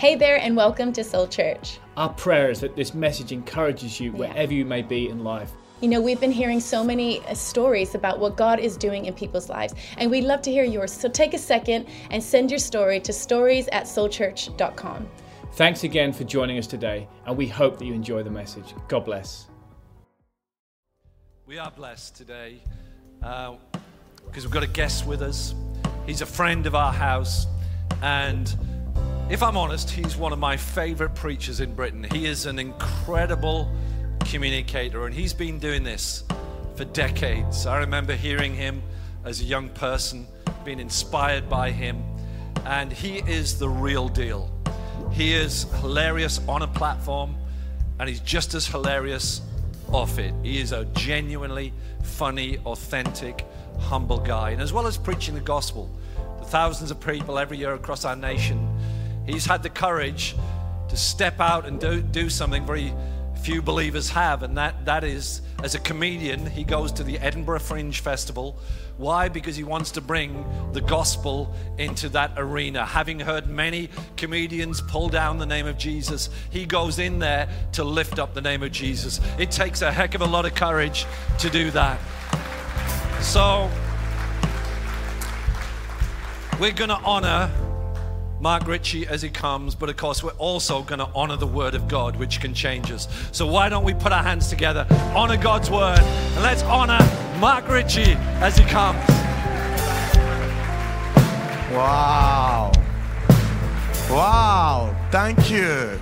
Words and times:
Hey 0.00 0.14
there, 0.14 0.38
and 0.40 0.56
welcome 0.56 0.94
to 0.94 1.04
Soul 1.04 1.26
Church. 1.26 1.78
Our 1.98 2.08
prayer 2.08 2.50
is 2.50 2.60
that 2.60 2.74
this 2.74 2.94
message 2.94 3.32
encourages 3.32 4.00
you 4.00 4.12
wherever 4.12 4.50
you 4.50 4.64
may 4.64 4.80
be 4.80 5.10
in 5.10 5.22
life. 5.22 5.52
You 5.82 5.88
know, 5.90 6.00
we've 6.00 6.18
been 6.18 6.32
hearing 6.32 6.58
so 6.58 6.82
many 6.82 7.20
uh, 7.26 7.34
stories 7.34 7.94
about 7.94 8.18
what 8.18 8.34
God 8.34 8.60
is 8.60 8.78
doing 8.78 9.04
in 9.04 9.12
people's 9.12 9.50
lives, 9.50 9.74
and 9.98 10.10
we'd 10.10 10.24
love 10.24 10.40
to 10.40 10.50
hear 10.50 10.64
yours. 10.64 10.90
So 10.90 11.06
take 11.10 11.34
a 11.34 11.38
second 11.38 11.86
and 12.10 12.22
send 12.22 12.50
your 12.50 12.58
story 12.58 12.98
to 13.00 13.12
stories 13.12 13.68
at 13.72 13.84
soulchurch.com. 13.84 15.06
Thanks 15.52 15.84
again 15.84 16.14
for 16.14 16.24
joining 16.24 16.56
us 16.56 16.66
today, 16.66 17.06
and 17.26 17.36
we 17.36 17.46
hope 17.46 17.78
that 17.78 17.84
you 17.84 17.92
enjoy 17.92 18.22
the 18.22 18.30
message. 18.30 18.72
God 18.88 19.04
bless. 19.04 19.48
We 21.44 21.58
are 21.58 21.70
blessed 21.70 22.16
today 22.16 22.62
uh, 23.22 23.56
because 24.24 24.46
we've 24.46 24.54
got 24.54 24.62
a 24.62 24.66
guest 24.66 25.06
with 25.06 25.20
us. 25.20 25.54
He's 26.06 26.22
a 26.22 26.26
friend 26.26 26.66
of 26.66 26.74
our 26.74 26.90
house, 26.90 27.46
and 28.00 28.56
if 29.30 29.44
I'm 29.44 29.56
honest, 29.56 29.88
he's 29.88 30.16
one 30.16 30.32
of 30.32 30.40
my 30.40 30.56
favorite 30.56 31.14
preachers 31.14 31.60
in 31.60 31.72
Britain. 31.72 32.04
He 32.10 32.26
is 32.26 32.46
an 32.46 32.58
incredible 32.58 33.72
communicator, 34.24 35.06
and 35.06 35.14
he's 35.14 35.32
been 35.32 35.60
doing 35.60 35.84
this 35.84 36.24
for 36.74 36.84
decades. 36.86 37.64
I 37.64 37.78
remember 37.78 38.14
hearing 38.16 38.56
him 38.56 38.82
as 39.24 39.40
a 39.40 39.44
young 39.44 39.68
person, 39.68 40.26
being 40.64 40.80
inspired 40.80 41.48
by 41.48 41.70
him, 41.70 42.02
and 42.66 42.92
he 42.92 43.18
is 43.18 43.56
the 43.56 43.68
real 43.68 44.08
deal. 44.08 44.50
He 45.12 45.32
is 45.32 45.62
hilarious 45.80 46.40
on 46.48 46.62
a 46.62 46.68
platform, 46.68 47.36
and 48.00 48.08
he's 48.08 48.20
just 48.20 48.54
as 48.54 48.66
hilarious 48.66 49.42
off 49.92 50.18
it. 50.18 50.34
He 50.42 50.60
is 50.60 50.72
a 50.72 50.86
genuinely 50.86 51.72
funny, 52.02 52.58
authentic, 52.66 53.46
humble 53.78 54.18
guy. 54.18 54.50
And 54.50 54.60
as 54.60 54.72
well 54.72 54.88
as 54.88 54.98
preaching 54.98 55.34
the 55.34 55.40
gospel 55.40 55.88
to 56.38 56.44
thousands 56.44 56.90
of 56.90 56.98
people 57.00 57.38
every 57.38 57.58
year 57.58 57.74
across 57.74 58.04
our 58.04 58.16
nation, 58.16 58.68
he's 59.26 59.46
had 59.46 59.62
the 59.62 59.70
courage 59.70 60.36
to 60.88 60.96
step 60.96 61.40
out 61.40 61.66
and 61.66 61.80
do, 61.80 62.00
do 62.00 62.28
something 62.28 62.66
very 62.66 62.92
few 63.42 63.62
believers 63.62 64.10
have, 64.10 64.42
and 64.42 64.58
that, 64.58 64.84
that 64.84 65.02
is 65.02 65.40
as 65.62 65.74
a 65.74 65.78
comedian, 65.78 66.46
he 66.46 66.64
goes 66.64 66.92
to 66.92 67.02
the 67.02 67.18
Edinburgh 67.18 67.60
Fringe 67.60 68.00
Festival. 68.00 68.56
Why? 68.96 69.28
Because 69.28 69.56
he 69.56 69.64
wants 69.64 69.90
to 69.92 70.00
bring 70.00 70.44
the 70.72 70.80
gospel 70.80 71.54
into 71.78 72.08
that 72.10 72.32
arena. 72.36 72.84
Having 72.84 73.20
heard 73.20 73.48
many 73.48 73.90
comedians 74.16 74.80
pull 74.80 75.08
down 75.08 75.38
the 75.38 75.46
name 75.46 75.66
of 75.66 75.76
Jesus, 75.76 76.30
he 76.50 76.66
goes 76.66 76.98
in 76.98 77.18
there 77.18 77.48
to 77.72 77.84
lift 77.84 78.18
up 78.18 78.34
the 78.34 78.40
name 78.40 78.62
of 78.62 78.72
Jesus. 78.72 79.20
It 79.38 79.50
takes 79.50 79.82
a 79.82 79.92
heck 79.92 80.14
of 80.14 80.22
a 80.22 80.26
lot 80.26 80.46
of 80.46 80.54
courage 80.54 81.06
to 81.38 81.50
do 81.50 81.70
that. 81.72 81.98
So, 83.20 83.70
we're 86.58 86.72
going 86.72 86.90
to 86.90 87.00
honor 87.04 87.50
Mark 88.40 88.66
Ritchie 88.66 89.06
as 89.06 89.20
he 89.20 89.28
comes, 89.28 89.74
but 89.74 89.90
of 89.90 89.98
course, 89.98 90.22
we're 90.22 90.30
also 90.32 90.82
going 90.82 90.98
to 90.98 91.08
honor 91.14 91.36
the 91.36 91.46
Word 91.46 91.74
of 91.74 91.88
God, 91.88 92.16
which 92.16 92.40
can 92.40 92.54
change 92.54 92.90
us. 92.90 93.06
So, 93.32 93.46
why 93.46 93.68
don't 93.68 93.84
we 93.84 93.92
put 93.92 94.12
our 94.12 94.22
hands 94.22 94.48
together, 94.48 94.86
honor 95.14 95.36
God's 95.36 95.70
Word, 95.70 95.98
and 95.98 96.42
let's 96.42 96.62
honor 96.62 96.98
Mark 97.38 97.68
Ritchie 97.68 98.14
as 98.40 98.56
he 98.56 98.64
comes. 98.64 98.98
Wow. 101.70 102.72
Wow. 104.08 104.96
Thank 105.10 105.50
you. 105.50 106.00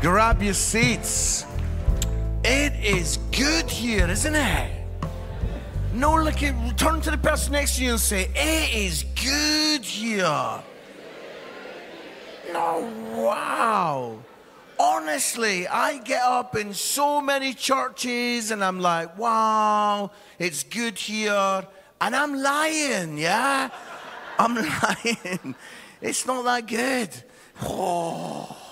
Grab 0.00 0.42
your 0.42 0.54
seats. 0.54 1.46
It 2.44 2.72
is 2.84 3.18
good 3.30 3.70
here, 3.70 4.08
isn't 4.08 4.34
it? 4.34 4.70
No, 5.94 6.16
look 6.16 6.42
at 6.42 6.76
turn 6.76 7.00
to 7.02 7.10
the 7.10 7.18
person 7.18 7.52
next 7.52 7.76
to 7.76 7.84
you 7.84 7.92
and 7.92 8.00
say, 8.00 8.30
It 8.34 8.74
is 8.74 9.04
good 9.14 9.84
here. 9.84 10.62
No, 12.52 12.90
wow. 13.14 14.18
Honestly, 14.78 15.66
I 15.66 15.98
get 15.98 16.22
up 16.22 16.56
in 16.56 16.72
so 16.72 17.20
many 17.20 17.52
churches 17.52 18.50
and 18.50 18.62
I'm 18.62 18.80
like, 18.80 19.18
wow, 19.18 20.10
it's 20.38 20.62
good 20.62 20.98
here. 20.98 21.66
And 22.00 22.14
I'm 22.14 22.34
lying, 22.40 23.18
yeah? 23.18 23.70
I'm 24.38 24.54
lying. 24.54 25.54
It's 26.00 26.26
not 26.26 26.44
that 26.44 26.66
good. 26.66 27.10
Oh. 27.62 28.67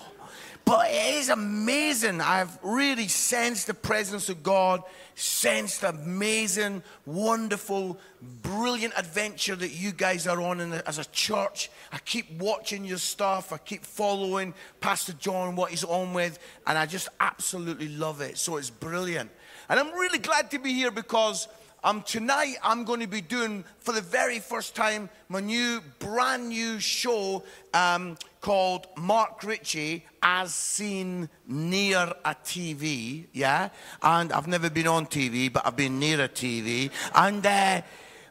But 0.66 0.90
it 0.90 1.14
is 1.14 1.28
amazing. 1.28 2.20
I've 2.20 2.58
really 2.60 3.06
sensed 3.06 3.68
the 3.68 3.74
presence 3.74 4.28
of 4.28 4.42
God, 4.42 4.82
sensed 5.14 5.82
the 5.82 5.90
amazing, 5.90 6.82
wonderful, 7.06 8.00
brilliant 8.42 8.92
adventure 8.96 9.54
that 9.54 9.70
you 9.70 9.92
guys 9.92 10.26
are 10.26 10.40
on 10.42 10.58
the, 10.58 10.82
as 10.88 10.98
a 10.98 11.04
church. 11.04 11.70
I 11.92 11.98
keep 11.98 12.28
watching 12.32 12.84
your 12.84 12.98
stuff. 12.98 13.52
I 13.52 13.58
keep 13.58 13.84
following 13.84 14.54
Pastor 14.80 15.12
John, 15.12 15.54
what 15.54 15.70
he's 15.70 15.84
on 15.84 16.12
with, 16.12 16.40
and 16.66 16.76
I 16.76 16.84
just 16.84 17.10
absolutely 17.20 17.88
love 17.88 18.20
it. 18.20 18.36
So 18.36 18.56
it's 18.56 18.68
brilliant. 18.68 19.30
And 19.68 19.78
I'm 19.78 19.92
really 19.92 20.18
glad 20.18 20.50
to 20.50 20.58
be 20.58 20.72
here 20.72 20.90
because 20.90 21.46
um, 21.86 22.02
tonight 22.02 22.56
I'm 22.64 22.82
going 22.82 22.98
to 22.98 23.06
be 23.06 23.20
doing 23.20 23.64
for 23.78 23.92
the 23.92 24.00
very 24.00 24.40
first 24.40 24.74
time 24.74 25.08
my 25.28 25.38
new, 25.38 25.80
brand 26.00 26.48
new 26.48 26.80
show 26.80 27.44
um, 27.72 28.18
called 28.40 28.88
Mark 28.96 29.44
Ritchie 29.44 30.04
as 30.20 30.52
seen 30.52 31.28
near 31.46 32.12
a 32.24 32.34
TV. 32.44 33.26
Yeah, 33.32 33.68
and 34.02 34.32
I've 34.32 34.48
never 34.48 34.68
been 34.68 34.88
on 34.88 35.06
TV, 35.06 35.52
but 35.52 35.64
I've 35.64 35.76
been 35.76 35.98
near 35.98 36.20
a 36.22 36.28
TV, 36.28 36.90
and. 37.14 37.46
Uh, 37.46 37.82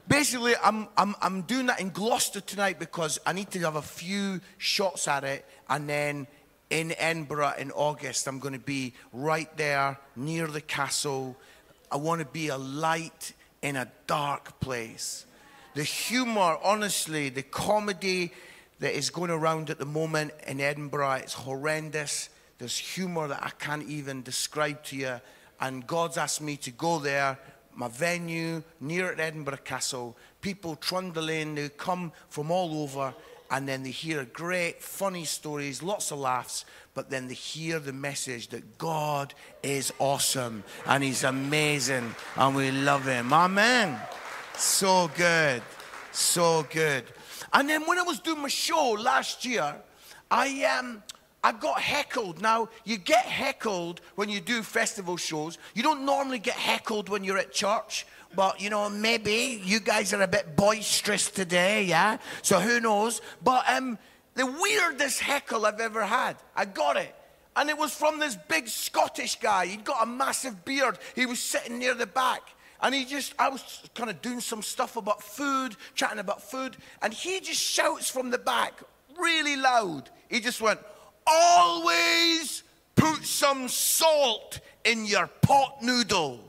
basically, 0.08 0.54
I'm, 0.64 0.88
I'm, 0.98 1.16
I'm 1.20 1.42
doing 1.44 1.66
that 1.66 1.80
in 1.80 1.90
Gloucester 1.90 2.40
tonight 2.40 2.78
because 2.78 3.18
I 3.26 3.34
need 3.34 3.50
to 3.52 3.60
have 3.62 3.76
a 3.76 3.82
few 3.82 4.40
shots 4.60 5.08
at 5.08 5.24
it. 5.24 5.44
And 5.68 5.90
then 5.90 6.28
in 6.70 6.94
Edinburgh 7.00 7.54
in 7.58 7.72
August, 7.72 8.28
I'm 8.28 8.38
going 8.38 8.54
to 8.54 8.60
be 8.60 8.94
right 9.12 9.50
there 9.58 9.98
near 10.16 10.46
the 10.46 10.62
castle. 10.62 11.36
I 11.92 11.98
want 11.98 12.20
to 12.20 12.28
be 12.28 12.50
a 12.50 12.58
light 12.58 13.34
in 13.66 13.76
a 13.76 13.88
dark 14.06 14.60
place. 14.60 15.26
The 15.74 15.84
humor, 15.84 16.58
honestly, 16.64 17.30
the 17.30 17.42
comedy 17.42 18.32
that 18.80 18.94
is 18.94 19.10
going 19.10 19.32
around 19.32 19.72
at 19.72 19.80
the 19.80 19.86
moment 19.86 20.34
in 20.46 20.62
Edinburgh, 20.62 21.14
it's 21.24 21.34
horrendous. 21.34 22.30
There's 22.60 22.78
humor 22.78 23.28
that 23.28 23.44
I 23.44 23.50
can't 23.50 23.90
even 23.90 24.22
describe 24.22 24.84
to 24.84 24.96
you. 24.96 25.20
And 25.60 25.88
God's 25.88 26.18
asked 26.18 26.42
me 26.42 26.58
to 26.58 26.70
go 26.70 27.00
there, 27.00 27.40
my 27.74 27.88
venue 27.88 28.62
near 28.80 29.12
at 29.12 29.20
Edinburgh 29.20 29.58
Castle. 29.66 30.16
People 30.42 30.76
trundle 30.76 31.30
in, 31.30 31.56
they 31.56 31.70
come 31.70 32.12
from 32.30 32.52
all 32.52 32.84
over, 32.84 33.16
and 33.52 33.68
then 33.68 33.84
they 33.84 33.92
hear 33.92 34.26
great, 34.26 34.82
funny 34.82 35.26
stories, 35.26 35.84
lots 35.84 36.12
of 36.12 36.20
laughs, 36.20 36.66
but 36.94 37.10
then 37.10 37.28
they 37.28 37.34
hear 37.34 37.80
the 37.80 37.94
message 37.94 38.48
that 38.50 38.78
God 38.78 39.34
is 39.62 39.94
awesome 40.00 40.64
and 40.86 41.04
He's 41.04 41.24
amazing 41.24 42.16
and 42.36 42.56
we 42.56 42.72
love 42.72 43.06
Him. 43.06 43.32
Amen. 43.34 44.00
So 44.56 45.12
good. 45.16 45.62
So 46.12 46.66
good. 46.72 47.04
And 47.54 47.70
then 47.70 47.86
when 47.86 48.00
I 48.00 48.04
was 48.04 48.20
doing 48.20 48.42
my 48.42 48.48
show 48.48 48.96
last 49.00 49.46
year, 49.46 49.76
I 50.32 50.64
um 50.80 51.04
I 51.46 51.52
got 51.52 51.80
heckled. 51.80 52.42
Now, 52.42 52.70
you 52.86 52.98
get 52.98 53.24
heckled 53.26 54.02
when 54.16 54.30
you 54.30 54.42
do 54.42 54.64
festival 54.64 55.16
shows. 55.16 55.60
You 55.76 55.84
don't 55.84 56.04
normally 56.04 56.40
get 56.40 56.56
heckled 56.56 57.08
when 57.08 57.24
you're 57.24 57.38
at 57.38 57.54
church, 57.54 58.08
but 58.36 58.62
you 58.62 58.70
know, 58.70 58.90
maybe 58.90 59.62
you 59.64 59.80
guys 59.80 60.14
are 60.14 60.22
a 60.22 60.28
bit 60.28 60.56
boisterous 60.56 61.30
today, 61.30 61.84
yeah? 61.84 62.18
So 62.42 62.60
who 62.60 62.80
knows? 62.80 63.22
But 63.44 63.70
um 63.70 63.98
the 64.36 64.46
weirdest 64.46 65.22
heckle 65.22 65.66
I've 65.66 65.80
ever 65.80 66.04
had. 66.04 66.36
I 66.56 66.66
got 66.66 66.98
it. 66.98 67.16
And 67.56 67.70
it 67.70 67.78
was 67.78 67.96
from 67.96 68.20
this 68.20 68.36
big 68.50 68.68
Scottish 68.68 69.40
guy. 69.40 69.66
He'd 69.68 69.86
got 69.86 70.04
a 70.04 70.06
massive 70.06 70.66
beard. 70.66 71.00
He 71.16 71.26
was 71.26 71.40
sitting 71.40 71.80
near 71.80 71.94
the 71.94 72.06
back. 72.06 72.42
And 72.82 72.94
he 72.94 73.06
just, 73.06 73.34
I 73.40 73.48
was 73.48 73.82
kind 73.96 74.10
of 74.10 74.22
doing 74.22 74.42
some 74.42 74.62
stuff 74.62 74.98
about 74.98 75.24
food, 75.24 75.78
chatting 75.96 76.20
about 76.20 76.42
food. 76.42 76.76
And 77.02 77.14
he 77.14 77.40
just 77.40 77.62
shouts 77.62 78.10
from 78.10 78.30
the 78.30 78.38
back, 78.38 78.74
really 79.18 79.56
loud. 79.56 80.10
He 80.30 80.42
just 80.42 80.60
went, 80.60 80.80
Always 81.26 82.64
put 82.96 83.26
some 83.26 83.68
salt 83.68 84.60
in 84.84 85.06
your 85.06 85.28
pot 85.28 85.82
noodle. 85.82 86.40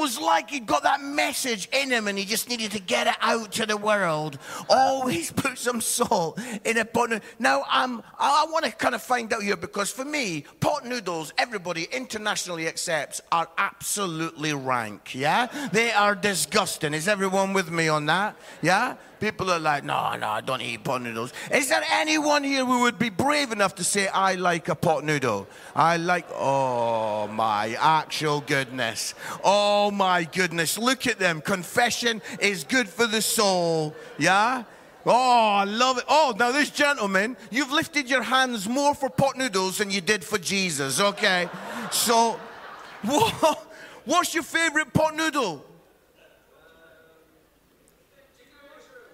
Was 0.00 0.18
like 0.18 0.50
he'd 0.50 0.66
got 0.66 0.82
that 0.82 1.00
message 1.02 1.68
in 1.72 1.90
him 1.90 2.08
and 2.08 2.18
he 2.18 2.24
just 2.24 2.48
needed 2.48 2.72
to 2.72 2.80
get 2.80 3.06
it 3.06 3.14
out 3.20 3.52
to 3.52 3.66
the 3.66 3.76
world. 3.76 4.38
Always 4.68 5.30
put 5.42 5.58
some 5.58 5.80
salt 5.80 6.40
in 6.64 6.78
a 6.78 6.84
pot. 6.84 7.22
Now, 7.38 7.64
um, 7.70 8.02
I 8.18 8.46
want 8.50 8.64
to 8.64 8.72
kind 8.72 8.94
of 8.94 9.02
find 9.02 9.32
out 9.32 9.42
here 9.42 9.56
because 9.56 9.90
for 9.90 10.04
me, 10.04 10.44
pot 10.60 10.86
noodles, 10.86 11.32
everybody 11.38 11.86
internationally 11.92 12.66
accepts, 12.66 13.20
are 13.30 13.48
absolutely 13.58 14.54
rank. 14.54 15.14
Yeah? 15.14 15.46
They 15.72 15.92
are 15.92 16.14
disgusting. 16.14 16.94
Is 16.94 17.06
everyone 17.06 17.52
with 17.52 17.70
me 17.70 17.88
on 17.88 18.06
that? 18.06 18.36
Yeah? 18.62 18.96
People 19.20 19.50
are 19.50 19.58
like, 19.58 19.84
no, 19.84 20.16
no, 20.16 20.28
I 20.28 20.40
don't 20.40 20.62
eat 20.62 20.82
pot 20.82 21.02
noodles. 21.02 21.32
Is 21.52 21.68
there 21.68 21.82
anyone 21.92 22.42
here 22.42 22.64
who 22.64 22.80
would 22.80 22.98
be 22.98 23.10
brave 23.10 23.52
enough 23.52 23.74
to 23.76 23.84
say, 23.84 24.08
I 24.08 24.34
like 24.34 24.68
a 24.68 24.74
pot 24.74 25.04
noodle? 25.04 25.46
I 25.76 25.98
like, 25.98 26.26
oh 26.32 27.28
my 27.28 27.76
actual 27.78 28.40
goodness. 28.40 29.14
Oh 29.44 29.90
my 29.90 30.24
goodness. 30.24 30.78
Look 30.78 31.06
at 31.06 31.18
them. 31.18 31.42
Confession 31.42 32.22
is 32.40 32.64
good 32.64 32.88
for 32.88 33.06
the 33.06 33.20
soul. 33.20 33.94
Yeah? 34.18 34.64
Oh, 35.04 35.48
I 35.48 35.64
love 35.64 35.98
it. 35.98 36.04
Oh, 36.08 36.34
now 36.38 36.50
this 36.52 36.70
gentleman, 36.70 37.36
you've 37.50 37.72
lifted 37.72 38.08
your 38.08 38.22
hands 38.22 38.68
more 38.68 38.94
for 38.94 39.10
pot 39.10 39.36
noodles 39.36 39.78
than 39.78 39.90
you 39.90 40.00
did 40.00 40.24
for 40.24 40.38
Jesus. 40.38 40.98
Okay. 40.98 41.48
So, 41.90 42.40
what, 43.02 43.66
what's 44.06 44.34
your 44.34 44.44
favorite 44.44 44.92
pot 44.94 45.14
noodle? 45.14 45.64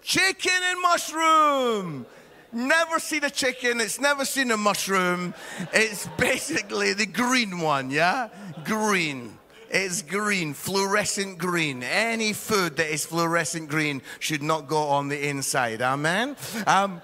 Chicken 0.06 0.53
and 0.62 0.81
mushroom. 0.81 2.06
Never 2.53 3.00
seen 3.00 3.25
a 3.25 3.31
chicken, 3.31 3.81
it's 3.81 4.00
never 4.00 4.25
seen 4.25 4.53
a 4.53 4.56
mushroom. 4.56 5.35
It's 5.73 6.06
basically 6.17 6.93
the 6.93 7.06
green 7.06 7.58
one, 7.58 7.91
yeah? 7.91 8.29
Green. 8.62 9.37
It's 9.69 10.03
green, 10.03 10.55
fluorescent 10.55 11.38
green. 11.38 11.82
Any 11.82 12.35
food 12.35 12.76
that 12.76 12.88
is 12.88 13.05
fluorescent 13.05 13.69
green 13.69 14.00
should 14.20 14.44
not 14.44 14.69
go 14.69 14.79
on 14.79 15.08
the 15.08 15.29
inside. 15.29 15.82
Amen. 15.82 16.37
Um, 16.69 17.02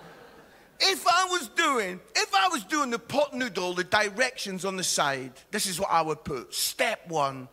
if 0.79 1.05
I 1.05 1.25
was 1.29 1.49
doing, 1.49 1.99
if 2.15 2.33
I 2.33 2.47
was 2.53 2.63
doing 2.63 2.91
the 2.91 3.01
pot 3.01 3.35
noodle, 3.35 3.75
the 3.75 3.83
directions 3.83 4.65
on 4.65 4.77
the 4.77 4.85
side, 4.85 5.33
this 5.51 5.67
is 5.67 5.81
what 5.81 5.91
I 5.91 6.03
would 6.03 6.23
put. 6.23 6.55
Step 6.55 7.09
one, 7.09 7.49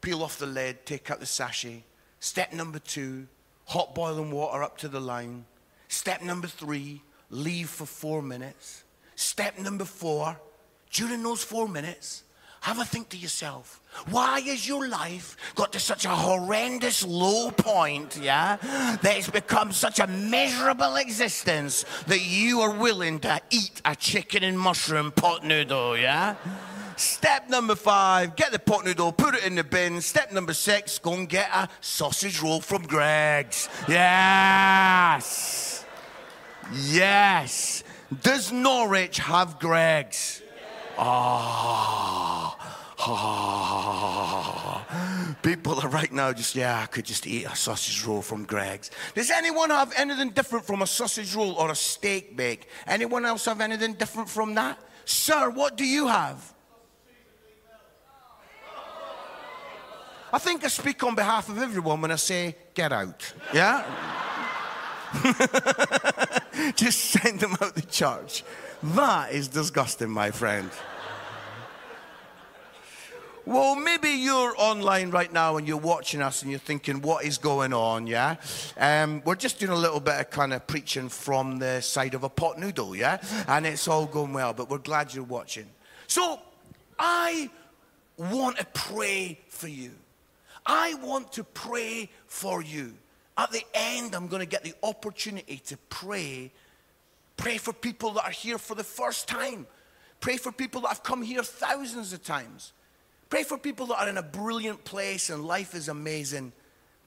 peel 0.00 0.22
off 0.22 0.38
the 0.38 0.46
lid, 0.46 0.86
take 0.86 1.10
out 1.10 1.20
the 1.20 1.26
sachet. 1.26 1.84
Step 2.18 2.54
number 2.54 2.78
two, 2.78 3.28
hot 3.66 3.94
boiling 3.94 4.30
water 4.30 4.62
up 4.62 4.78
to 4.78 4.88
the 4.88 5.00
line. 5.00 5.44
Step 5.88 6.22
number 6.22 6.48
three, 6.48 7.02
leave 7.30 7.68
for 7.68 7.86
four 7.86 8.22
minutes. 8.22 8.84
Step 9.14 9.58
number 9.58 9.84
four, 9.84 10.38
during 10.90 11.22
those 11.22 11.42
four 11.42 11.68
minutes, 11.68 12.22
have 12.60 12.80
a 12.80 12.84
think 12.84 13.08
to 13.10 13.16
yourself, 13.16 13.80
why 14.10 14.40
has 14.40 14.66
your 14.66 14.88
life 14.88 15.36
got 15.54 15.72
to 15.72 15.78
such 15.78 16.04
a 16.04 16.08
horrendous 16.08 17.06
low 17.06 17.50
point, 17.52 18.18
yeah? 18.20 18.56
That 19.02 19.16
it's 19.18 19.30
become 19.30 19.70
such 19.70 20.00
a 20.00 20.06
miserable 20.08 20.96
existence 20.96 21.84
that 22.08 22.24
you 22.24 22.60
are 22.60 22.76
willing 22.76 23.20
to 23.20 23.40
eat 23.50 23.80
a 23.84 23.94
chicken 23.94 24.42
and 24.42 24.58
mushroom 24.58 25.12
pot 25.12 25.44
noodle, 25.44 25.96
yeah? 25.96 26.34
Step 26.96 27.50
number 27.50 27.74
five, 27.74 28.36
get 28.36 28.52
the 28.52 28.58
pot 28.58 28.84
noodle, 28.84 29.12
put 29.12 29.34
it 29.34 29.44
in 29.44 29.54
the 29.54 29.64
bin. 29.64 30.00
Step 30.00 30.32
number 30.32 30.54
six, 30.54 30.98
go 30.98 31.12
and 31.12 31.28
get 31.28 31.48
a 31.52 31.68
sausage 31.80 32.42
roll 32.42 32.60
from 32.60 32.82
Greggs. 32.82 33.68
Yes. 33.86 35.84
Yes. 36.72 37.84
Does 38.22 38.50
Norwich 38.50 39.18
have 39.18 39.58
Greggs? 39.58 40.42
Ah. 40.98 42.56
People 45.42 45.78
are 45.80 45.88
right 45.88 46.10
now 46.10 46.32
just, 46.32 46.54
yeah, 46.54 46.80
I 46.82 46.86
could 46.86 47.04
just 47.04 47.26
eat 47.26 47.44
a 47.44 47.54
sausage 47.54 48.02
roll 48.04 48.22
from 48.22 48.44
Greggs. 48.44 48.90
Does 49.14 49.30
anyone 49.30 49.70
have 49.70 49.92
anything 49.96 50.30
different 50.30 50.64
from 50.64 50.80
a 50.80 50.86
sausage 50.86 51.34
roll 51.34 51.52
or 51.52 51.70
a 51.70 51.74
steak 51.74 52.36
bake? 52.36 52.68
Anyone 52.86 53.26
else 53.26 53.44
have 53.44 53.60
anything 53.60 53.94
different 53.94 54.30
from 54.30 54.54
that? 54.54 54.78
Sir, 55.04 55.50
what 55.50 55.76
do 55.76 55.84
you 55.84 56.08
have? 56.08 56.55
I 60.36 60.38
think 60.38 60.64
I 60.64 60.68
speak 60.68 61.02
on 61.02 61.14
behalf 61.14 61.48
of 61.48 61.56
everyone 61.56 62.02
when 62.02 62.10
I 62.10 62.16
say, 62.16 62.56
get 62.74 62.92
out. 62.92 63.32
Yeah? 63.54 63.86
Just 66.76 66.98
send 67.06 67.40
them 67.40 67.56
out 67.58 67.74
the 67.74 67.80
church. 67.80 68.44
That 68.82 69.32
is 69.32 69.48
disgusting, 69.48 70.10
my 70.10 70.30
friend. 70.30 70.70
Well, 73.46 73.76
maybe 73.76 74.10
you're 74.10 74.54
online 74.58 75.10
right 75.10 75.32
now 75.32 75.56
and 75.56 75.66
you're 75.66 75.78
watching 75.78 76.20
us 76.20 76.42
and 76.42 76.50
you're 76.50 76.60
thinking, 76.60 77.00
what 77.00 77.24
is 77.24 77.38
going 77.38 77.72
on, 77.72 78.06
yeah? 78.06 78.36
Um, 78.76 79.22
we're 79.24 79.36
just 79.36 79.58
doing 79.58 79.72
a 79.72 79.74
little 79.74 80.00
bit 80.00 80.20
of 80.20 80.28
kind 80.28 80.52
of 80.52 80.66
preaching 80.66 81.08
from 81.08 81.58
the 81.60 81.80
side 81.80 82.12
of 82.12 82.24
a 82.24 82.28
pot 82.28 82.58
noodle, 82.58 82.94
yeah? 82.94 83.22
And 83.48 83.64
it's 83.64 83.88
all 83.88 84.04
going 84.04 84.34
well, 84.34 84.52
but 84.52 84.68
we're 84.68 84.76
glad 84.76 85.14
you're 85.14 85.24
watching. 85.24 85.70
So, 86.06 86.40
I 86.98 87.48
want 88.18 88.58
to 88.58 88.66
pray 88.66 89.40
for 89.48 89.68
you. 89.68 89.92
I 90.66 90.94
want 90.94 91.32
to 91.32 91.44
pray 91.44 92.10
for 92.26 92.62
you. 92.62 92.94
At 93.38 93.52
the 93.52 93.62
end, 93.74 94.14
I'm 94.14 94.26
going 94.26 94.40
to 94.40 94.46
get 94.46 94.64
the 94.64 94.74
opportunity 94.82 95.58
to 95.66 95.76
pray. 95.88 96.50
Pray 97.36 97.58
for 97.58 97.72
people 97.72 98.12
that 98.12 98.24
are 98.24 98.30
here 98.30 98.58
for 98.58 98.74
the 98.74 98.84
first 98.84 99.28
time. 99.28 99.66
Pray 100.20 100.38
for 100.38 100.50
people 100.50 100.80
that 100.82 100.88
have 100.88 101.02
come 101.02 101.22
here 101.22 101.42
thousands 101.42 102.12
of 102.12 102.24
times. 102.24 102.72
Pray 103.28 103.42
for 103.42 103.58
people 103.58 103.86
that 103.86 104.00
are 104.00 104.08
in 104.08 104.18
a 104.18 104.22
brilliant 104.22 104.84
place 104.84 105.30
and 105.30 105.44
life 105.44 105.74
is 105.74 105.88
amazing. 105.88 106.52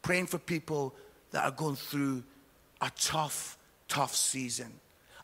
Praying 0.01 0.27
for 0.27 0.37
people 0.37 0.95
that 1.31 1.43
are 1.43 1.51
going 1.51 1.75
through 1.75 2.23
a 2.81 2.91
tough, 2.97 3.57
tough 3.87 4.15
season. 4.15 4.71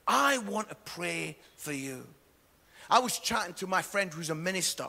I 0.07 0.39
want 0.39 0.69
to 0.69 0.75
pray 0.75 1.37
for 1.55 1.71
you. 1.71 2.05
I 2.89 2.99
was 2.99 3.17
chatting 3.17 3.53
to 3.55 3.67
my 3.67 3.81
friend 3.81 4.13
who's 4.13 4.29
a 4.29 4.35
minister, 4.35 4.87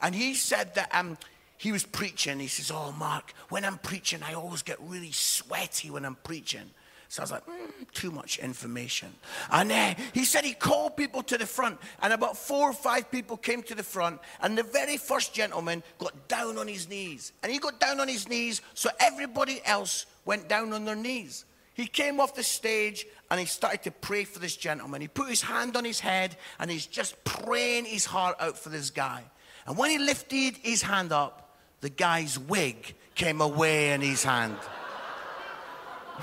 and 0.00 0.14
he 0.14 0.34
said 0.34 0.74
that 0.76 0.94
um, 0.94 1.18
he 1.62 1.70
was 1.70 1.84
preaching. 1.84 2.40
He 2.40 2.48
says, 2.48 2.72
Oh, 2.74 2.90
Mark, 2.98 3.34
when 3.48 3.64
I'm 3.64 3.78
preaching, 3.78 4.18
I 4.24 4.34
always 4.34 4.62
get 4.62 4.78
really 4.80 5.12
sweaty 5.12 5.90
when 5.90 6.04
I'm 6.04 6.16
preaching. 6.16 6.68
So 7.08 7.22
I 7.22 7.22
was 7.22 7.30
like, 7.30 7.46
mm, 7.46 7.92
too 7.92 8.10
much 8.10 8.40
information. 8.40 9.10
And 9.48 9.70
uh, 9.70 9.94
he 10.12 10.24
said 10.24 10.44
he 10.44 10.54
called 10.54 10.96
people 10.96 11.22
to 11.22 11.38
the 11.38 11.46
front, 11.46 11.78
and 12.02 12.12
about 12.12 12.36
four 12.36 12.70
or 12.70 12.72
five 12.72 13.12
people 13.12 13.36
came 13.36 13.62
to 13.64 13.76
the 13.76 13.84
front, 13.84 14.18
and 14.40 14.58
the 14.58 14.64
very 14.64 14.96
first 14.96 15.34
gentleman 15.34 15.84
got 15.98 16.26
down 16.26 16.58
on 16.58 16.66
his 16.66 16.88
knees. 16.88 17.32
And 17.44 17.52
he 17.52 17.60
got 17.60 17.78
down 17.78 18.00
on 18.00 18.08
his 18.08 18.28
knees, 18.28 18.60
so 18.74 18.90
everybody 18.98 19.60
else 19.64 20.06
went 20.24 20.48
down 20.48 20.72
on 20.72 20.84
their 20.84 20.96
knees. 20.96 21.44
He 21.74 21.86
came 21.86 22.18
off 22.18 22.34
the 22.34 22.42
stage 22.42 23.06
and 23.30 23.38
he 23.38 23.46
started 23.46 23.84
to 23.84 23.92
pray 23.92 24.24
for 24.24 24.40
this 24.40 24.56
gentleman. 24.56 25.00
He 25.00 25.06
put 25.06 25.28
his 25.28 25.42
hand 25.42 25.76
on 25.76 25.84
his 25.84 26.00
head 26.00 26.36
and 26.58 26.68
he's 26.68 26.86
just 26.86 27.22
praying 27.22 27.84
his 27.84 28.04
heart 28.04 28.36
out 28.40 28.58
for 28.58 28.68
this 28.68 28.90
guy. 28.90 29.22
And 29.66 29.78
when 29.78 29.90
he 29.90 29.98
lifted 29.98 30.56
his 30.56 30.82
hand 30.82 31.12
up, 31.12 31.42
the 31.82 31.90
guy's 31.90 32.38
wig 32.38 32.94
came 33.14 33.42
away 33.42 33.92
in 33.92 34.00
his 34.00 34.24
hand. 34.24 34.56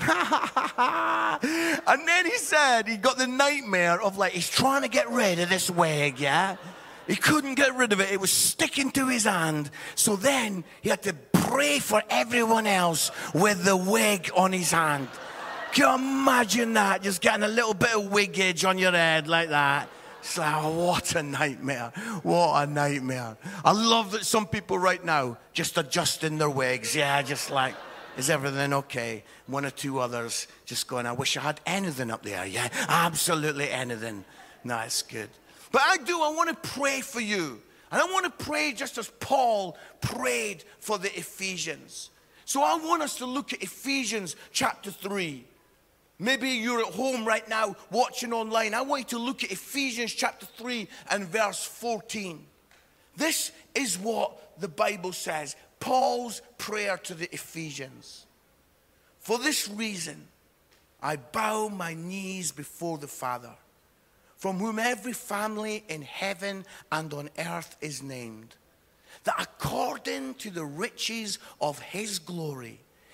and 0.00 2.08
then 2.08 2.24
he 2.24 2.38
said 2.38 2.88
he 2.88 2.96
got 2.96 3.18
the 3.18 3.26
nightmare 3.26 4.00
of 4.00 4.16
like, 4.16 4.32
he's 4.32 4.48
trying 4.48 4.80
to 4.82 4.88
get 4.88 5.10
rid 5.10 5.38
of 5.38 5.50
this 5.50 5.70
wig, 5.70 6.18
yeah? 6.18 6.56
He 7.06 7.14
couldn't 7.14 7.56
get 7.56 7.76
rid 7.76 7.92
of 7.92 8.00
it. 8.00 8.10
It 8.10 8.20
was 8.20 8.32
sticking 8.32 8.90
to 8.92 9.08
his 9.08 9.24
hand. 9.24 9.70
So 9.96 10.16
then 10.16 10.64
he 10.80 10.88
had 10.88 11.02
to 11.02 11.12
pray 11.32 11.78
for 11.78 12.02
everyone 12.08 12.66
else 12.66 13.10
with 13.34 13.64
the 13.64 13.76
wig 13.76 14.30
on 14.34 14.52
his 14.52 14.70
hand. 14.70 15.08
Can 15.72 15.84
you 15.84 15.94
imagine 15.94 16.72
that? 16.74 17.02
Just 17.02 17.20
getting 17.20 17.42
a 17.42 17.48
little 17.48 17.74
bit 17.74 17.94
of 17.94 18.10
wigage 18.10 18.66
on 18.66 18.78
your 18.78 18.92
head 18.92 19.28
like 19.28 19.50
that. 19.50 19.90
It's 20.20 20.38
like, 20.38 20.54
oh, 20.62 20.86
what 20.86 21.14
a 21.14 21.22
nightmare. 21.22 21.92
What 22.22 22.62
a 22.62 22.70
nightmare. 22.70 23.36
I 23.64 23.72
love 23.72 24.12
that 24.12 24.24
some 24.24 24.46
people 24.46 24.78
right 24.78 25.04
now 25.04 25.38
just 25.52 25.76
adjusting 25.76 26.38
their 26.38 26.50
wigs. 26.50 26.94
Yeah, 26.94 27.20
just 27.22 27.50
like. 27.50 27.74
Is 28.16 28.28
everything 28.28 28.72
okay? 28.74 29.24
One 29.46 29.64
or 29.64 29.70
two 29.70 29.98
others 30.00 30.46
just 30.66 30.88
going, 30.88 31.06
I 31.06 31.12
wish 31.12 31.36
I 31.36 31.40
had 31.40 31.60
anything 31.64 32.10
up 32.10 32.22
there. 32.22 32.44
Yeah, 32.44 32.68
absolutely 32.88 33.70
anything. 33.70 34.24
No, 34.64 34.78
it's 34.80 35.02
good. 35.02 35.30
But 35.72 35.82
I 35.84 35.96
do, 35.98 36.20
I 36.20 36.30
want 36.30 36.48
to 36.50 36.68
pray 36.70 37.00
for 37.00 37.20
you. 37.20 37.62
And 37.92 38.00
I 38.00 38.04
want 38.06 38.24
to 38.24 38.44
pray 38.44 38.72
just 38.72 38.98
as 38.98 39.08
Paul 39.20 39.76
prayed 40.00 40.64
for 40.80 40.98
the 40.98 41.08
Ephesians. 41.16 42.10
So 42.44 42.62
I 42.62 42.76
want 42.76 43.02
us 43.02 43.16
to 43.16 43.26
look 43.26 43.52
at 43.52 43.62
Ephesians 43.62 44.36
chapter 44.52 44.90
3. 44.90 45.46
Maybe 46.20 46.50
you're 46.50 46.80
at 46.80 46.92
home 46.92 47.24
right 47.24 47.48
now 47.48 47.74
watching 47.90 48.34
online. 48.34 48.74
I 48.74 48.82
want 48.82 49.10
you 49.10 49.18
to 49.18 49.24
look 49.24 49.42
at 49.42 49.50
Ephesians 49.50 50.12
chapter 50.12 50.44
3 50.44 50.86
and 51.10 51.24
verse 51.24 51.64
14. 51.64 52.44
This 53.16 53.52
is 53.74 53.98
what 53.98 54.60
the 54.60 54.68
Bible 54.68 55.14
says. 55.14 55.56
Paul's 55.80 56.42
prayer 56.58 56.98
to 56.98 57.14
the 57.14 57.32
Ephesians. 57.32 58.26
For 59.18 59.38
this 59.38 59.66
reason, 59.70 60.28
I 61.02 61.16
bow 61.16 61.68
my 61.68 61.94
knees 61.94 62.52
before 62.52 62.98
the 62.98 63.08
Father, 63.08 63.54
from 64.36 64.58
whom 64.58 64.78
every 64.78 65.14
family 65.14 65.84
in 65.88 66.02
heaven 66.02 66.66
and 66.92 67.14
on 67.14 67.30
earth 67.38 67.78
is 67.80 68.02
named, 68.02 68.56
that 69.24 69.36
according 69.38 70.34
to 70.34 70.50
the 70.50 70.66
riches 70.66 71.38
of 71.62 71.78
his 71.78 72.18
glory, 72.18 72.78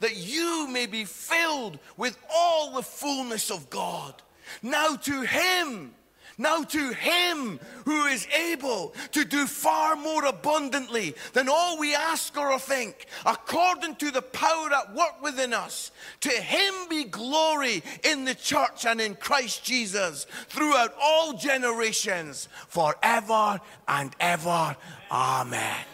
that 0.00 0.16
you 0.16 0.68
may 0.68 0.86
be 0.86 1.04
filled 1.04 1.78
with 1.96 2.16
all 2.32 2.72
the 2.72 2.82
fullness 2.82 3.50
of 3.50 3.68
God. 3.70 4.14
Now 4.62 4.96
to 4.96 5.22
him 5.22 5.94
now 6.40 6.62
to 6.62 6.92
him 6.92 7.58
who 7.84 8.06
is 8.06 8.28
able 8.28 8.94
to 9.10 9.24
do 9.24 9.44
far 9.46 9.96
more 9.96 10.24
abundantly 10.24 11.16
than 11.32 11.48
all 11.48 11.76
we 11.78 11.96
ask 11.96 12.36
or 12.38 12.56
think, 12.60 13.06
according 13.26 13.96
to 13.96 14.12
the 14.12 14.22
power 14.22 14.72
at 14.72 14.94
work 14.94 15.20
within 15.20 15.52
us. 15.52 15.90
To 16.20 16.30
him 16.30 16.74
be 16.88 17.04
glory 17.04 17.82
in 18.04 18.24
the 18.24 18.36
church 18.36 18.86
and 18.86 19.00
in 19.00 19.16
Christ 19.16 19.64
Jesus 19.64 20.26
throughout 20.48 20.94
all 21.02 21.32
generations, 21.32 22.48
forever 22.68 23.60
and 23.88 24.14
ever. 24.20 24.76
Amen. 25.10 25.84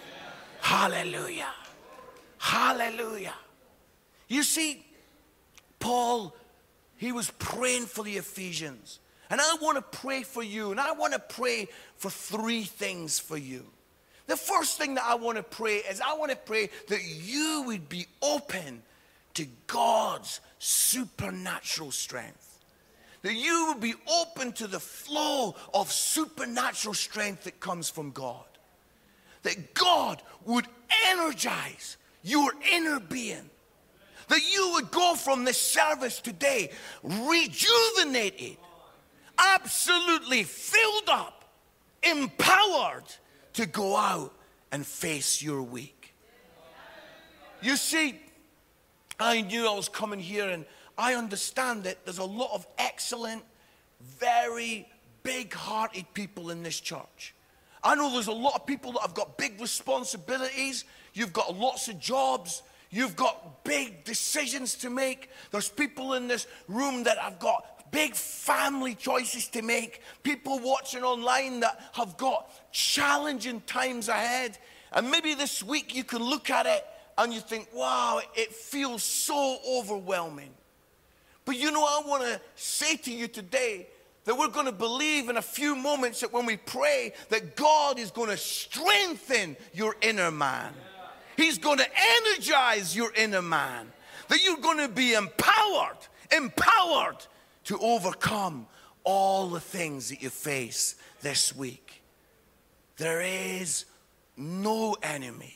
Hallelujah. 0.61 1.52
Hallelujah. 2.37 3.34
You 4.35 4.43
see, 4.43 4.85
Paul, 5.79 6.35
he 6.97 7.12
was 7.12 7.31
praying 7.38 7.87
for 7.87 8.03
the 8.03 8.17
Ephesians. 8.17 8.99
And 9.31 9.41
I 9.41 9.57
want 9.62 9.76
to 9.76 9.99
pray 9.99 10.25
for 10.25 10.43
you, 10.43 10.73
and 10.73 10.81
I 10.81 10.91
want 10.91 11.12
to 11.12 11.21
pray 11.21 11.69
for 11.99 12.11
three 12.11 12.64
things 12.64 13.21
for 13.21 13.37
you. 13.37 13.64
The 14.26 14.37
first 14.37 14.76
thing 14.76 14.97
that 14.97 15.05
I 15.07 15.14
want 15.14 15.37
to 15.37 15.45
pray 15.45 15.76
is 15.76 16.00
I 16.00 16.14
want 16.14 16.33
to 16.33 16.37
pray 16.37 16.69
that 16.88 17.00
you 17.05 17.62
would 17.67 17.88
be 17.88 18.09
open 18.23 18.83
to 19.35 19.47
God's 19.69 20.41
supernatural 20.59 21.93
strength. 21.93 22.59
That 23.23 23.35
you 23.35 23.67
would 23.69 23.81
be 23.81 23.95
open 24.21 24.50
to 24.55 24.67
the 24.67 24.81
flow 24.81 25.55
of 25.73 25.93
supernatural 25.93 26.95
strength 26.95 27.45
that 27.45 27.61
comes 27.61 27.88
from 27.88 28.11
God. 28.11 28.45
That 29.45 29.75
God 29.75 30.21
would 30.45 30.67
energize 31.09 31.99
your 32.25 32.53
inner 32.73 32.99
being. 32.99 33.49
That 34.28 34.40
you 34.52 34.73
would 34.75 34.90
go 34.90 35.14
from 35.14 35.45
this 35.45 35.61
service 35.61 36.21
today 36.21 36.71
rejuvenated 37.02 38.57
absolutely 39.38 40.43
filled 40.43 41.09
up, 41.09 41.45
empowered 42.02 43.04
to 43.54 43.66
go 43.66 43.97
out 43.97 44.33
and 44.73 44.87
face 44.87 45.43
your 45.43 45.62
week. 45.62 46.14
You 47.62 47.76
see, 47.76 48.21
I 49.19 49.40
knew 49.43 49.69
I 49.69 49.75
was 49.75 49.88
coming 49.88 50.21
here 50.21 50.49
and 50.49 50.64
I 50.99 51.14
understand 51.14 51.85
that 51.85 52.04
there's 52.04 52.19
a 52.19 52.25
lot 52.25 52.50
of 52.52 52.66
excellent, 52.78 53.43
very 54.00 54.88
big 55.23 55.52
hearted 55.54 56.04
people 56.14 56.50
in 56.50 56.62
this 56.62 56.78
church. 56.78 57.35
I 57.83 57.95
know 57.95 58.12
there's 58.12 58.28
a 58.28 58.33
lot 58.33 58.54
of 58.54 58.66
people 58.66 58.93
that 58.93 59.02
have 59.02 59.14
got 59.14 59.37
big 59.37 59.61
responsibilities. 59.61 60.85
You've 61.12 61.33
got 61.33 61.57
lots 61.57 61.88
of 61.88 61.99
jobs. 61.99 62.62
You've 62.91 63.17
got 63.17 63.64
big 63.64 64.05
decisions 64.05 64.75
to 64.76 64.91
make. 64.91 65.31
There's 65.50 65.69
people 65.69 66.14
in 66.14 66.29
this 66.29 66.47
room 66.69 67.05
that 67.05 67.19
have 67.19 67.38
got 67.38 67.91
big 67.91 68.14
family 68.14 68.95
choices 68.95 69.47
to 69.49 69.62
make, 69.62 70.00
people 70.23 70.59
watching 70.59 71.03
online 71.03 71.61
that 71.61 71.81
have 71.93 72.17
got 72.17 72.50
challenging 72.73 73.61
times 73.62 74.09
ahead. 74.09 74.59
And 74.93 75.11
maybe 75.11 75.35
this 75.35 75.62
week 75.62 75.95
you 75.95 76.03
can 76.05 76.23
look 76.23 76.50
at 76.50 76.67
it 76.67 76.85
and 77.17 77.33
you 77.33 77.41
think, 77.41 77.69
wow, 77.73 78.21
it 78.35 78.53
feels 78.53 79.03
so 79.03 79.59
overwhelming. 79.69 80.50
But 81.45 81.57
you 81.57 81.71
know, 81.71 81.85
I 81.85 82.03
want 82.07 82.25
to 82.25 82.41
say 82.57 82.97
to 82.97 83.12
you 83.12 83.29
today 83.29 83.87
that 84.25 84.37
we're 84.37 84.49
going 84.49 84.67
to 84.67 84.73
believe 84.73 85.29
in 85.29 85.37
a 85.37 85.43
few 85.43 85.76
moments 85.76 86.21
that 86.21 86.33
when 86.33 86.47
we 86.47 86.57
pray, 86.57 87.12
that 87.29 87.55
God 87.55 87.99
is 87.99 88.11
going 88.11 88.31
to 88.31 88.37
strengthen 88.37 89.57
your 89.73 89.95
inner 90.00 90.31
man. 90.31 90.73
He's 91.37 91.59
going 91.59 91.79
to 91.79 91.88
energize 92.19 92.95
your 92.95 93.12
inner 93.14 93.43
man. 93.43 93.93
That 94.29 94.45
you're 94.45 94.59
going 94.59 94.79
to 94.79 94.88
be 94.88 95.14
empowered, 95.14 95.99
empowered 96.35 97.26
to 97.64 97.79
overcome 97.79 98.67
all 99.05 99.49
the 99.49 99.61
things 99.61 100.09
that 100.09 100.23
you 100.23 100.31
face 100.31 100.97
this 101.21 101.55
week. 101.55 102.03
There 102.97 103.21
is 103.21 103.85
no 104.37 104.97
enemy 105.03 105.55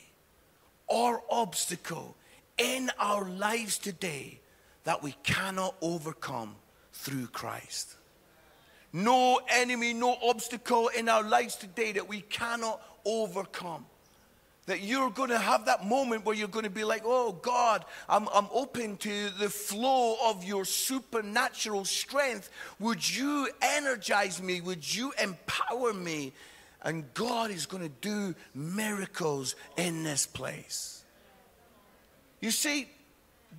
or 0.86 1.22
obstacle 1.30 2.16
in 2.58 2.90
our 2.98 3.28
lives 3.28 3.78
today 3.78 4.40
that 4.84 5.02
we 5.02 5.12
cannot 5.22 5.74
overcome 5.80 6.56
through 6.92 7.28
Christ. 7.28 7.94
No 8.92 9.40
enemy, 9.48 9.92
no 9.92 10.16
obstacle 10.22 10.88
in 10.88 11.08
our 11.08 11.22
lives 11.22 11.56
today 11.56 11.92
that 11.92 12.08
we 12.08 12.22
cannot 12.22 12.80
overcome 13.04 13.86
that 14.68 14.82
you're 14.82 15.10
going 15.10 15.30
to 15.30 15.38
have 15.38 15.64
that 15.64 15.86
moment 15.86 16.26
where 16.26 16.34
you're 16.34 16.46
going 16.46 16.64
to 16.64 16.70
be 16.70 16.84
like, 16.84 17.02
oh 17.04 17.32
God, 17.32 17.86
I'm, 18.06 18.28
I'm 18.34 18.48
open 18.52 18.98
to 18.98 19.30
the 19.38 19.48
flow 19.48 20.16
of 20.26 20.44
your 20.44 20.66
supernatural 20.66 21.86
strength. 21.86 22.50
Would 22.78 23.16
you 23.16 23.48
energize 23.62 24.42
me? 24.42 24.60
Would 24.60 24.94
you 24.94 25.12
empower 25.20 25.94
me? 25.94 26.34
And 26.82 27.12
God 27.14 27.50
is 27.50 27.64
going 27.64 27.82
to 27.82 27.94
do 28.02 28.34
miracles 28.54 29.56
in 29.78 30.04
this 30.04 30.26
place. 30.26 31.02
You 32.40 32.50
see, 32.50 32.88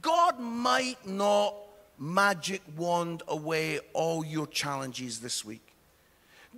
God 0.04 0.40
might 0.40 1.08
not 1.08 1.56
magic 1.98 2.62
wand 2.78 3.24
away 3.28 3.80
all 3.94 4.24
your 4.24 4.46
challenges 4.46 5.20
this 5.20 5.44
week. 5.44 5.69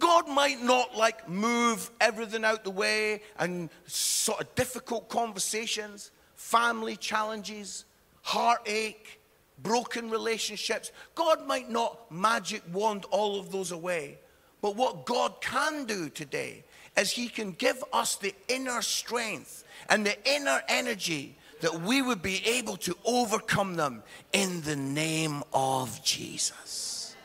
God 0.02 0.28
might 0.28 0.62
not 0.62 0.98
like 0.98 1.30
move 1.30 1.92
everything 2.02 2.44
out 2.44 2.64
the 2.64 2.72
way 2.72 3.22
and 3.38 3.70
sort 3.86 4.42
of 4.42 4.54
difficult 4.56 5.10
conversations, 5.10 6.10
family 6.36 6.96
challenges, 6.96 7.86
heartache, 8.24 9.22
broken 9.62 10.10
relationships. 10.10 10.92
God 11.14 11.46
might 11.46 11.70
not 11.70 12.12
magic 12.12 12.64
wand 12.74 13.06
all 13.12 13.40
of 13.40 13.52
those 13.52 13.72
away. 13.72 14.18
But 14.60 14.76
what 14.76 15.06
God 15.06 15.40
can 15.40 15.86
do 15.86 16.10
today 16.10 16.64
is 16.98 17.12
He 17.12 17.28
can 17.28 17.52
give 17.52 17.84
us 17.94 18.16
the 18.16 18.34
inner 18.48 18.82
strength 18.82 19.64
and 19.88 20.04
the 20.04 20.18
inner 20.28 20.64
energy 20.68 21.38
that 21.62 21.82
we 21.82 22.02
would 22.02 22.24
be 22.24 22.44
able 22.48 22.78
to 22.78 22.98
overcome 23.06 23.76
them 23.76 24.02
in 24.34 24.62
the 24.62 24.76
name 24.76 25.44
of 25.54 26.04
Jesus. 26.04 27.16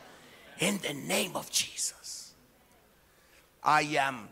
In 0.59 0.79
the 0.87 0.93
name 0.93 1.37
of 1.37 1.51
Jesus. 1.51 1.96
I 3.67 3.97
um, 3.97 4.29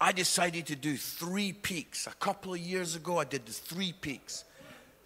I 0.00 0.12
decided 0.12 0.66
to 0.66 0.76
do 0.76 0.96
three 0.96 1.52
peaks. 1.52 2.06
A 2.06 2.14
couple 2.14 2.52
of 2.52 2.60
years 2.60 2.96
ago, 2.96 3.18
I 3.18 3.24
did 3.24 3.46
the 3.46 3.52
three 3.52 3.92
peaks. 3.92 4.44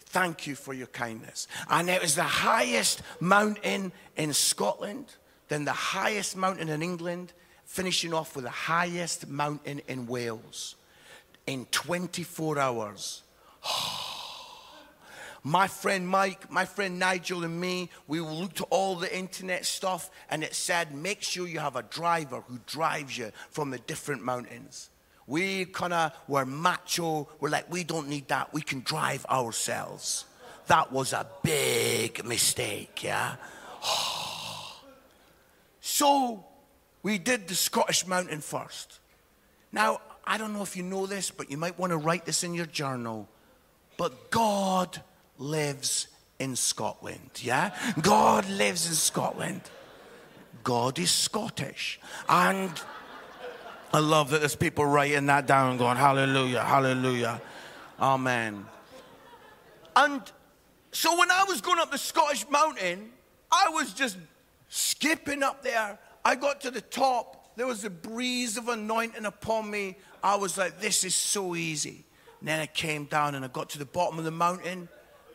Thank 0.06 0.46
you 0.46 0.54
for 0.54 0.74
your 0.74 0.88
kindness. 0.88 1.46
And 1.70 1.88
it 1.88 2.02
was 2.02 2.14
the 2.14 2.22
highest 2.22 3.02
mountain 3.20 3.92
in 4.16 4.32
Scotland, 4.32 5.14
then 5.48 5.64
the 5.64 5.72
highest 5.72 6.36
mountain 6.36 6.68
in 6.68 6.82
England, 6.82 7.32
finishing 7.64 8.12
off 8.12 8.34
with 8.34 8.44
the 8.44 8.50
highest 8.50 9.28
mountain 9.28 9.80
in 9.88 10.06
Wales 10.06 10.76
in 11.46 11.66
24 11.66 12.58
hours. 12.58 13.22
My 15.44 15.66
friend 15.66 16.06
Mike, 16.06 16.50
my 16.52 16.64
friend 16.64 16.98
Nigel, 16.98 17.44
and 17.44 17.60
me, 17.60 17.90
we 18.06 18.20
looked 18.20 18.60
at 18.60 18.66
all 18.70 18.94
the 18.94 19.14
internet 19.16 19.66
stuff 19.66 20.10
and 20.30 20.44
it 20.44 20.54
said, 20.54 20.94
make 20.94 21.22
sure 21.22 21.48
you 21.48 21.58
have 21.58 21.74
a 21.74 21.82
driver 21.82 22.42
who 22.46 22.60
drives 22.66 23.18
you 23.18 23.32
from 23.50 23.70
the 23.70 23.78
different 23.78 24.22
mountains. 24.22 24.88
We 25.26 25.64
kind 25.64 25.92
of 25.92 26.12
were 26.28 26.46
macho. 26.46 27.28
We're 27.40 27.48
like, 27.48 27.70
we 27.72 27.82
don't 27.82 28.08
need 28.08 28.28
that. 28.28 28.52
We 28.52 28.62
can 28.62 28.80
drive 28.80 29.26
ourselves. 29.26 30.26
That 30.68 30.92
was 30.92 31.12
a 31.12 31.26
big 31.42 32.24
mistake, 32.24 33.02
yeah? 33.02 33.36
so 35.80 36.44
we 37.02 37.18
did 37.18 37.48
the 37.48 37.54
Scottish 37.56 38.06
mountain 38.06 38.40
first. 38.40 39.00
Now, 39.72 40.00
I 40.24 40.38
don't 40.38 40.52
know 40.52 40.62
if 40.62 40.76
you 40.76 40.84
know 40.84 41.06
this, 41.06 41.32
but 41.32 41.50
you 41.50 41.56
might 41.56 41.78
want 41.80 41.90
to 41.90 41.96
write 41.96 42.26
this 42.26 42.44
in 42.44 42.54
your 42.54 42.66
journal. 42.66 43.28
But 43.96 44.30
God 44.30 45.02
lives 45.42 46.08
in 46.38 46.56
Scotland. 46.56 47.30
Yeah? 47.36 47.74
God 48.00 48.48
lives 48.48 48.86
in 48.88 48.94
Scotland. 48.94 49.62
God 50.64 50.98
is 50.98 51.10
Scottish. 51.10 52.00
And 52.28 52.70
I 53.92 53.98
love 53.98 54.30
that 54.30 54.40
there's 54.40 54.56
people 54.56 54.84
writing 54.86 55.26
that 55.26 55.46
down 55.46 55.76
going, 55.76 55.96
Hallelujah, 55.96 56.62
Hallelujah, 56.62 57.40
Amen. 58.00 58.66
And 59.94 60.22
so 60.92 61.18
when 61.18 61.30
I 61.30 61.44
was 61.46 61.60
going 61.60 61.78
up 61.78 61.90
the 61.90 61.98
Scottish 61.98 62.48
mountain, 62.48 63.10
I 63.50 63.68
was 63.70 63.92
just 63.92 64.16
skipping 64.68 65.42
up 65.42 65.62
there. 65.62 65.98
I 66.24 66.34
got 66.36 66.60
to 66.62 66.70
the 66.70 66.80
top. 66.80 67.56
There 67.56 67.66
was 67.66 67.84
a 67.84 67.90
breeze 67.90 68.56
of 68.56 68.68
anointing 68.68 69.26
upon 69.26 69.70
me. 69.70 69.96
I 70.22 70.36
was 70.36 70.56
like, 70.56 70.80
this 70.80 71.04
is 71.04 71.14
so 71.14 71.54
easy. 71.54 72.04
And 72.40 72.48
then 72.48 72.60
I 72.60 72.66
came 72.66 73.04
down 73.04 73.34
and 73.34 73.44
I 73.44 73.48
got 73.48 73.68
to 73.70 73.78
the 73.78 73.84
bottom 73.84 74.18
of 74.18 74.24
the 74.24 74.30
mountain. 74.30 74.88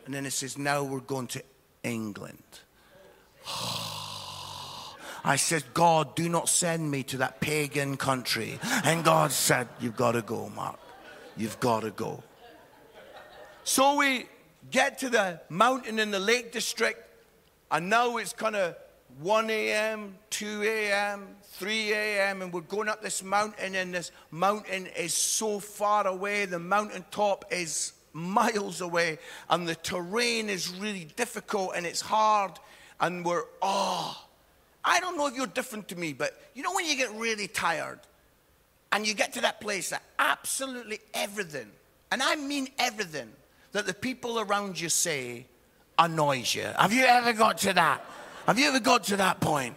And 0.08 0.14
then 0.14 0.24
it 0.24 0.30
says, 0.30 0.56
now 0.56 0.82
we're 0.82 1.00
going 1.00 1.26
to 1.26 1.42
England. 1.82 2.42
I 5.22 5.36
said, 5.36 5.64
God, 5.74 6.16
do 6.16 6.30
not 6.30 6.48
send 6.48 6.90
me 6.90 7.02
to 7.02 7.18
that 7.18 7.40
pagan 7.42 7.98
country. 7.98 8.58
And 8.84 9.04
God 9.04 9.32
said, 9.32 9.68
You've 9.78 9.98
got 9.98 10.12
to 10.12 10.22
go, 10.22 10.48
Mark. 10.48 10.78
You've 11.36 11.60
got 11.60 11.80
to 11.80 11.90
go. 11.90 12.22
So 13.64 13.96
we 13.96 14.24
get 14.70 14.98
to 15.00 15.10
the 15.10 15.42
mountain 15.50 15.98
in 15.98 16.10
the 16.10 16.20
Lake 16.20 16.52
District, 16.52 16.98
and 17.70 17.90
now 17.90 18.16
it's 18.16 18.32
kind 18.32 18.56
of 18.56 18.76
1 19.20 19.50
a.m., 19.50 20.14
2 20.30 20.62
a.m., 20.62 21.36
3 21.42 21.92
a.m., 21.92 22.40
and 22.40 22.50
we're 22.50 22.62
going 22.62 22.88
up 22.88 23.02
this 23.02 23.22
mountain, 23.22 23.74
and 23.74 23.92
this 23.92 24.10
mountain 24.30 24.86
is 24.86 25.12
so 25.12 25.60
far 25.60 26.06
away. 26.06 26.46
The 26.46 26.58
mountain 26.58 27.04
top 27.10 27.44
is 27.50 27.92
miles 28.12 28.80
away, 28.80 29.18
and 29.50 29.68
the 29.68 29.74
terrain 29.74 30.48
is 30.48 30.70
really 30.70 31.06
difficult 31.16 31.72
and 31.76 31.86
it's 31.86 32.00
hard, 32.00 32.52
and 33.00 33.24
we're, 33.24 33.44
oh, 33.62 34.24
I 34.84 35.00
don't 35.00 35.16
know 35.16 35.26
if 35.26 35.34
you're 35.34 35.46
different 35.46 35.88
to 35.88 35.96
me, 35.96 36.12
but 36.12 36.40
you 36.54 36.62
know 36.62 36.72
when 36.72 36.86
you 36.86 36.96
get 36.96 37.12
really 37.12 37.48
tired 37.48 38.00
and 38.92 39.06
you 39.06 39.14
get 39.14 39.34
to 39.34 39.40
that 39.42 39.60
place 39.60 39.90
that 39.90 40.02
absolutely 40.18 41.00
everything, 41.14 41.70
and 42.10 42.22
I 42.22 42.36
mean 42.36 42.68
everything, 42.78 43.30
that 43.72 43.86
the 43.86 43.94
people 43.94 44.40
around 44.40 44.80
you 44.80 44.88
say 44.88 45.46
annoys 45.98 46.54
you. 46.54 46.62
Have 46.62 46.92
you 46.92 47.04
ever 47.04 47.32
got 47.32 47.58
to 47.58 47.72
that? 47.74 48.04
Have 48.46 48.58
you 48.58 48.68
ever 48.68 48.80
got 48.80 49.04
to 49.04 49.16
that 49.16 49.40
point? 49.40 49.74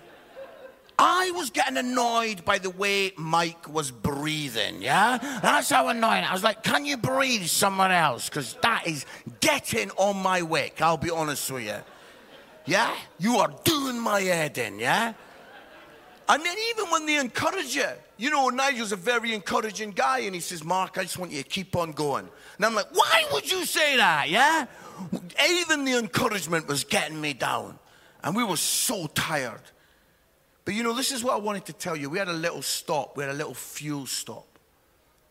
I 1.04 1.32
was 1.32 1.50
getting 1.50 1.78
annoyed 1.78 2.46
by 2.46 2.60
the 2.60 2.70
way 2.70 3.12
Mike 3.18 3.68
was 3.68 3.90
breathing, 3.90 4.84
yeah? 4.84 5.18
That's 5.42 5.72
how 5.72 5.88
annoying. 5.88 6.24
I 6.24 6.32
was 6.32 6.44
like, 6.44 6.64
can 6.64 6.86
you 6.86 6.96
breathe 6.96 7.48
somewhere 7.48 7.92
else? 7.92 8.30
Because 8.30 8.56
that 8.62 8.86
is 8.86 9.08
getting 9.40 9.90
on 9.98 10.18
my 10.18 10.44
wick, 10.44 10.80
I'll 10.80 10.98
be 10.98 11.10
honest 11.10 11.50
with 11.50 11.64
you. 11.64 11.78
Yeah? 12.68 12.96
You 13.18 13.38
are 13.38 13.52
doing 13.64 14.00
my 14.00 14.22
head 14.22 14.60
in, 14.60 14.78
yeah? 14.78 15.14
And 16.30 16.46
then 16.46 16.56
even 16.70 16.92
when 16.92 17.08
they 17.08 17.18
encourage 17.18 17.76
you, 17.76 17.90
you 18.18 18.30
know, 18.30 18.50
Nigel's 18.50 18.92
a 18.92 18.96
very 18.96 19.34
encouraging 19.34 19.92
guy, 19.92 20.20
and 20.20 20.36
he 20.36 20.40
says, 20.40 20.64
Mark, 20.64 21.00
I 21.00 21.02
just 21.02 21.18
want 21.18 21.32
you 21.32 21.42
to 21.42 21.50
keep 21.50 21.76
on 21.76 21.94
going. 21.94 22.30
And 22.58 22.66
I'm 22.66 22.76
like, 22.76 22.96
why 22.96 23.26
would 23.34 23.52
you 23.52 23.66
say 23.66 23.98
that, 23.98 24.30
yeah? 24.30 24.68
Even 25.50 25.84
the 25.84 25.98
encouragement 25.98 26.68
was 26.68 26.84
getting 26.84 27.20
me 27.20 27.34
down. 27.34 27.80
And 28.24 28.36
we 28.36 28.44
were 28.44 28.58
so 28.58 29.08
tired. 29.08 29.64
But 30.64 30.76
you 30.76 30.84
know, 30.84 30.94
this 30.94 31.12
is 31.12 31.24
what 31.24 31.34
I 31.34 31.40
wanted 31.40 31.66
to 31.66 31.74
tell 31.74 31.96
you. 31.96 32.10
We 32.10 32.20
had 32.20 32.28
a 32.28 32.34
little 32.34 32.62
stop, 32.62 33.18
we 33.18 33.24
had 33.24 33.32
a 33.32 33.38
little 33.38 33.54
fuel 33.54 34.06
stop. 34.06 34.48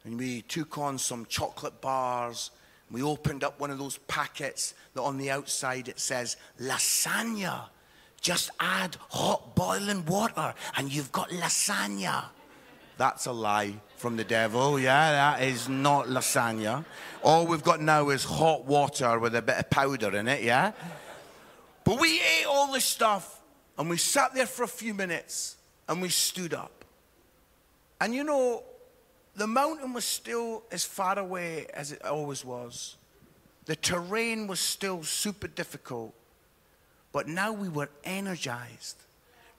And 0.04 0.18
we 0.18 0.42
took 0.42 0.78
on 0.78 0.98
some 0.98 1.26
chocolate 1.26 1.80
bars. 1.80 2.50
We 2.90 3.02
opened 3.02 3.44
up 3.44 3.60
one 3.60 3.70
of 3.70 3.78
those 3.78 3.98
packets 4.08 4.74
that 4.94 5.02
on 5.02 5.18
the 5.18 5.30
outside 5.30 5.88
it 5.88 6.00
says 6.00 6.36
lasagna. 6.60 7.64
Just 8.20 8.50
add 8.58 8.96
hot 9.10 9.54
boiling 9.54 10.04
water 10.06 10.54
and 10.76 10.92
you've 10.92 11.12
got 11.12 11.30
lasagna. 11.30 12.24
That's 12.96 13.26
a 13.26 13.32
lie 13.32 13.74
from 13.96 14.16
the 14.16 14.24
devil. 14.24 14.78
Yeah, 14.78 15.12
that 15.12 15.42
is 15.42 15.68
not 15.68 16.06
lasagna. 16.06 16.84
All 17.22 17.46
we've 17.46 17.62
got 17.62 17.80
now 17.80 18.10
is 18.10 18.24
hot 18.24 18.64
water 18.64 19.18
with 19.18 19.34
a 19.36 19.42
bit 19.42 19.56
of 19.56 19.70
powder 19.70 20.16
in 20.16 20.28
it. 20.28 20.42
Yeah. 20.42 20.72
But 21.84 22.00
we 22.00 22.20
ate 22.20 22.46
all 22.46 22.72
this 22.72 22.84
stuff 22.84 23.39
and 23.78 23.88
we 23.88 23.96
sat 23.96 24.34
there 24.34 24.46
for 24.46 24.62
a 24.62 24.68
few 24.68 24.94
minutes 24.94 25.56
and 25.88 26.02
we 26.02 26.08
stood 26.08 26.54
up. 26.54 26.84
And 28.00 28.14
you 28.14 28.24
know, 28.24 28.62
the 29.36 29.46
mountain 29.46 29.92
was 29.92 30.04
still 30.04 30.64
as 30.70 30.84
far 30.84 31.18
away 31.18 31.66
as 31.72 31.92
it 31.92 32.04
always 32.04 32.44
was. 32.44 32.96
The 33.66 33.76
terrain 33.76 34.46
was 34.46 34.60
still 34.60 35.02
super 35.02 35.48
difficult. 35.48 36.14
But 37.12 37.26
now 37.26 37.52
we 37.52 37.68
were 37.68 37.90
energized. 38.04 38.96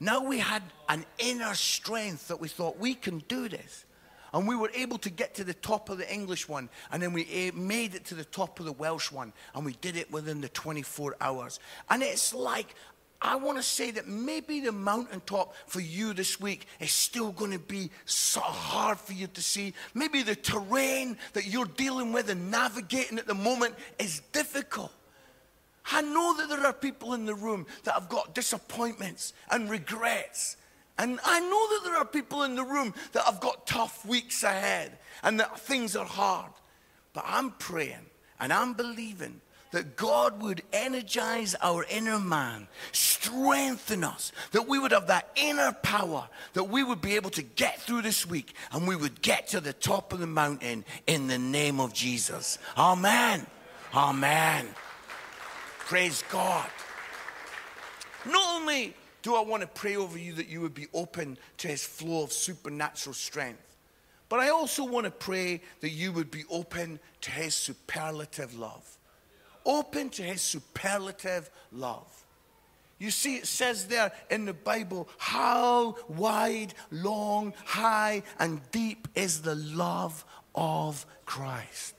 Now 0.00 0.24
we 0.24 0.38
had 0.38 0.62
an 0.88 1.04
inner 1.18 1.54
strength 1.54 2.28
that 2.28 2.40
we 2.40 2.48
thought 2.48 2.78
we 2.78 2.94
can 2.94 3.18
do 3.28 3.48
this. 3.48 3.84
And 4.34 4.48
we 4.48 4.56
were 4.56 4.70
able 4.74 4.96
to 4.98 5.10
get 5.10 5.34
to 5.34 5.44
the 5.44 5.52
top 5.52 5.90
of 5.90 5.98
the 5.98 6.10
English 6.10 6.48
one, 6.48 6.70
and 6.90 7.02
then 7.02 7.12
we 7.12 7.28
eh, 7.30 7.50
made 7.54 7.94
it 7.94 8.06
to 8.06 8.14
the 8.14 8.24
top 8.24 8.58
of 8.60 8.64
the 8.64 8.72
Welsh 8.72 9.12
one, 9.12 9.34
and 9.54 9.62
we 9.62 9.74
did 9.74 9.94
it 9.94 10.10
within 10.10 10.40
the 10.40 10.48
24 10.48 11.16
hours. 11.20 11.60
And 11.90 12.02
it's 12.02 12.32
like 12.32 12.74
I 13.24 13.36
want 13.36 13.56
to 13.56 13.62
say 13.62 13.92
that 13.92 14.08
maybe 14.08 14.58
the 14.58 14.72
mountaintop 14.72 15.54
for 15.66 15.80
you 15.80 16.12
this 16.12 16.40
week 16.40 16.66
is 16.80 16.90
still 16.90 17.30
going 17.30 17.52
to 17.52 17.58
be 17.60 17.90
so 18.04 18.40
hard 18.40 18.98
for 18.98 19.12
you 19.12 19.28
to 19.28 19.40
see. 19.40 19.74
Maybe 19.94 20.22
the 20.22 20.34
terrain 20.34 21.16
that 21.34 21.46
you're 21.46 21.66
dealing 21.66 22.12
with 22.12 22.28
and 22.30 22.50
navigating 22.50 23.20
at 23.20 23.28
the 23.28 23.34
moment 23.34 23.76
is 24.00 24.22
difficult. 24.32 24.92
I 25.92 26.02
know 26.02 26.36
that 26.36 26.48
there 26.48 26.66
are 26.66 26.72
people 26.72 27.14
in 27.14 27.24
the 27.24 27.34
room 27.34 27.66
that 27.84 27.94
have 27.94 28.08
got 28.08 28.34
disappointments 28.34 29.34
and 29.50 29.70
regrets. 29.70 30.56
And 30.98 31.20
I 31.24 31.38
know 31.38 31.48
that 31.48 31.80
there 31.84 31.96
are 31.96 32.04
people 32.04 32.42
in 32.42 32.56
the 32.56 32.64
room 32.64 32.92
that 33.12 33.24
have 33.24 33.40
got 33.40 33.68
tough 33.68 34.04
weeks 34.04 34.42
ahead 34.42 34.98
and 35.22 35.38
that 35.38 35.60
things 35.60 35.94
are 35.94 36.04
hard. 36.04 36.52
But 37.12 37.24
I'm 37.26 37.52
praying 37.52 38.06
and 38.40 38.52
I'm 38.52 38.72
believing 38.72 39.40
that 39.72 39.96
God 39.96 40.40
would 40.42 40.62
energize 40.72 41.56
our 41.60 41.84
inner 41.90 42.18
man, 42.18 42.68
strengthen 42.92 44.04
us, 44.04 44.30
that 44.52 44.68
we 44.68 44.78
would 44.78 44.92
have 44.92 45.08
that 45.08 45.30
inner 45.34 45.72
power, 45.72 46.28
that 46.52 46.64
we 46.64 46.84
would 46.84 47.00
be 47.00 47.16
able 47.16 47.30
to 47.30 47.42
get 47.42 47.80
through 47.80 48.02
this 48.02 48.26
week 48.26 48.54
and 48.70 48.86
we 48.86 48.94
would 48.94 49.20
get 49.20 49.48
to 49.48 49.60
the 49.60 49.72
top 49.72 50.12
of 50.12 50.20
the 50.20 50.26
mountain 50.26 50.84
in 51.06 51.26
the 51.26 51.38
name 51.38 51.80
of 51.80 51.92
Jesus. 51.92 52.58
Amen. 52.76 53.46
Amen. 53.94 54.68
Praise 55.80 56.22
God. 56.30 56.68
Not 58.24 58.60
only 58.60 58.94
do 59.22 59.34
I 59.34 59.40
want 59.40 59.62
to 59.62 59.66
pray 59.66 59.96
over 59.96 60.18
you 60.18 60.34
that 60.34 60.48
you 60.48 60.60
would 60.60 60.74
be 60.74 60.86
open 60.92 61.38
to 61.58 61.68
his 61.68 61.84
flow 61.84 62.24
of 62.24 62.32
supernatural 62.32 63.14
strength, 63.14 63.76
but 64.28 64.40
I 64.40 64.50
also 64.50 64.84
want 64.84 65.04
to 65.04 65.10
pray 65.10 65.60
that 65.80 65.90
you 65.90 66.12
would 66.12 66.30
be 66.30 66.44
open 66.50 67.00
to 67.22 67.30
his 67.30 67.54
superlative 67.54 68.58
love 68.58 68.98
open 69.64 70.10
to 70.10 70.22
his 70.22 70.42
superlative 70.42 71.50
love. 71.72 72.06
You 72.98 73.10
see, 73.10 73.36
it 73.36 73.46
says 73.46 73.86
there 73.88 74.12
in 74.30 74.44
the 74.44 74.52
Bible, 74.52 75.08
how 75.18 75.96
wide, 76.06 76.72
long, 76.92 77.52
high, 77.64 78.22
and 78.38 78.60
deep 78.70 79.08
is 79.16 79.42
the 79.42 79.56
love 79.56 80.24
of 80.54 81.04
Christ. 81.26 81.96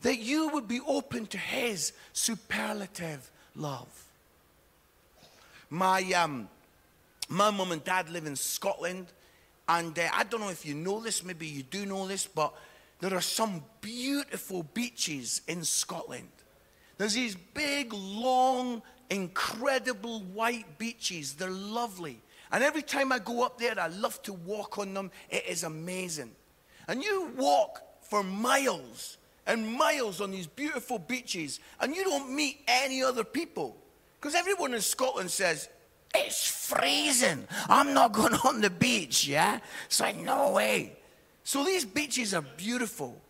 That 0.00 0.18
you 0.18 0.48
would 0.48 0.66
be 0.66 0.80
open 0.86 1.26
to 1.26 1.38
his 1.38 1.92
superlative 2.14 3.30
love. 3.54 4.04
My, 5.68 6.00
um, 6.12 6.48
my 7.28 7.50
mum 7.50 7.72
and 7.72 7.84
dad 7.84 8.08
live 8.08 8.24
in 8.24 8.36
Scotland, 8.36 9.08
and 9.68 9.98
uh, 9.98 10.08
I 10.12 10.24
don't 10.24 10.40
know 10.40 10.48
if 10.48 10.64
you 10.64 10.74
know 10.74 11.00
this, 11.00 11.22
maybe 11.22 11.46
you 11.46 11.62
do 11.62 11.84
know 11.84 12.06
this, 12.06 12.26
but 12.26 12.54
there 13.00 13.14
are 13.14 13.20
some 13.20 13.62
beautiful 13.80 14.62
beaches 14.62 15.42
in 15.46 15.64
Scotland. 15.64 16.28
There's 16.98 17.14
these 17.14 17.36
big, 17.54 17.92
long, 17.92 18.82
incredible 19.10 20.20
white 20.20 20.78
beaches. 20.78 21.34
They're 21.34 21.50
lovely. 21.50 22.22
And 22.52 22.64
every 22.64 22.82
time 22.82 23.12
I 23.12 23.18
go 23.18 23.44
up 23.44 23.58
there, 23.58 23.78
I 23.78 23.88
love 23.88 24.22
to 24.22 24.32
walk 24.32 24.78
on 24.78 24.94
them. 24.94 25.10
It 25.28 25.44
is 25.46 25.64
amazing. 25.64 26.30
And 26.88 27.02
you 27.02 27.32
walk 27.36 27.82
for 28.00 28.22
miles 28.22 29.18
and 29.46 29.72
miles 29.72 30.20
on 30.20 30.30
these 30.30 30.46
beautiful 30.46 30.98
beaches, 30.98 31.60
and 31.80 31.94
you 31.94 32.04
don't 32.04 32.34
meet 32.34 32.62
any 32.66 33.02
other 33.02 33.24
people. 33.24 33.76
Because 34.20 34.34
everyone 34.34 34.74
in 34.74 34.80
Scotland 34.80 35.30
says, 35.30 35.68
It's 36.14 36.66
freezing. 36.68 37.46
I'm 37.68 37.92
not 37.92 38.12
going 38.12 38.34
on 38.34 38.60
the 38.60 38.70
beach, 38.70 39.26
yeah? 39.26 39.60
It's 39.86 40.00
like, 40.00 40.16
No 40.16 40.52
way. 40.52 40.96
So 41.46 41.62
these 41.62 41.84
beaches 41.84 42.34
are 42.34 42.42
beautiful. 42.42 43.22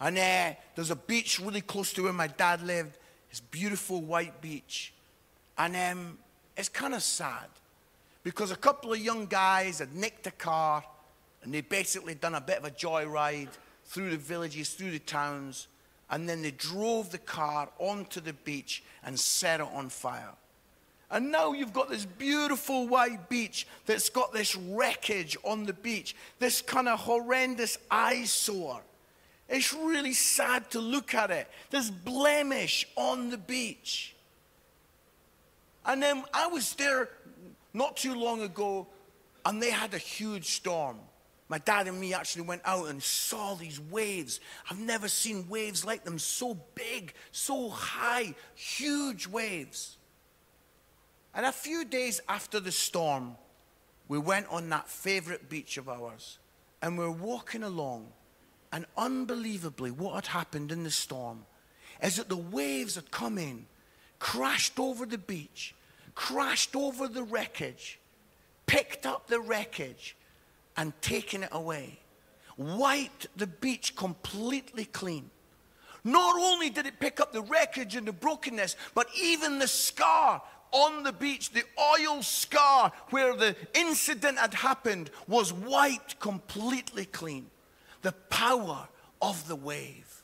And 0.00 0.18
uh, 0.18 0.54
there's 0.74 0.90
a 0.90 0.96
beach 0.96 1.38
really 1.38 1.60
close 1.60 1.92
to 1.92 2.02
where 2.02 2.12
my 2.12 2.26
dad 2.26 2.60
lived. 2.66 2.98
It's 3.30 3.38
beautiful 3.38 4.02
white 4.02 4.40
beach. 4.40 4.92
And 5.56 5.76
um, 5.76 6.18
it's 6.56 6.68
kind 6.68 6.94
of 6.94 7.02
sad 7.04 7.46
because 8.24 8.50
a 8.50 8.56
couple 8.56 8.92
of 8.92 8.98
young 8.98 9.26
guys 9.26 9.78
had 9.78 9.94
nicked 9.94 10.26
a 10.26 10.32
car 10.32 10.82
and 11.44 11.54
they 11.54 11.60
basically 11.60 12.16
done 12.16 12.34
a 12.34 12.40
bit 12.40 12.58
of 12.58 12.64
a 12.64 12.72
joyride 12.72 13.50
through 13.84 14.10
the 14.10 14.16
villages, 14.16 14.70
through 14.70 14.90
the 14.90 14.98
towns, 14.98 15.68
and 16.10 16.28
then 16.28 16.42
they 16.42 16.50
drove 16.50 17.12
the 17.12 17.18
car 17.18 17.68
onto 17.78 18.20
the 18.20 18.32
beach 18.32 18.82
and 19.04 19.16
set 19.16 19.60
it 19.60 19.68
on 19.72 19.90
fire. 19.90 20.34
And 21.10 21.30
now 21.30 21.52
you've 21.52 21.72
got 21.72 21.90
this 21.90 22.04
beautiful 22.04 22.88
white 22.88 23.28
beach 23.28 23.66
that's 23.86 24.08
got 24.08 24.32
this 24.32 24.56
wreckage 24.56 25.36
on 25.44 25.64
the 25.64 25.72
beach, 25.72 26.16
this 26.38 26.62
kind 26.62 26.88
of 26.88 26.98
horrendous 27.00 27.78
eyesore. 27.90 28.82
It's 29.48 29.72
really 29.72 30.14
sad 30.14 30.70
to 30.70 30.80
look 30.80 31.14
at 31.14 31.30
it. 31.30 31.48
This 31.70 31.90
blemish 31.90 32.88
on 32.96 33.30
the 33.30 33.38
beach. 33.38 34.14
And 35.84 36.02
then 36.02 36.24
I 36.32 36.46
was 36.46 36.74
there 36.74 37.10
not 37.74 37.96
too 37.96 38.14
long 38.14 38.40
ago, 38.40 38.86
and 39.44 39.62
they 39.62 39.70
had 39.70 39.92
a 39.92 39.98
huge 39.98 40.46
storm. 40.46 40.96
My 41.48 41.58
dad 41.58 41.86
and 41.88 42.00
me 42.00 42.14
actually 42.14 42.42
went 42.42 42.62
out 42.64 42.88
and 42.88 43.02
saw 43.02 43.54
these 43.54 43.78
waves. 43.78 44.40
I've 44.70 44.80
never 44.80 45.08
seen 45.08 45.48
waves 45.48 45.84
like 45.84 46.04
them 46.04 46.18
so 46.18 46.58
big, 46.74 47.12
so 47.32 47.68
high, 47.68 48.34
huge 48.54 49.26
waves. 49.26 49.98
And 51.34 51.46
a 51.46 51.52
few 51.52 51.84
days 51.84 52.20
after 52.28 52.60
the 52.60 52.72
storm, 52.72 53.36
we 54.08 54.18
went 54.18 54.46
on 54.50 54.68
that 54.68 54.88
favorite 54.88 55.48
beach 55.48 55.76
of 55.76 55.88
ours, 55.88 56.38
and 56.80 56.96
we 56.96 57.04
we're 57.04 57.10
walking 57.10 57.62
along 57.62 58.12
and 58.74 58.86
unbelievably, 58.96 59.92
what 59.92 60.14
had 60.14 60.26
happened 60.26 60.72
in 60.72 60.82
the 60.82 60.90
storm 60.90 61.46
is 62.02 62.16
that 62.16 62.28
the 62.28 62.36
waves 62.36 62.96
had 62.96 63.08
come 63.12 63.38
in, 63.38 63.66
crashed 64.18 64.80
over 64.80 65.06
the 65.06 65.16
beach, 65.16 65.76
crashed 66.16 66.74
over 66.74 67.06
the 67.06 67.22
wreckage, 67.22 68.00
picked 68.66 69.06
up 69.06 69.28
the 69.28 69.38
wreckage, 69.38 70.16
and 70.76 70.92
taken 71.00 71.44
it 71.44 71.50
away. 71.52 72.00
Wiped 72.56 73.28
the 73.36 73.46
beach 73.46 73.94
completely 73.94 74.86
clean. 74.86 75.30
Not 76.02 76.34
only 76.36 76.68
did 76.68 76.86
it 76.86 76.98
pick 76.98 77.20
up 77.20 77.32
the 77.32 77.42
wreckage 77.42 77.94
and 77.94 78.08
the 78.08 78.12
brokenness, 78.12 78.74
but 78.92 79.06
even 79.16 79.60
the 79.60 79.68
scar 79.68 80.42
on 80.74 81.04
the 81.04 81.12
beach, 81.12 81.50
the 81.50 81.62
oil 81.80 82.20
scar 82.22 82.92
where 83.10 83.34
the 83.34 83.56
incident 83.74 84.38
had 84.38 84.52
happened, 84.52 85.10
was 85.28 85.52
wiped 85.52 86.18
completely 86.18 87.04
clean. 87.06 87.46
The 88.02 88.12
power 88.28 88.88
of 89.22 89.46
the 89.48 89.56
wave. 89.56 90.22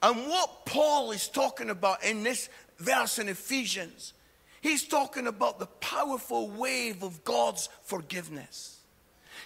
And 0.00 0.28
what 0.28 0.64
Paul 0.64 1.10
is 1.10 1.28
talking 1.28 1.68
about 1.68 2.02
in 2.04 2.22
this 2.22 2.48
verse 2.78 3.18
in 3.18 3.28
Ephesians, 3.28 4.14
he's 4.60 4.86
talking 4.86 5.26
about 5.26 5.58
the 5.58 5.66
powerful 5.66 6.48
wave 6.48 7.02
of 7.02 7.24
God's 7.24 7.68
forgiveness. 7.82 8.78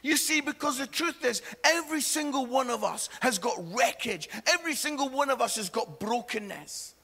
You 0.02 0.16
see, 0.16 0.40
because 0.40 0.78
the 0.78 0.86
truth 0.86 1.24
is, 1.24 1.42
every 1.64 2.02
single 2.02 2.46
one 2.46 2.70
of 2.70 2.84
us 2.84 3.08
has 3.20 3.38
got 3.38 3.56
wreckage. 3.74 4.28
Every 4.46 4.74
single 4.74 5.08
one 5.08 5.30
of 5.30 5.40
us 5.40 5.56
has 5.56 5.70
got 5.70 5.98
brokenness. 5.98 6.94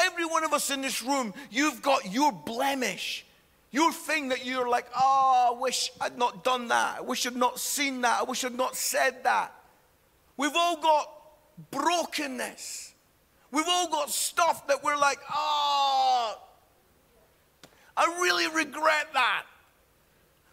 Every 0.00 0.24
one 0.24 0.44
of 0.44 0.52
us 0.52 0.70
in 0.70 0.80
this 0.80 1.02
room, 1.02 1.34
you've 1.50 1.82
got 1.82 2.12
your 2.12 2.32
blemish. 2.32 3.24
Your 3.70 3.92
thing 3.92 4.30
that 4.30 4.46
you're 4.46 4.68
like, 4.68 4.86
oh, 4.96 5.54
I 5.54 5.60
wish 5.60 5.90
I'd 6.00 6.16
not 6.16 6.42
done 6.42 6.68
that. 6.68 6.98
I 6.98 7.00
wish 7.02 7.26
I'd 7.26 7.36
not 7.36 7.60
seen 7.60 8.00
that. 8.00 8.20
I 8.20 8.22
wish 8.22 8.44
I'd 8.44 8.56
not 8.56 8.76
said 8.76 9.24
that. 9.24 9.54
We've 10.36 10.56
all 10.56 10.80
got 10.80 11.12
brokenness. 11.70 12.94
We've 13.50 13.68
all 13.68 13.90
got 13.90 14.10
stuff 14.10 14.66
that 14.68 14.82
we're 14.82 14.96
like, 14.96 15.18
oh, 15.32 16.38
I 17.96 18.18
really 18.20 18.46
regret 18.54 19.08
that. 19.12 19.44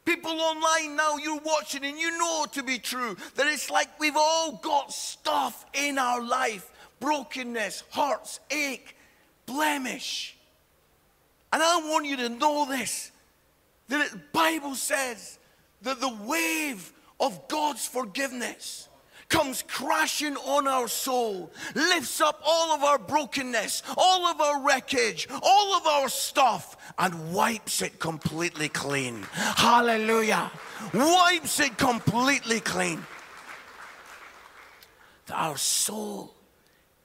People 0.03 0.39
online 0.39 0.95
now, 0.95 1.17
you're 1.17 1.39
watching 1.39 1.83
and 1.83 1.97
you 1.97 2.17
know 2.17 2.45
to 2.51 2.63
be 2.63 2.77
true 2.77 3.17
that 3.35 3.47
it's 3.47 3.71
like 3.71 3.99
we've 3.99 4.15
all 4.15 4.53
got 4.57 4.91
stuff 4.91 5.65
in 5.73 5.97
our 5.97 6.21
life 6.21 6.71
brokenness, 6.99 7.83
hearts 7.89 8.39
ache, 8.51 8.95
blemish. 9.45 10.35
And 11.53 11.61
I 11.61 11.77
want 11.77 12.05
you 12.05 12.17
to 12.17 12.29
know 12.29 12.65
this 12.65 13.11
that 13.87 14.11
the 14.11 14.19
Bible 14.33 14.75
says 14.75 15.37
that 15.83 15.99
the 15.99 16.13
wave 16.23 16.91
of 17.19 17.47
God's 17.47 17.87
forgiveness 17.87 18.89
comes 19.29 19.63
crashing 19.63 20.35
on 20.37 20.67
our 20.67 20.87
soul, 20.87 21.51
lifts 21.73 22.21
up 22.21 22.41
all 22.45 22.73
of 22.73 22.83
our 22.83 22.97
brokenness, 22.97 23.83
all 23.97 24.25
of 24.27 24.39
our 24.39 24.61
wreckage, 24.61 25.27
all 25.41 25.75
of 25.75 25.85
our 25.85 26.09
stuff, 26.09 26.93
and 26.97 27.33
wipes 27.33 27.81
it 27.81 27.99
completely 27.99 28.69
clean. 28.69 29.23
Hallelujah. 29.31 30.51
Wipes 30.93 31.59
it 31.59 31.77
completely 31.77 32.59
clean. 32.59 33.05
That 35.27 35.35
our 35.35 35.57
soul 35.57 36.35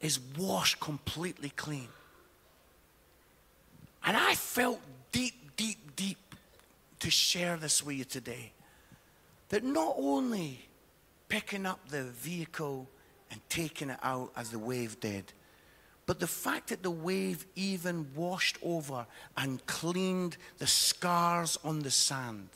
is 0.00 0.20
washed 0.38 0.79
completely 0.81 1.50
clean. 1.50 1.88
I 4.31 4.35
felt 4.37 4.79
deep, 5.11 5.57
deep, 5.57 5.97
deep 5.97 6.37
to 7.01 7.11
share 7.11 7.57
this 7.57 7.83
with 7.85 7.97
you 7.97 8.05
today. 8.05 8.53
That 9.49 9.64
not 9.64 9.97
only 9.99 10.69
picking 11.29 11.66
up 11.66 11.81
the 11.88 12.05
vehicle 12.05 12.88
and 13.33 13.40
taking 13.49 13.90
it 13.90 13.99
out 14.05 14.31
as 14.37 14.51
the 14.51 14.59
wave 14.61 15.01
did. 15.01 15.33
But 16.07 16.21
the 16.21 16.29
fact 16.29 16.69
that 16.69 16.85
the 16.85 16.93
wave 16.93 17.45
even 17.57 18.07
washed 18.14 18.57
over 18.62 19.05
and 19.37 19.66
cleaned 19.66 20.37
the 20.59 20.66
scars 20.69 21.59
on 21.64 21.81
the 21.81 21.90
sand. 21.90 22.51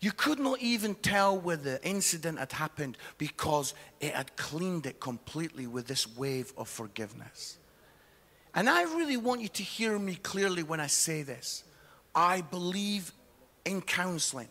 You 0.00 0.12
could 0.12 0.38
not 0.38 0.60
even 0.60 0.94
tell 0.94 1.38
where 1.38 1.56
the 1.56 1.82
incident 1.88 2.38
had 2.38 2.52
happened 2.52 2.98
because 3.16 3.72
it 4.00 4.12
had 4.12 4.36
cleaned 4.36 4.84
it 4.84 5.00
completely 5.00 5.66
with 5.66 5.86
this 5.86 6.06
wave 6.18 6.52
of 6.58 6.68
forgiveness. 6.68 7.56
And 8.56 8.70
I 8.70 8.84
really 8.84 9.18
want 9.18 9.42
you 9.42 9.48
to 9.48 9.62
hear 9.62 9.98
me 9.98 10.14
clearly 10.16 10.62
when 10.62 10.80
I 10.80 10.86
say 10.86 11.22
this. 11.22 11.62
I 12.14 12.40
believe 12.40 13.12
in 13.66 13.82
counseling. 13.82 14.48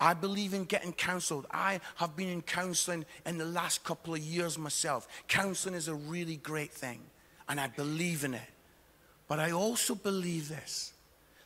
I 0.00 0.14
believe 0.14 0.54
in 0.54 0.64
getting 0.64 0.94
counseled. 0.94 1.46
I 1.50 1.80
have 1.96 2.16
been 2.16 2.30
in 2.30 2.40
counseling 2.40 3.04
in 3.26 3.36
the 3.36 3.44
last 3.44 3.84
couple 3.84 4.14
of 4.14 4.20
years 4.20 4.58
myself. 4.58 5.06
Counseling 5.28 5.74
is 5.74 5.88
a 5.88 5.94
really 5.94 6.36
great 6.36 6.72
thing, 6.72 7.00
and 7.46 7.60
I 7.60 7.68
believe 7.68 8.24
in 8.24 8.32
it. 8.32 8.50
But 9.28 9.40
I 9.40 9.52
also 9.52 9.94
believe 9.94 10.48
this 10.48 10.92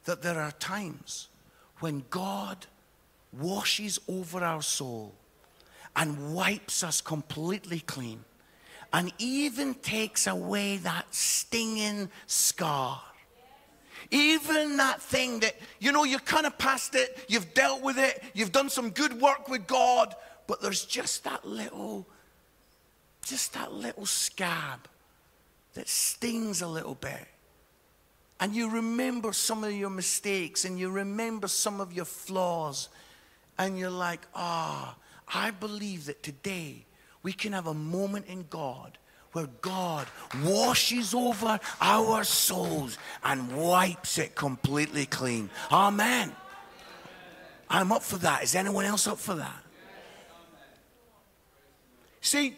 that 0.04 0.22
there 0.22 0.40
are 0.40 0.52
times 0.52 1.28
when 1.80 2.02
God 2.08 2.64
washes 3.32 3.98
over 4.08 4.42
our 4.42 4.62
soul 4.62 5.14
and 5.94 6.32
wipes 6.32 6.82
us 6.82 7.00
completely 7.02 7.80
clean 7.80 8.24
and 8.92 9.12
even 9.18 9.74
takes 9.74 10.26
away 10.26 10.78
that 10.78 11.14
stinging 11.14 12.08
scar 12.26 13.00
even 14.10 14.76
that 14.78 15.02
thing 15.02 15.40
that, 15.40 15.54
you 15.78 15.92
know, 15.92 16.04
you're 16.04 16.20
kind 16.20 16.46
of 16.46 16.56
past 16.58 16.94
it, 16.94 17.24
you've 17.28 17.52
dealt 17.54 17.82
with 17.82 17.98
it, 17.98 18.22
you've 18.34 18.52
done 18.52 18.70
some 18.70 18.90
good 18.90 19.20
work 19.20 19.48
with 19.48 19.66
God, 19.66 20.14
but 20.46 20.62
there's 20.62 20.84
just 20.84 21.24
that 21.24 21.44
little, 21.44 22.06
just 23.24 23.52
that 23.54 23.72
little 23.72 24.06
scab 24.06 24.88
that 25.74 25.88
stings 25.88 26.62
a 26.62 26.66
little 26.66 26.94
bit. 26.94 27.26
And 28.40 28.54
you 28.54 28.70
remember 28.70 29.32
some 29.32 29.64
of 29.64 29.72
your 29.72 29.90
mistakes 29.90 30.64
and 30.64 30.78
you 30.78 30.90
remember 30.90 31.48
some 31.48 31.80
of 31.80 31.92
your 31.92 32.04
flaws, 32.04 32.88
and 33.58 33.76
you're 33.76 33.90
like, 33.90 34.20
ah, 34.34 34.94
oh, 34.96 35.02
I 35.34 35.50
believe 35.50 36.06
that 36.06 36.22
today 36.22 36.86
we 37.22 37.32
can 37.32 37.52
have 37.52 37.66
a 37.66 37.74
moment 37.74 38.26
in 38.26 38.46
God 38.48 38.98
where 39.32 39.48
God 39.60 40.06
washes 40.44 41.14
over 41.14 41.60
our 41.80 42.24
souls 42.24 42.98
and 43.22 43.56
wipes 43.56 44.18
it 44.18 44.34
completely 44.34 45.06
clean. 45.06 45.50
Amen. 45.70 46.32
I'm 47.68 47.92
up 47.92 48.02
for 48.02 48.16
that. 48.18 48.42
Is 48.42 48.54
anyone 48.54 48.84
else 48.84 49.06
up 49.06 49.18
for 49.18 49.34
that? 49.34 49.62
See, 52.20 52.56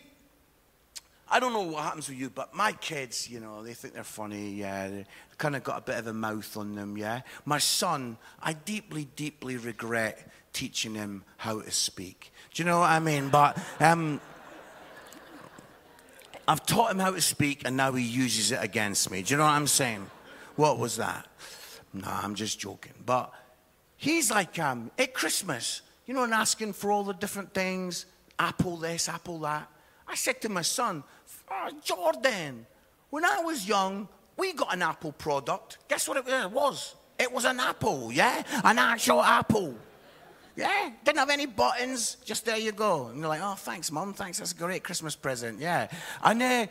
I 1.29 1.39
don't 1.39 1.53
know 1.53 1.63
what 1.63 1.85
happens 1.85 2.09
with 2.09 2.19
you, 2.19 2.29
but 2.31 2.55
my 2.55 2.73
kids, 2.73 3.29
you 3.31 3.39
know, 3.39 3.63
they 3.63 3.73
think 3.73 3.95
they're 3.95 4.03
funny. 4.03 4.51
Yeah, 4.51 4.89
they 4.89 5.07
kind 5.39 5.55
of 5.55 5.63
got 5.63 5.79
a 5.79 5.83
bit 5.83 5.97
of 5.97 6.07
a 6.09 6.13
mouth 6.13 6.57
on 6.57 6.75
them. 6.75 6.97
Yeah, 6.97 7.23
my 7.45 7.59
son, 7.59 8.17
I 8.43 8.53
deeply, 8.53 9.09
deeply 9.17 9.57
regret 9.57 10.29
teaching 10.53 10.95
him 10.95 11.25
how 11.37 11.61
to 11.61 11.71
speak. 11.71 12.33
Do 12.53 12.63
you 12.63 12.69
know 12.69 12.81
what 12.81 12.91
I 12.91 12.99
mean? 12.99 13.29
But 13.29 13.59
um, 13.79 14.21
I've 16.51 16.67
taught 16.67 16.91
him 16.91 16.99
how 16.99 17.13
to 17.13 17.21
speak 17.21 17.63
and 17.65 17.77
now 17.77 17.93
he 17.93 18.03
uses 18.03 18.51
it 18.51 18.59
against 18.61 19.09
me. 19.09 19.23
Do 19.23 19.35
you 19.35 19.39
know 19.39 19.45
what 19.45 19.51
I'm 19.51 19.69
saying? 19.69 20.05
What 20.57 20.81
was 20.81 20.97
that? 20.97 21.29
No, 21.95 22.09
I'm 22.09 22.35
just 22.35 22.59
joking. 22.59 22.95
But 23.07 23.33
he's 23.97 24.33
like, 24.33 24.59
um, 24.59 24.91
at 24.99 25.15
Christmas, 25.15 25.83
you 26.07 26.15
know, 26.15 26.25
and 26.25 26.35
asking 26.35 26.73
for 26.73 26.91
all 26.91 27.05
the 27.05 27.15
different 27.15 27.55
things 27.55 28.07
apple 28.37 28.77
this, 28.79 29.09
apple 29.09 29.39
that. 29.41 29.71
I 30.09 30.17
said 30.17 30.41
to 30.41 30.49
my 30.49 30.63
son, 30.63 31.05
oh, 31.49 31.71
Jordan, 31.85 32.67
when 33.11 33.25
I 33.25 33.43
was 33.45 33.69
young, 33.69 34.09
we 34.37 34.53
got 34.53 34.75
an 34.75 34.83
Apple 34.83 35.13
product. 35.13 35.79
Guess 35.87 36.09
what 36.09 36.17
it 36.17 36.51
was? 36.51 36.97
It 37.17 37.31
was 37.31 37.45
an 37.45 37.61
apple, 37.61 38.11
yeah? 38.11 38.43
An 38.65 38.81
actual 38.81 39.23
apple. 39.23 39.77
Yeah, 40.61 40.91
didn't 41.05 41.19
have 41.19 41.31
any 41.31 41.47
buttons. 41.47 42.17
Just 42.25 42.45
there 42.45 42.59
you 42.59 42.73
go. 42.73 43.07
And 43.07 43.19
you're 43.19 43.29
like, 43.29 43.41
oh, 43.43 43.55
thanks, 43.55 43.91
mom. 43.91 44.13
Thanks. 44.13 44.39
That's 44.39 44.53
a 44.53 44.57
great 44.57 44.85
Christmas 44.85 45.17
present. 45.17 45.59
Yeah. 45.59 45.89
And 46.23 46.43
uh, 46.43 46.67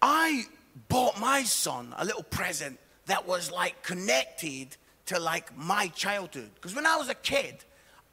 I 0.00 0.44
bought 0.88 1.20
my 1.20 1.42
son 1.42 1.94
a 1.98 2.04
little 2.04 2.22
present 2.22 2.78
that 3.06 3.26
was 3.26 3.50
like 3.50 3.82
connected 3.82 4.76
to 5.06 5.18
like 5.18 5.56
my 5.56 5.88
childhood. 5.88 6.50
Because 6.54 6.74
when 6.74 6.86
I 6.86 6.96
was 6.96 7.08
a 7.08 7.14
kid, 7.14 7.64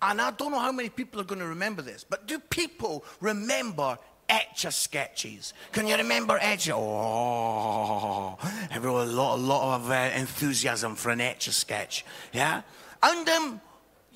and 0.01 0.21
I 0.21 0.31
don't 0.31 0.51
know 0.51 0.59
how 0.59 0.71
many 0.71 0.89
people 0.89 1.21
are 1.21 1.23
going 1.23 1.39
to 1.39 1.47
remember 1.47 1.81
this, 1.81 2.03
but 2.03 2.27
do 2.27 2.37
people 2.37 3.05
remember 3.21 3.97
etch 4.27 4.65
a 4.65 4.71
sketches? 4.71 5.53
Can 5.71 5.87
you 5.87 5.95
remember 5.95 6.37
etch? 6.41 6.69
Oh, 6.69 8.37
everyone, 8.69 9.07
a 9.07 9.11
lot, 9.11 9.35
a 9.37 9.41
lot 9.41 9.75
of 9.75 9.91
uh, 9.91 10.11
enthusiasm 10.15 10.95
for 10.95 11.09
an 11.09 11.21
etch 11.21 11.47
a 11.47 11.51
sketch. 11.51 12.05
Yeah? 12.33 12.63
And 13.01 13.29
um, 13.29 13.61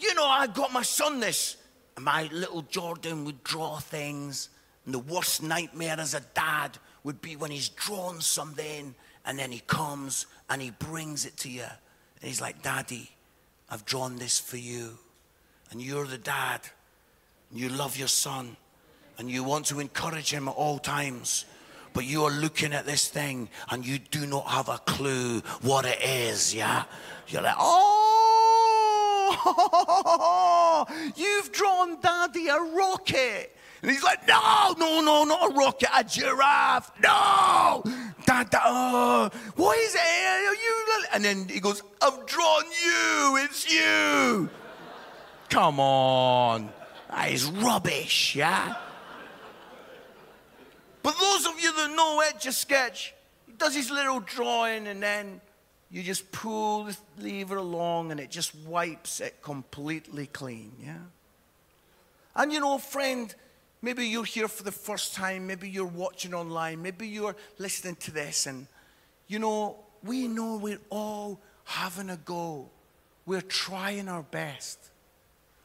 you 0.02 0.14
know, 0.16 0.26
I 0.26 0.48
got 0.48 0.74
my 0.74 0.82
son 0.82 1.20
this. 1.20 1.58
And 1.96 2.06
my 2.06 2.30
little 2.32 2.64
Jordan 2.64 3.26
would 3.26 3.44
draw 3.44 3.78
things. 3.78 4.50
And 4.86 4.94
the 4.94 5.00
worst 5.00 5.44
nightmare 5.44 5.98
as 6.00 6.14
a 6.14 6.22
dad 6.34 6.78
would 7.04 7.22
be 7.22 7.36
when 7.36 7.52
he's 7.52 7.70
drawn 7.70 8.22
something 8.22 8.96
and 9.26 9.38
then 9.38 9.52
he 9.52 9.60
comes 9.60 10.26
and 10.50 10.62
he 10.62 10.72
brings 10.72 11.26
it 11.26 11.38
to 11.38 11.50
you. 11.50 11.62
And 11.64 12.28
he's 12.28 12.42
like, 12.42 12.62
Daddy, 12.62 13.12
I've 13.70 13.86
drawn 13.86 14.18
this 14.18 14.40
for 14.40 14.58
you. 14.58 14.98
And 15.70 15.82
you're 15.82 16.08
the 16.08 16.18
dad. 16.18 16.62
And 17.52 17.60
you 17.60 17.70
love 17.70 17.98
your 17.98 18.08
son. 18.08 18.58
And 19.18 19.30
you 19.30 19.44
want 19.44 19.68
to 19.68 19.80
encourage 19.80 20.32
him 20.32 20.48
at 20.48 20.56
all 20.56 20.80
times. 20.80 21.46
but 21.94 22.06
you 22.06 22.24
are 22.24 22.32
looking 22.32 22.74
at 22.74 22.86
this 22.86 23.08
thing 23.08 23.50
and 23.70 23.86
you 23.86 24.00
do 24.00 24.26
not 24.26 24.48
have 24.48 24.70
a 24.70 24.78
clue 24.80 25.42
what 25.62 25.86
it 25.86 26.00
is, 26.02 26.56
yeah? 26.56 26.86
You're 27.28 27.42
like, 27.42 27.56
oh, 27.60 28.11
you've 31.16 31.52
drawn 31.52 32.00
daddy 32.02 32.48
a 32.48 32.58
rocket. 32.58 33.56
And 33.82 33.90
he's 33.90 34.04
like, 34.04 34.28
no, 34.28 34.76
no, 34.78 35.02
no, 35.02 35.24
not 35.24 35.52
a 35.52 35.54
rocket, 35.56 35.90
a 35.96 36.04
giraffe. 36.04 36.92
No. 37.02 37.82
Dad, 38.26 38.50
dad, 38.50 38.62
oh, 38.64 39.30
what 39.56 39.78
is 39.80 39.96
it? 39.96 40.00
Are 40.00 40.54
you? 40.54 40.86
And 41.14 41.26
then 41.26 41.48
he 41.48 41.60
goes, 41.60 41.82
I've 42.02 42.26
drawn 42.28 42.64
you. 42.66 43.38
It's 43.44 43.74
you. 43.74 44.50
Come 45.50 45.80
on. 45.80 46.70
That 47.10 47.32
is 47.32 47.46
rubbish, 47.46 48.36
yeah? 48.36 48.76
But 51.04 51.16
those 51.20 51.48
of 51.48 51.60
you 51.60 51.76
that 51.76 51.96
know 51.96 52.22
Etch 52.22 52.46
a 52.46 52.52
Sketch, 52.52 53.14
he 53.48 53.54
does 53.54 53.76
his 53.76 53.90
little 53.90 54.20
drawing 54.20 54.88
and 54.88 55.02
then 55.02 55.42
you 55.92 56.02
just 56.04 56.32
pull 56.32 56.86
the 56.86 56.98
lever 57.20 57.58
along 57.58 58.12
and 58.12 58.20
it 58.20 58.32
just 58.32 58.56
wipes 58.56 59.20
it 59.20 59.42
completely 59.42 60.28
clean, 60.28 60.72
yeah? 60.82 60.96
And 62.36 62.54
you 62.54 62.62
know, 62.62 62.78
friend, 62.78 63.34
maybe 63.82 64.08
you're 64.08 64.24
here 64.24 64.48
for 64.48 64.64
the 64.64 64.72
first 64.72 65.14
time, 65.14 65.48
maybe 65.48 65.70
you're 65.70 65.86
watching 65.86 66.34
online, 66.34 66.82
maybe 66.82 67.08
you're 67.08 67.36
listening 67.58 67.98
to 67.98 68.12
this, 68.12 68.46
and 68.46 68.68
you 69.28 69.40
know, 69.40 69.78
we 70.04 70.28
know 70.28 70.58
we're 70.58 70.80
all 70.90 71.40
having 71.66 72.10
a 72.10 72.18
go. 72.18 72.70
We're 73.26 73.42
trying 73.42 74.08
our 74.08 74.24
best. 74.24 74.80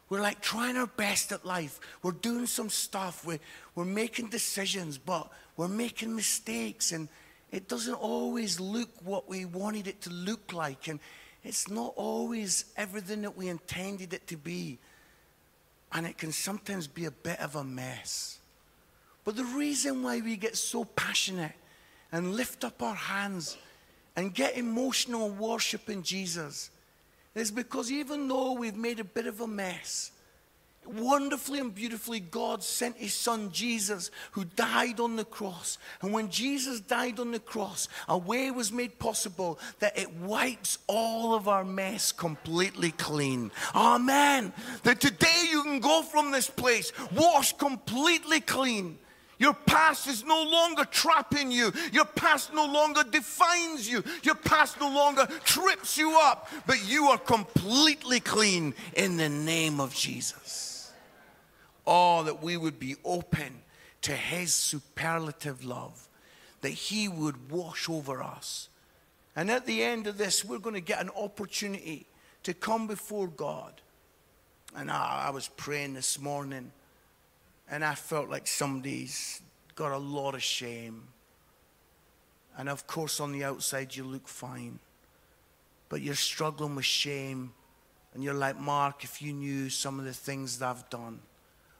We're 0.08 0.20
like 0.20 0.40
trying 0.40 0.76
our 0.76 0.86
best 0.86 1.32
at 1.32 1.44
life. 1.44 1.80
We're 2.02 2.12
doing 2.12 2.46
some 2.46 2.70
stuff. 2.70 3.24
We're, 3.24 3.40
we're 3.74 3.84
making 3.84 4.28
decisions, 4.28 4.98
but 4.98 5.28
we're 5.56 5.68
making 5.68 6.14
mistakes. 6.14 6.92
And 6.92 7.08
it 7.56 7.68
doesn't 7.68 7.94
always 7.94 8.60
look 8.60 8.90
what 9.02 9.30
we 9.30 9.46
wanted 9.46 9.86
it 9.86 10.02
to 10.02 10.10
look 10.10 10.52
like. 10.52 10.88
And 10.88 11.00
it's 11.42 11.70
not 11.70 11.94
always 11.96 12.66
everything 12.76 13.22
that 13.22 13.34
we 13.34 13.48
intended 13.48 14.12
it 14.12 14.26
to 14.26 14.36
be. 14.36 14.78
And 15.90 16.06
it 16.06 16.18
can 16.18 16.32
sometimes 16.32 16.86
be 16.86 17.06
a 17.06 17.10
bit 17.10 17.40
of 17.40 17.56
a 17.56 17.64
mess. 17.64 18.38
But 19.24 19.36
the 19.36 19.44
reason 19.44 20.02
why 20.02 20.20
we 20.20 20.36
get 20.36 20.54
so 20.54 20.84
passionate 20.84 21.54
and 22.12 22.34
lift 22.34 22.62
up 22.62 22.82
our 22.82 22.94
hands 22.94 23.56
and 24.16 24.34
get 24.34 24.58
emotional 24.58 25.30
worshiping 25.30 26.02
Jesus 26.02 26.70
is 27.34 27.50
because 27.50 27.90
even 27.90 28.28
though 28.28 28.52
we've 28.52 28.76
made 28.76 29.00
a 29.00 29.04
bit 29.04 29.26
of 29.26 29.40
a 29.40 29.46
mess, 29.46 30.10
wonderfully 30.88 31.58
and 31.58 31.74
beautifully, 31.74 32.20
God 32.20 32.62
sent 32.62 32.96
his 32.96 33.14
son 33.14 33.50
Jesus, 33.52 34.10
who 34.32 34.44
died 34.44 35.00
on 35.00 35.16
the 35.16 35.24
cross. 35.24 35.78
And 36.02 36.12
when 36.12 36.30
Jesus 36.30 36.80
died 36.80 37.20
on 37.20 37.32
the 37.32 37.38
cross, 37.38 37.88
a 38.08 38.16
way 38.16 38.50
was 38.50 38.72
made 38.72 38.98
possible 38.98 39.58
that 39.78 39.98
it 39.98 40.12
wipes 40.14 40.78
all 40.86 41.34
of 41.34 41.48
our 41.48 41.64
mess 41.64 42.12
completely 42.12 42.90
clean. 42.92 43.50
Amen. 43.74 44.52
That 44.82 45.00
today 45.00 45.44
you 45.50 45.62
can 45.62 45.80
go 45.80 46.02
from 46.02 46.30
this 46.30 46.48
place 46.48 46.92
washed 47.14 47.58
completely 47.58 48.40
clean. 48.40 48.98
Your 49.38 49.52
past 49.52 50.06
is 50.06 50.24
no 50.24 50.42
longer 50.42 50.84
trapping 50.84 51.50
you. 51.50 51.72
Your 51.92 52.06
past 52.06 52.54
no 52.54 52.64
longer 52.64 53.02
defines 53.04 53.88
you. 53.88 54.02
Your 54.22 54.34
past 54.34 54.80
no 54.80 54.88
longer 54.88 55.26
trips 55.44 55.98
you 55.98 56.18
up. 56.18 56.48
But 56.66 56.88
you 56.88 57.06
are 57.06 57.18
completely 57.18 58.20
clean 58.20 58.74
in 58.94 59.16
the 59.18 59.28
name 59.28 59.78
of 59.78 59.94
Jesus. 59.94 60.65
Oh, 61.86 62.24
that 62.24 62.42
we 62.42 62.56
would 62.56 62.78
be 62.78 62.96
open 63.04 63.62
to 64.02 64.12
His 64.12 64.52
superlative 64.52 65.64
love, 65.64 66.08
that 66.60 66.70
He 66.70 67.08
would 67.08 67.50
wash 67.50 67.88
over 67.88 68.22
us. 68.22 68.68
And 69.34 69.50
at 69.50 69.66
the 69.66 69.82
end 69.82 70.06
of 70.06 70.16
this, 70.16 70.44
we're 70.44 70.58
going 70.58 70.74
to 70.74 70.80
get 70.80 71.00
an 71.00 71.10
opportunity 71.10 72.06
to 72.42 72.54
come 72.54 72.86
before 72.86 73.28
God. 73.28 73.80
And 74.74 74.90
I, 74.90 75.26
I 75.26 75.30
was 75.30 75.48
praying 75.48 75.94
this 75.94 76.20
morning 76.20 76.72
and 77.68 77.84
I 77.84 77.94
felt 77.94 78.30
like 78.30 78.46
somebody's 78.46 79.42
got 79.74 79.92
a 79.92 79.98
lot 79.98 80.34
of 80.34 80.42
shame. 80.42 81.02
And 82.56 82.68
of 82.68 82.86
course, 82.86 83.20
on 83.20 83.32
the 83.32 83.44
outside, 83.44 83.94
you 83.94 84.04
look 84.04 84.28
fine. 84.28 84.78
But 85.88 86.00
you're 86.00 86.14
struggling 86.14 86.74
with 86.74 86.84
shame. 86.84 87.52
And 88.14 88.24
you're 88.24 88.34
like, 88.34 88.58
Mark, 88.58 89.04
if 89.04 89.20
you 89.20 89.32
knew 89.32 89.68
some 89.68 89.98
of 89.98 90.06
the 90.06 90.14
things 90.14 90.58
that 90.60 90.68
I've 90.68 90.88
done. 90.88 91.20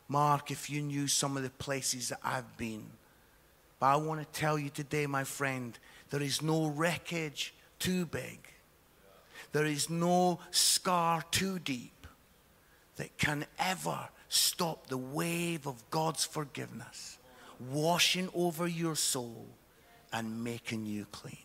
Mark, 0.09 0.51
if 0.51 0.71
you 0.71 0.83
knew 0.83 1.09
some 1.09 1.37
of 1.37 1.43
the 1.43 1.51
places 1.51 2.11
that 2.11 2.21
I've 2.23 2.57
been. 2.57 2.87
But 3.79 3.87
I 3.87 3.97
want 3.97 4.21
to 4.21 4.41
tell 4.41 4.59
you 4.59 4.71
today, 4.71 5.07
my 5.07 5.25
friend, 5.25 5.79
there 6.11 6.23
is 6.23 6.43
no 6.43 6.69
wreckage 6.69 7.55
too 7.79 8.07
big. 8.07 8.39
There 9.53 9.67
is 9.67 9.91
no 9.91 10.39
scar 10.51 11.23
too 11.31 11.59
deep 11.59 12.07
that 12.97 13.17
can 13.19 13.45
ever 13.59 14.09
stop 14.29 14.87
the 14.87 14.97
wave 14.97 15.67
of 15.67 15.83
God's 15.91 16.25
forgiveness 16.25 17.19
washing 17.71 18.29
over 18.35 18.67
your 18.67 18.97
soul 18.97 19.47
and 20.13 20.45
making 20.45 20.87
you 20.87 21.07
clean. 21.13 21.37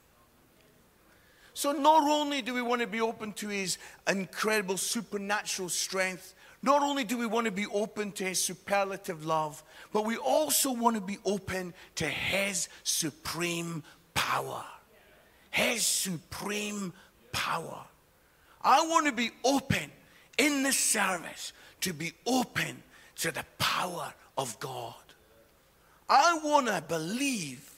So, 1.53 1.73
not 1.73 2.09
only 2.09 2.41
do 2.41 2.53
we 2.53 2.61
want 2.61 2.81
to 2.81 2.87
be 2.87 3.01
open 3.01 3.33
to 3.33 3.49
His 3.49 3.77
incredible 4.07 4.77
supernatural 4.77 5.69
strength, 5.69 6.33
not 6.63 6.83
only 6.83 7.03
do 7.03 7.17
we 7.17 7.25
want 7.25 7.45
to 7.45 7.51
be 7.51 7.65
open 7.67 8.11
to 8.13 8.23
His 8.23 8.39
superlative 8.39 9.25
love, 9.25 9.63
but 9.91 10.05
we 10.05 10.17
also 10.17 10.71
want 10.71 10.95
to 10.95 11.01
be 11.01 11.17
open 11.25 11.73
to 11.95 12.05
His 12.05 12.69
supreme 12.83 13.83
power. 14.13 14.63
His 15.49 15.85
supreme 15.85 16.93
power. 17.31 17.83
I 18.63 18.85
want 18.87 19.07
to 19.07 19.11
be 19.11 19.31
open 19.43 19.91
in 20.37 20.63
this 20.63 20.77
service 20.77 21.53
to 21.81 21.93
be 21.93 22.13
open 22.25 22.83
to 23.17 23.31
the 23.31 23.45
power 23.57 24.13
of 24.37 24.59
God. 24.59 24.93
I 26.07 26.39
want 26.43 26.67
to 26.67 26.83
believe 26.87 27.71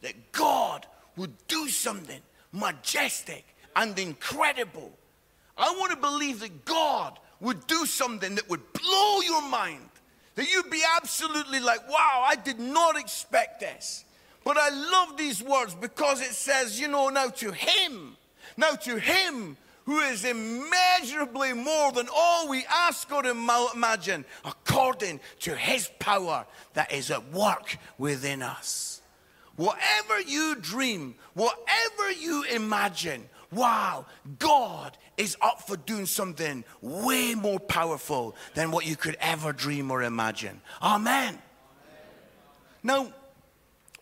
that 0.00 0.32
God 0.32 0.86
would 1.16 1.32
do 1.46 1.68
something 1.68 2.20
majestic 2.52 3.44
and 3.76 3.98
incredible. 3.98 4.92
I 5.56 5.74
want 5.78 5.90
to 5.90 5.96
believe 5.96 6.40
that 6.40 6.64
God 6.64 7.18
would 7.40 7.66
do 7.66 7.86
something 7.86 8.34
that 8.34 8.48
would 8.48 8.72
blow 8.72 9.20
your 9.20 9.42
mind. 9.42 9.88
That 10.34 10.50
you'd 10.50 10.70
be 10.70 10.82
absolutely 10.96 11.60
like, 11.60 11.88
wow, 11.88 12.24
I 12.26 12.36
did 12.36 12.60
not 12.60 12.96
expect 12.96 13.60
this. 13.60 14.04
But 14.44 14.56
I 14.56 14.70
love 14.70 15.16
these 15.16 15.42
words 15.42 15.74
because 15.74 16.20
it 16.20 16.32
says, 16.32 16.80
you 16.80 16.88
know, 16.88 17.08
now 17.08 17.28
to 17.28 17.52
Him, 17.52 18.16
now 18.56 18.72
to 18.72 18.98
Him 18.98 19.56
who 19.88 20.00
is 20.00 20.22
immeasurably 20.22 21.54
more 21.54 21.90
than 21.92 22.08
all 22.14 22.46
we 22.46 22.62
ask 22.68 23.10
or 23.10 23.24
imagine, 23.24 24.22
according 24.44 25.18
to 25.40 25.56
his 25.56 25.90
power 25.98 26.44
that 26.74 26.92
is 26.92 27.10
at 27.10 27.32
work 27.32 27.78
within 27.96 28.42
us. 28.42 29.00
Whatever 29.56 30.20
you 30.20 30.56
dream, 30.60 31.14
whatever 31.32 32.10
you 32.10 32.44
imagine, 32.52 33.30
wow, 33.52 34.06
God 34.38 34.96
is 35.16 35.36
up 35.40 35.62
for 35.66 35.76
doing 35.76 36.06
something 36.06 36.64
way 36.80 37.34
more 37.34 37.58
powerful 37.58 38.36
than 38.54 38.70
what 38.70 38.86
you 38.86 38.96
could 38.96 39.16
ever 39.20 39.52
dream 39.52 39.90
or 39.90 40.02
imagine. 40.02 40.60
Amen. 40.82 41.28
Amen. 41.28 41.38
Now, 42.82 43.12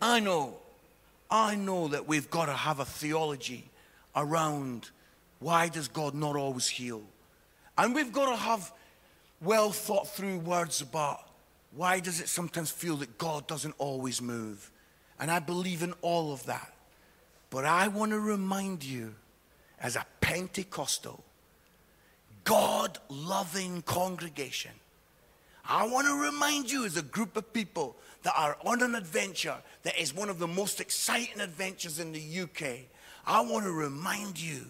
I 0.00 0.20
know, 0.20 0.58
I 1.30 1.54
know 1.54 1.88
that 1.88 2.06
we've 2.06 2.30
got 2.30 2.46
to 2.46 2.52
have 2.52 2.80
a 2.80 2.84
theology 2.84 3.70
around 4.14 4.90
why 5.38 5.68
does 5.68 5.88
God 5.88 6.14
not 6.14 6.36
always 6.36 6.68
heal? 6.68 7.02
And 7.78 7.94
we've 7.94 8.12
got 8.12 8.30
to 8.30 8.36
have 8.36 8.72
well 9.40 9.70
thought 9.70 10.08
through 10.08 10.38
words 10.38 10.80
about 10.80 11.20
why 11.74 12.00
does 12.00 12.20
it 12.20 12.28
sometimes 12.28 12.70
feel 12.70 12.96
that 12.96 13.18
God 13.18 13.46
doesn't 13.46 13.74
always 13.78 14.22
move? 14.22 14.70
And 15.20 15.30
I 15.30 15.40
believe 15.40 15.82
in 15.82 15.92
all 16.00 16.32
of 16.32 16.46
that. 16.46 16.72
But 17.50 17.64
I 17.64 17.88
want 17.88 18.12
to 18.12 18.20
remind 18.20 18.82
you, 18.82 19.14
as 19.80 19.96
a 19.96 20.06
Pentecostal, 20.20 21.22
God 22.44 22.98
loving 23.08 23.82
congregation, 23.82 24.72
I 25.68 25.86
want 25.86 26.06
to 26.06 26.14
remind 26.14 26.70
you, 26.70 26.84
as 26.84 26.96
a 26.96 27.02
group 27.02 27.36
of 27.36 27.52
people 27.52 27.96
that 28.22 28.34
are 28.36 28.56
on 28.64 28.82
an 28.82 28.94
adventure 28.94 29.56
that 29.82 29.98
is 30.00 30.14
one 30.14 30.28
of 30.28 30.38
the 30.38 30.46
most 30.46 30.80
exciting 30.80 31.40
adventures 31.40 31.98
in 31.98 32.12
the 32.12 32.40
UK, 32.40 32.86
I 33.26 33.40
want 33.40 33.64
to 33.64 33.72
remind 33.72 34.40
you 34.40 34.66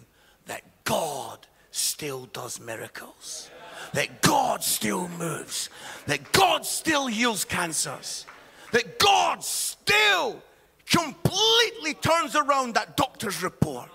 that 0.47 0.63
God 0.83 1.45
still 1.71 2.25
does 2.33 2.59
miracles, 2.59 3.51
that 3.93 4.21
God 4.21 4.63
still 4.63 5.07
moves, 5.09 5.69
that 6.07 6.31
God 6.31 6.65
still 6.65 7.05
heals 7.05 7.45
cancers, 7.45 8.25
that 8.71 8.97
God 8.97 9.43
still 9.43 10.41
completely 10.89 11.93
turns 11.93 12.35
around 12.35 12.73
that 12.73 12.97
doctor's 12.97 13.43
report. 13.43 13.89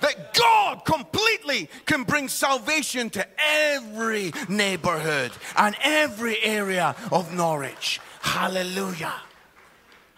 That 0.00 0.34
God 0.34 0.84
completely 0.84 1.68
can 1.86 2.04
bring 2.04 2.28
salvation 2.28 3.10
to 3.10 3.26
every 3.38 4.32
neighborhood 4.48 5.32
and 5.56 5.76
every 5.82 6.42
area 6.42 6.94
of 7.10 7.32
Norwich. 7.34 8.00
Hallelujah. 8.20 9.14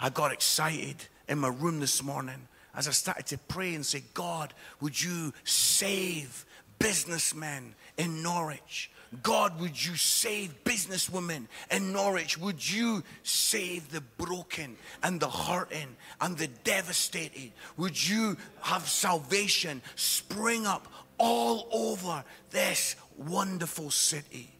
I 0.00 0.10
got 0.10 0.32
excited 0.32 0.96
in 1.28 1.38
my 1.38 1.48
room 1.48 1.80
this 1.80 2.02
morning 2.02 2.48
as 2.74 2.86
I 2.88 2.92
started 2.92 3.26
to 3.26 3.38
pray 3.38 3.74
and 3.74 3.84
say, 3.84 4.04
God, 4.14 4.54
would 4.80 5.00
you 5.00 5.32
save 5.44 6.46
businessmen 6.78 7.74
in 7.96 8.22
Norwich? 8.22 8.90
God, 9.22 9.58
would 9.60 9.82
you 9.84 9.96
save 9.96 10.64
businesswomen 10.64 11.46
in 11.70 11.92
Norwich? 11.92 12.36
Would 12.36 12.70
you 12.70 13.02
save 13.22 13.90
the 13.90 14.02
broken 14.02 14.76
and 15.02 15.18
the 15.18 15.30
hurting 15.30 15.96
and 16.20 16.36
the 16.36 16.48
devastated? 16.48 17.52
Would 17.78 18.08
you 18.08 18.36
have 18.60 18.86
salvation 18.86 19.80
spring 19.96 20.66
up 20.66 20.88
all 21.16 21.68
over 21.72 22.22
this 22.50 22.96
wonderful 23.16 23.90
city? 23.90 24.50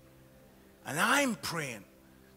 And 0.87 0.99
I'm 0.99 1.35
praying 1.35 1.85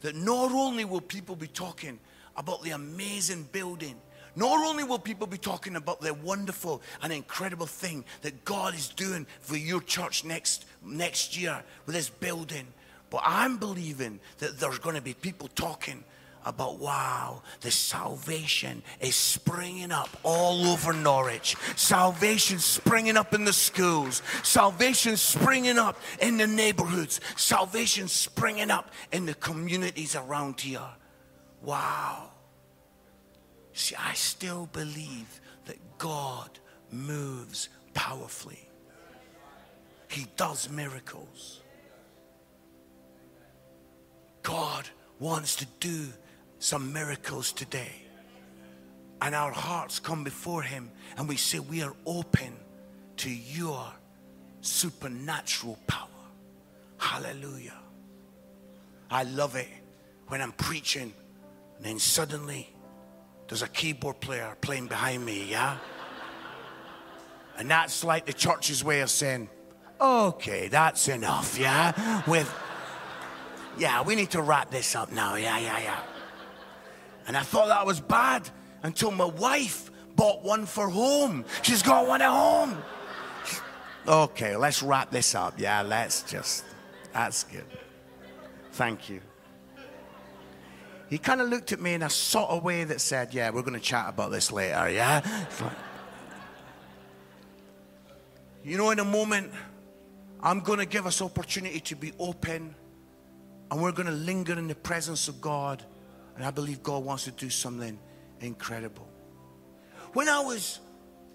that 0.02 0.16
not 0.16 0.52
only 0.52 0.84
will 0.84 1.02
people 1.02 1.38
be 1.38 1.48
talking 1.48 1.98
about 2.36 2.62
the 2.64 2.72
amazing 2.72 3.48
building, 3.54 3.96
not 4.36 4.66
only 4.66 4.84
will 4.84 5.00
people 5.00 5.28
be 5.28 5.38
talking 5.38 5.76
about 5.76 6.02
the 6.02 6.14
wonderful 6.14 6.82
and 7.02 7.12
incredible 7.12 7.66
thing 7.66 8.06
that 8.22 8.46
God 8.46 8.74
is 8.74 8.90
doing 8.90 9.26
for 9.42 9.58
your 9.58 9.82
church 9.82 10.24
next, 10.24 10.66
next 10.84 11.38
year 11.38 11.64
with 11.86 11.96
this 11.96 12.10
building, 12.10 12.68
but 13.10 13.22
I'm 13.26 13.58
believing 13.58 14.20
that 14.40 14.60
there's 14.60 14.80
going 14.80 14.96
to 14.96 15.02
be 15.02 15.14
people 15.14 15.50
talking 15.50 16.04
about 16.46 16.80
wow, 16.80 17.42
the 17.62 17.72
salvation 17.72 18.82
is 19.00 19.16
springing 19.16 19.92
up 19.92 20.10
all 20.24 20.66
over 20.66 20.94
Norwich. 20.94 21.56
Salvation 21.76 22.60
springing 22.60 23.18
up 23.18 23.34
in 23.34 23.46
the 23.46 23.54
schools. 23.54 24.22
Salvation 24.44 25.18
springing 25.18 25.78
up 25.78 26.00
in 26.20 26.38
the 26.38 26.48
neighborhoods. 26.48 27.22
Salvation 27.36 28.08
springing 28.08 28.72
up 28.72 28.92
in 29.12 29.26
the 29.26 29.36
communities 29.36 30.16
around 30.16 30.60
here. 30.60 30.82
Wow. 31.62 32.31
See, 33.82 33.96
I 33.96 34.14
still 34.14 34.70
believe 34.74 35.42
that 35.66 35.98
God 35.98 36.52
moves 36.92 37.68
powerfully. 37.96 38.70
He 40.08 40.28
does 40.36 40.70
miracles. 40.70 41.62
God 44.44 44.88
wants 45.18 45.56
to 45.56 45.66
do 45.80 46.10
some 46.60 46.94
miracles 46.94 47.52
today. 47.52 48.04
And 49.20 49.34
our 49.34 49.52
hearts 49.52 50.00
come 50.00 50.24
before 50.24 50.62
Him 50.62 50.92
and 51.18 51.28
we 51.28 51.36
say, 51.36 51.58
We 51.58 51.82
are 51.82 51.96
open 52.06 52.54
to 53.18 53.32
your 53.32 53.84
supernatural 54.62 55.80
power. 55.88 56.08
Hallelujah. 57.00 57.80
I 59.10 59.24
love 59.24 59.56
it 59.56 59.70
when 60.28 60.40
I'm 60.40 60.52
preaching 60.52 61.12
and 61.78 61.86
then 61.86 61.98
suddenly 61.98 62.76
there's 63.52 63.64
a 63.64 63.68
keyboard 63.68 64.18
player 64.22 64.56
playing 64.62 64.88
behind 64.88 65.26
me, 65.26 65.44
yeah? 65.52 65.78
And 67.58 67.70
that's 67.70 68.02
like 68.02 68.26
the 68.26 68.32
church's 68.32 68.82
way 68.82 69.02
of 69.02 69.10
saying, 69.10 69.50
okay, 70.00 70.70
that's 70.70 71.10
enough, 71.10 71.60
yeah? 71.60 72.24
With, 72.30 72.50
yeah, 73.78 74.04
we 74.04 74.16
need 74.16 74.30
to 74.30 74.42
wrap 74.42 74.72
this 74.72 74.96
up 74.96 75.12
now, 75.12 75.36
yeah, 75.36 75.60
yeah, 75.60 75.80
yeah. 75.80 76.00
And 77.28 77.36
I 77.36 77.42
thought 77.42 77.68
that 77.68 77.86
was 77.86 78.00
bad 78.00 78.50
until 78.84 79.12
my 79.12 79.26
wife 79.26 79.92
bought 80.16 80.44
one 80.44 80.66
for 80.66 80.88
home. 80.88 81.44
She's 81.62 81.84
got 81.84 82.08
one 82.08 82.22
at 82.22 82.30
home. 82.32 82.82
Okay, 84.08 84.56
let's 84.56 84.82
wrap 84.82 85.12
this 85.12 85.36
up. 85.36 85.56
Yeah, 85.58 85.82
let's 85.82 86.24
just, 86.24 86.64
that's 87.12 87.44
good. 87.44 87.66
Thank 88.72 89.10
you. 89.10 89.20
He 91.12 91.18
kind 91.18 91.42
of 91.42 91.50
looked 91.50 91.74
at 91.74 91.82
me 91.82 91.94
in 91.94 92.04
a 92.04 92.10
sort 92.10 92.52
of 92.52 92.64
way 92.64 92.86
that 92.86 93.02
said, 93.02 93.34
Yeah, 93.34 93.50
we're 93.50 93.64
going 93.64 93.74
to 93.74 93.82
chat 93.82 94.08
about 94.08 94.32
this 94.32 94.50
later, 94.50 94.90
yeah? 94.90 95.20
Like, 95.60 95.72
you 98.64 98.78
know, 98.78 98.92
in 98.92 99.00
a 99.00 99.04
moment, 99.04 99.52
I'm 100.42 100.62
going 100.62 100.80
to 100.80 100.86
give 100.86 101.06
us 101.06 101.22
opportunity 101.22 101.82
to 101.82 101.96
be 101.98 102.14
open 102.18 102.74
and 103.70 103.82
we're 103.82 103.92
going 103.92 104.08
to 104.08 104.14
linger 104.14 104.54
in 104.54 104.70
the 104.70 104.76
presence 104.76 105.28
of 105.28 105.42
God 105.42 105.84
and 106.38 106.46
I 106.46 106.52
believe 106.52 106.82
God 106.82 107.04
wants 107.04 107.26
to 107.26 107.32
do 107.32 107.50
something 107.50 108.00
incredible. 108.40 109.10
When 110.14 110.30
I 110.30 110.40
was 110.40 110.80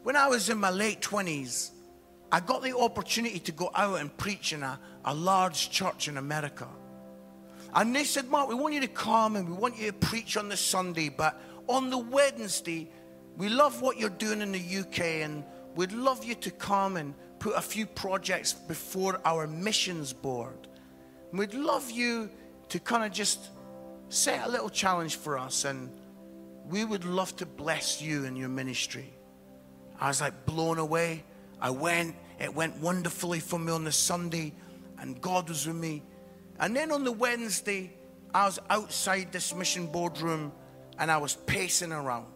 when 0.04 0.16
I 0.16 0.26
was 0.28 0.48
in 0.48 0.56
my 0.56 0.70
late 0.70 1.02
20s, 1.02 1.72
I 2.32 2.40
got 2.40 2.62
the 2.62 2.74
opportunity 2.74 3.40
to 3.40 3.52
go 3.52 3.70
out 3.74 4.00
and 4.00 4.16
preach 4.16 4.54
in 4.54 4.62
a, 4.62 4.80
a 5.04 5.12
large 5.12 5.68
church 5.68 6.08
in 6.08 6.16
America. 6.16 6.66
And 7.74 7.94
they 7.94 8.04
said, 8.04 8.28
Mark, 8.28 8.48
we 8.48 8.54
want 8.54 8.74
you 8.74 8.80
to 8.80 8.88
come 8.88 9.36
and 9.36 9.48
we 9.48 9.54
want 9.54 9.78
you 9.78 9.86
to 9.86 9.92
preach 9.92 10.36
on 10.36 10.48
the 10.48 10.56
Sunday, 10.56 11.08
but 11.08 11.40
on 11.68 11.90
the 11.90 11.98
Wednesday, 11.98 12.90
we 13.36 13.48
love 13.48 13.82
what 13.82 13.98
you're 13.98 14.08
doing 14.08 14.40
in 14.40 14.52
the 14.52 14.78
UK 14.78 15.00
and 15.24 15.44
we'd 15.74 15.92
love 15.92 16.24
you 16.24 16.34
to 16.36 16.50
come 16.50 16.96
and 16.96 17.14
put 17.38 17.54
a 17.54 17.60
few 17.60 17.84
projects 17.86 18.52
before 18.52 19.20
our 19.24 19.46
missions 19.46 20.12
board. 20.12 20.68
And 21.30 21.38
we'd 21.38 21.54
love 21.54 21.90
you 21.90 22.30
to 22.70 22.78
kind 22.78 23.04
of 23.04 23.12
just 23.12 23.50
set 24.08 24.46
a 24.46 24.50
little 24.50 24.70
challenge 24.70 25.16
for 25.16 25.36
us 25.38 25.64
and 25.64 25.90
we 26.68 26.84
would 26.84 27.04
love 27.04 27.36
to 27.36 27.46
bless 27.46 28.00
you 28.00 28.24
in 28.24 28.36
your 28.36 28.48
ministry. 28.48 29.12
I 30.00 30.08
was 30.08 30.20
like 30.20 30.46
blown 30.46 30.78
away. 30.78 31.24
I 31.60 31.70
went, 31.70 32.16
it 32.40 32.54
went 32.54 32.76
wonderfully 32.78 33.40
for 33.40 33.58
me 33.58 33.72
on 33.72 33.84
the 33.84 33.92
Sunday, 33.92 34.52
and 34.98 35.20
God 35.20 35.48
was 35.48 35.66
with 35.66 35.76
me. 35.76 36.02
And 36.58 36.74
then 36.74 36.90
on 36.90 37.04
the 37.04 37.12
Wednesday, 37.12 37.92
I 38.34 38.46
was 38.46 38.58
outside 38.70 39.32
this 39.32 39.54
mission 39.54 39.86
boardroom 39.86 40.52
and 40.98 41.10
I 41.10 41.18
was 41.18 41.34
pacing 41.34 41.92
around. 41.92 42.26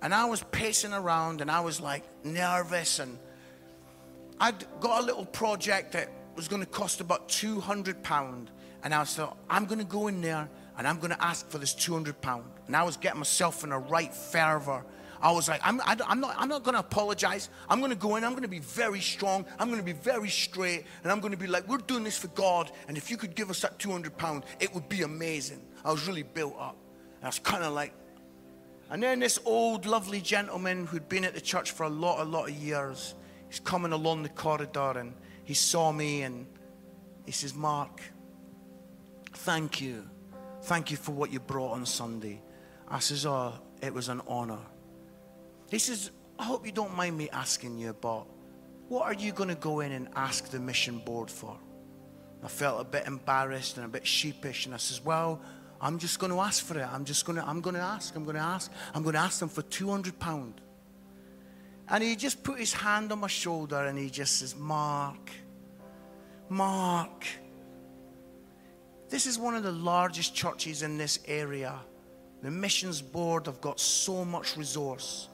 And 0.00 0.14
I 0.14 0.26
was 0.26 0.42
pacing 0.52 0.92
around 0.92 1.40
and 1.40 1.50
I 1.50 1.60
was 1.60 1.80
like 1.80 2.04
nervous. 2.24 2.98
And 2.98 3.18
I'd 4.40 4.64
got 4.80 5.02
a 5.02 5.06
little 5.06 5.26
project 5.26 5.92
that 5.92 6.08
was 6.36 6.48
going 6.48 6.62
to 6.62 6.68
cost 6.68 7.00
about 7.00 7.28
200 7.28 8.02
pound. 8.02 8.50
And 8.84 8.94
I 8.94 9.00
was 9.00 9.18
like, 9.18 9.30
I'm 9.50 9.66
going 9.66 9.80
to 9.80 9.84
go 9.84 10.06
in 10.06 10.20
there 10.20 10.48
and 10.76 10.86
I'm 10.86 10.98
going 10.98 11.10
to 11.10 11.24
ask 11.24 11.48
for 11.48 11.58
this 11.58 11.74
200 11.74 12.20
pound. 12.20 12.44
And 12.66 12.76
I 12.76 12.84
was 12.84 12.96
getting 12.96 13.18
myself 13.18 13.64
in 13.64 13.72
a 13.72 13.78
right 13.78 14.14
fervor. 14.14 14.84
I 15.20 15.32
was 15.32 15.48
like, 15.48 15.60
I'm, 15.64 15.80
I, 15.80 15.96
i 16.06 16.12
am 16.12 16.20
not, 16.20 16.34
I'm 16.38 16.48
not 16.48 16.62
going 16.62 16.74
to 16.74 16.80
apologize. 16.80 17.48
I'm 17.68 17.80
going 17.80 17.90
to 17.90 17.96
go 17.96 18.16
in. 18.16 18.24
I'm 18.24 18.32
going 18.32 18.42
to 18.42 18.48
be 18.48 18.60
very 18.60 19.00
strong. 19.00 19.44
I'm 19.58 19.68
going 19.68 19.80
to 19.80 19.84
be 19.84 19.92
very 19.92 20.28
straight. 20.28 20.84
And 21.02 21.12
I'm 21.12 21.20
going 21.20 21.32
to 21.32 21.38
be 21.38 21.46
like, 21.46 21.66
we're 21.68 21.78
doing 21.78 22.04
this 22.04 22.16
for 22.16 22.28
God. 22.28 22.70
And 22.86 22.96
if 22.96 23.10
you 23.10 23.16
could 23.16 23.34
give 23.34 23.50
us 23.50 23.60
that 23.62 23.78
200 23.78 24.16
pound, 24.16 24.44
it 24.60 24.72
would 24.74 24.88
be 24.88 25.02
amazing. 25.02 25.60
I 25.84 25.90
was 25.90 26.06
really 26.06 26.22
built 26.22 26.56
up. 26.58 26.76
And 27.16 27.24
I 27.24 27.28
was 27.28 27.38
kind 27.38 27.64
of 27.64 27.72
like, 27.72 27.92
and 28.90 29.02
then 29.02 29.20
this 29.20 29.38
old, 29.44 29.86
lovely 29.86 30.20
gentleman 30.20 30.86
who'd 30.86 31.08
been 31.08 31.24
at 31.24 31.34
the 31.34 31.40
church 31.40 31.72
for 31.72 31.84
a 31.84 31.90
lot, 31.90 32.20
a 32.20 32.24
lot 32.24 32.48
of 32.48 32.54
years, 32.54 33.14
he's 33.48 33.60
coming 33.60 33.92
along 33.92 34.22
the 34.22 34.30
corridor 34.30 34.98
and 34.98 35.14
he 35.44 35.54
saw 35.54 35.92
me 35.92 36.22
and 36.22 36.46
he 37.26 37.32
says, 37.32 37.54
Mark, 37.54 38.00
thank 39.32 39.80
you 39.80 40.08
Thank 40.62 40.90
you 40.90 40.96
for 40.96 41.12
what 41.12 41.32
you 41.32 41.40
brought 41.40 41.72
on 41.72 41.86
Sunday. 41.86 42.42
I 42.88 42.98
says, 42.98 43.24
Oh, 43.24 43.54
it 43.80 43.94
was 43.94 44.08
an 44.08 44.20
honor. 44.26 44.58
He 45.70 45.78
says, 45.78 46.10
I 46.38 46.44
hope 46.44 46.64
you 46.64 46.72
don't 46.72 46.96
mind 46.96 47.16
me 47.16 47.28
asking 47.30 47.78
you, 47.78 47.94
but 48.00 48.26
what 48.88 49.04
are 49.04 49.14
you 49.14 49.32
going 49.32 49.50
to 49.50 49.54
go 49.54 49.80
in 49.80 49.92
and 49.92 50.08
ask 50.14 50.50
the 50.50 50.58
mission 50.58 50.98
board 50.98 51.30
for? 51.30 51.58
I 52.42 52.48
felt 52.48 52.80
a 52.80 52.84
bit 52.84 53.06
embarrassed 53.06 53.76
and 53.76 53.86
a 53.86 53.88
bit 53.88 54.06
sheepish, 54.06 54.66
and 54.66 54.74
I 54.74 54.78
says, 54.78 55.04
Well, 55.04 55.42
I'm 55.80 55.98
just 55.98 56.18
going 56.18 56.32
to 56.32 56.40
ask 56.40 56.64
for 56.64 56.78
it. 56.78 56.86
I'm 56.86 57.04
just 57.04 57.24
going 57.24 57.36
to, 57.36 57.46
I'm 57.46 57.60
going 57.60 57.74
to 57.74 57.82
ask. 57.82 58.14
I'm 58.16 58.24
going 58.24 58.36
to 58.36 58.42
ask. 58.42 58.70
I'm 58.94 59.02
going 59.02 59.14
to 59.14 59.20
ask 59.20 59.40
them 59.40 59.48
for 59.48 59.62
200 59.62 60.18
pound. 60.18 60.60
And 61.88 62.02
he 62.02 62.16
just 62.16 62.42
put 62.42 62.58
his 62.58 62.72
hand 62.72 63.12
on 63.12 63.20
my 63.20 63.28
shoulder 63.28 63.86
and 63.86 63.98
he 63.98 64.10
just 64.10 64.38
says, 64.38 64.54
Mark, 64.56 65.30
Mark, 66.48 67.26
this 69.08 69.26
is 69.26 69.38
one 69.38 69.54
of 69.54 69.62
the 69.62 69.72
largest 69.72 70.34
churches 70.34 70.82
in 70.82 70.98
this 70.98 71.20
area. 71.26 71.74
The 72.42 72.50
missions 72.50 73.00
board 73.00 73.46
have 73.46 73.60
got 73.60 73.80
so 73.80 74.24
much 74.24 74.56
resource. 74.56 75.28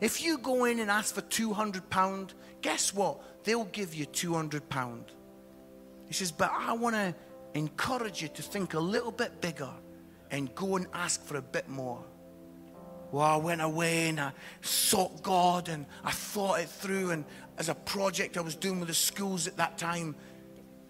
If 0.00 0.22
you 0.22 0.38
go 0.38 0.64
in 0.64 0.78
and 0.78 0.90
ask 0.90 1.14
for 1.14 1.20
200 1.20 1.88
pound, 1.90 2.34
guess 2.62 2.94
what? 2.94 3.44
They'll 3.44 3.64
give 3.66 3.94
you 3.94 4.06
200 4.06 4.68
pound. 4.68 5.12
He 6.06 6.14
says, 6.14 6.32
but 6.32 6.50
I 6.52 6.72
want 6.72 6.96
to 6.96 7.14
encourage 7.54 8.22
you 8.22 8.28
to 8.28 8.42
think 8.42 8.74
a 8.74 8.80
little 8.80 9.12
bit 9.12 9.40
bigger 9.40 9.70
and 10.30 10.54
go 10.54 10.76
and 10.76 10.86
ask 10.94 11.24
for 11.24 11.36
a 11.36 11.42
bit 11.42 11.68
more. 11.68 12.04
Well, 13.12 13.24
I 13.24 13.36
went 13.36 13.60
away 13.60 14.08
and 14.08 14.20
I 14.20 14.32
sought 14.60 15.22
God 15.22 15.68
and 15.68 15.84
I 16.04 16.12
thought 16.12 16.60
it 16.60 16.68
through 16.68 17.10
and 17.10 17.24
as 17.58 17.68
a 17.68 17.74
project 17.74 18.38
I 18.38 18.40
was 18.40 18.54
doing 18.54 18.78
with 18.78 18.88
the 18.88 18.94
schools 18.94 19.46
at 19.46 19.56
that 19.56 19.76
time. 19.78 20.14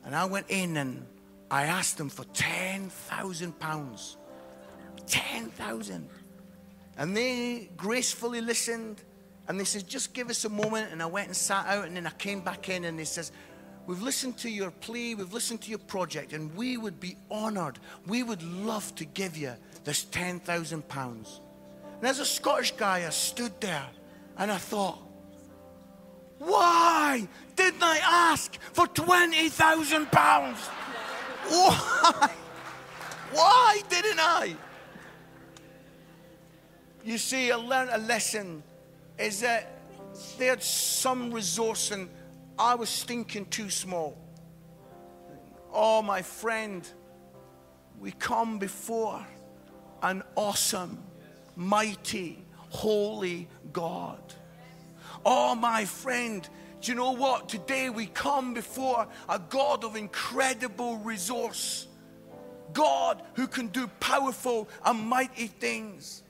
And 0.04 0.14
I 0.14 0.26
went 0.26 0.46
in 0.48 0.76
and 0.76 1.06
I 1.50 1.64
asked 1.64 1.98
them 1.98 2.10
for 2.10 2.24
10,000 2.24 3.58
pounds. 3.58 4.16
10,000. 5.06 6.08
And 6.96 7.16
they 7.16 7.70
gracefully 7.76 8.40
listened 8.40 9.02
and 9.48 9.58
they 9.58 9.64
said, 9.64 9.88
just 9.88 10.12
give 10.12 10.30
us 10.30 10.44
a 10.44 10.48
moment. 10.48 10.92
And 10.92 11.02
I 11.02 11.06
went 11.06 11.28
and 11.28 11.36
sat 11.36 11.66
out 11.66 11.86
and 11.86 11.96
then 11.96 12.06
I 12.06 12.10
came 12.10 12.40
back 12.40 12.68
in 12.68 12.84
and 12.84 12.98
they 12.98 13.04
says, 13.04 13.32
We've 13.86 14.02
listened 14.02 14.38
to 14.38 14.48
your 14.48 14.70
plea, 14.70 15.16
we've 15.16 15.32
listened 15.32 15.62
to 15.62 15.70
your 15.70 15.80
project, 15.80 16.32
and 16.32 16.54
we 16.54 16.76
would 16.76 17.00
be 17.00 17.16
honored. 17.28 17.78
We 18.06 18.22
would 18.22 18.40
love 18.42 18.94
to 18.94 19.04
give 19.04 19.36
you 19.36 19.54
this 19.82 20.04
10,000 20.04 20.86
pounds. 20.86 21.40
And 21.98 22.06
as 22.06 22.20
a 22.20 22.24
Scottish 22.24 22.72
guy, 22.76 23.04
I 23.06 23.10
stood 23.10 23.60
there 23.60 23.88
and 24.38 24.52
I 24.52 24.58
thought, 24.58 24.98
why 26.38 27.26
didn't 27.56 27.82
I 27.82 27.98
ask 28.02 28.54
for 28.60 28.86
£20,000? 28.86 30.56
Why? 31.50 32.30
Why 33.32 33.82
didn't 33.88 34.20
I? 34.20 34.54
You 37.02 37.16
see, 37.18 37.50
I 37.50 37.56
learned 37.56 37.90
a 37.92 37.98
lesson 37.98 38.62
is 39.18 39.40
that 39.40 39.80
they 40.38 40.46
had 40.46 40.62
some 40.62 41.32
resource 41.32 41.90
and 41.90 42.08
I 42.58 42.74
was 42.74 42.88
stinking 42.90 43.46
too 43.46 43.70
small. 43.70 44.18
Oh, 45.72 46.02
my 46.02 46.20
friend, 46.20 46.86
we 47.98 48.12
come 48.12 48.58
before 48.58 49.24
an 50.02 50.22
awesome, 50.34 51.02
mighty, 51.56 52.44
holy 52.68 53.48
God. 53.72 54.20
Oh, 55.24 55.54
my 55.54 55.84
friend, 55.84 56.46
do 56.80 56.92
you 56.92 56.96
know 56.96 57.12
what? 57.12 57.48
Today 57.48 57.88
we 57.88 58.06
come 58.06 58.52
before 58.52 59.06
a 59.28 59.38
God 59.38 59.84
of 59.84 59.96
incredible 59.96 60.96
resource. 60.98 61.86
God 62.72 63.22
who 63.34 63.46
can 63.46 63.68
do 63.68 63.86
powerful 64.00 64.68
and 64.84 65.00
mighty 65.00 65.46
things. 65.46 66.22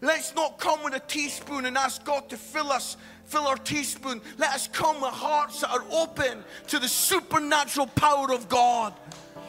Let's 0.00 0.34
not 0.34 0.58
come 0.58 0.84
with 0.84 0.94
a 0.94 1.00
teaspoon 1.00 1.66
and 1.66 1.76
ask 1.76 2.04
God 2.04 2.28
to 2.28 2.36
fill 2.36 2.70
us, 2.70 2.96
fill 3.24 3.46
our 3.46 3.56
teaspoon. 3.56 4.20
Let 4.38 4.52
us 4.54 4.68
come 4.68 5.00
with 5.00 5.10
hearts 5.10 5.60
that 5.62 5.70
are 5.70 5.84
open 5.90 6.44
to 6.68 6.78
the 6.78 6.88
supernatural 6.88 7.88
power 7.88 8.32
of 8.32 8.48
God. 8.48 8.94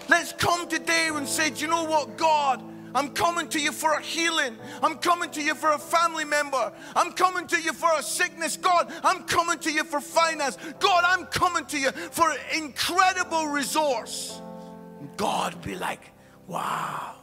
Let's 0.10 0.34
come 0.34 0.68
today 0.68 1.10
and 1.14 1.28
say, 1.28 1.52
Do 1.52 1.62
you 1.62 1.68
know 1.68 1.84
what, 1.84 2.18
God? 2.18 2.64
I'm 2.96 3.10
coming 3.10 3.48
to 3.50 3.60
you 3.60 3.72
for 3.72 3.94
a 3.94 4.02
healing. 4.02 4.58
I'm 4.82 4.98
coming 4.98 5.30
to 5.32 5.42
you 5.44 5.54
for 5.54 5.72
a 5.72 5.78
family 5.78 6.26
member. 6.26 6.74
I'm 6.96 7.12
coming 7.12 7.46
to 7.48 7.62
you 7.62 7.72
for 7.72 7.90
a 7.98 8.02
sickness. 8.02 8.58
God, 8.58 8.92
I'm 9.04 9.24
coming 9.26 9.60
to 9.60 9.72
you 9.72 9.84
for 9.84 10.02
finance. 10.02 10.58
God, 10.80 11.04
I'm 11.06 11.28
coming 11.28 11.66
to 11.66 11.78
you 11.78 11.92
for 11.92 12.32
an 12.32 12.38
incredible 12.56 13.48
resource. 13.48 14.42
God 15.18 15.62
be 15.62 15.76
like, 15.76 16.12
wow, 16.48 17.16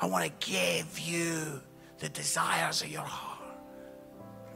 I 0.00 0.06
want 0.06 0.24
to 0.24 0.46
give 0.50 0.98
you 0.98 1.60
the 1.98 2.08
desires 2.08 2.82
of 2.82 2.88
your 2.88 3.02
heart. 3.02 3.58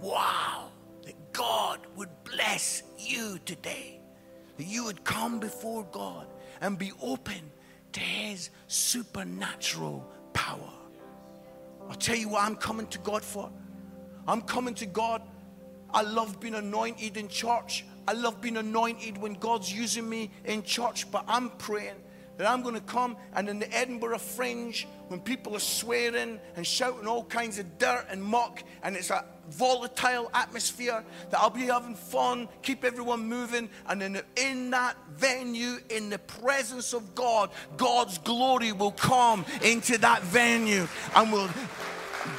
Wow, 0.00 0.68
that 1.02 1.32
God 1.32 1.80
would 1.96 2.10
bless 2.24 2.82
you 2.98 3.38
today. 3.44 4.00
That 4.56 4.66
you 4.66 4.84
would 4.84 5.04
come 5.04 5.40
before 5.40 5.84
God 5.90 6.26
and 6.60 6.78
be 6.78 6.92
open 7.00 7.50
to 7.92 8.00
His 8.00 8.50
supernatural 8.66 10.06
power. 10.32 10.70
I'll 11.88 11.96
tell 11.96 12.16
you 12.16 12.28
what 12.28 12.44
I'm 12.44 12.56
coming 12.56 12.86
to 12.88 12.98
God 12.98 13.22
for. 13.22 13.50
I'm 14.28 14.42
coming 14.42 14.74
to 14.74 14.86
God. 14.86 15.22
I 15.92 16.02
love 16.02 16.40
being 16.40 16.54
anointed 16.54 17.16
in 17.16 17.28
church. 17.28 17.84
I 18.06 18.12
love 18.12 18.40
being 18.40 18.56
anointed 18.56 19.18
when 19.18 19.34
God's 19.34 19.72
using 19.72 20.08
me 20.08 20.30
in 20.44 20.62
church, 20.62 21.10
but 21.10 21.24
I'm 21.26 21.50
praying 21.50 21.96
that 22.36 22.48
I'm 22.48 22.62
going 22.62 22.74
to 22.74 22.80
come 22.80 23.16
and 23.34 23.48
in 23.48 23.58
the 23.58 23.72
Edinburgh 23.76 24.18
Fringe, 24.18 24.86
when 25.08 25.20
people 25.20 25.54
are 25.56 25.60
swearing 25.60 26.40
and 26.56 26.66
shouting 26.66 27.06
all 27.06 27.24
kinds 27.24 27.58
of 27.58 27.78
dirt 27.78 28.06
and 28.10 28.22
muck, 28.22 28.62
and 28.82 28.96
it's 28.96 29.10
a 29.10 29.24
volatile 29.50 30.30
atmosphere, 30.32 31.04
that 31.30 31.38
I'll 31.38 31.50
be 31.50 31.66
having 31.66 31.94
fun, 31.94 32.48
keep 32.62 32.84
everyone 32.84 33.28
moving, 33.28 33.68
and 33.86 34.02
in, 34.02 34.20
in 34.36 34.70
that 34.70 34.96
venue, 35.16 35.78
in 35.90 36.10
the 36.10 36.18
presence 36.18 36.92
of 36.92 37.14
God, 37.14 37.50
God's 37.76 38.18
glory 38.18 38.72
will 38.72 38.92
come 38.92 39.44
into 39.62 39.98
that 39.98 40.22
venue 40.22 40.86
and 41.14 41.32
will 41.32 41.48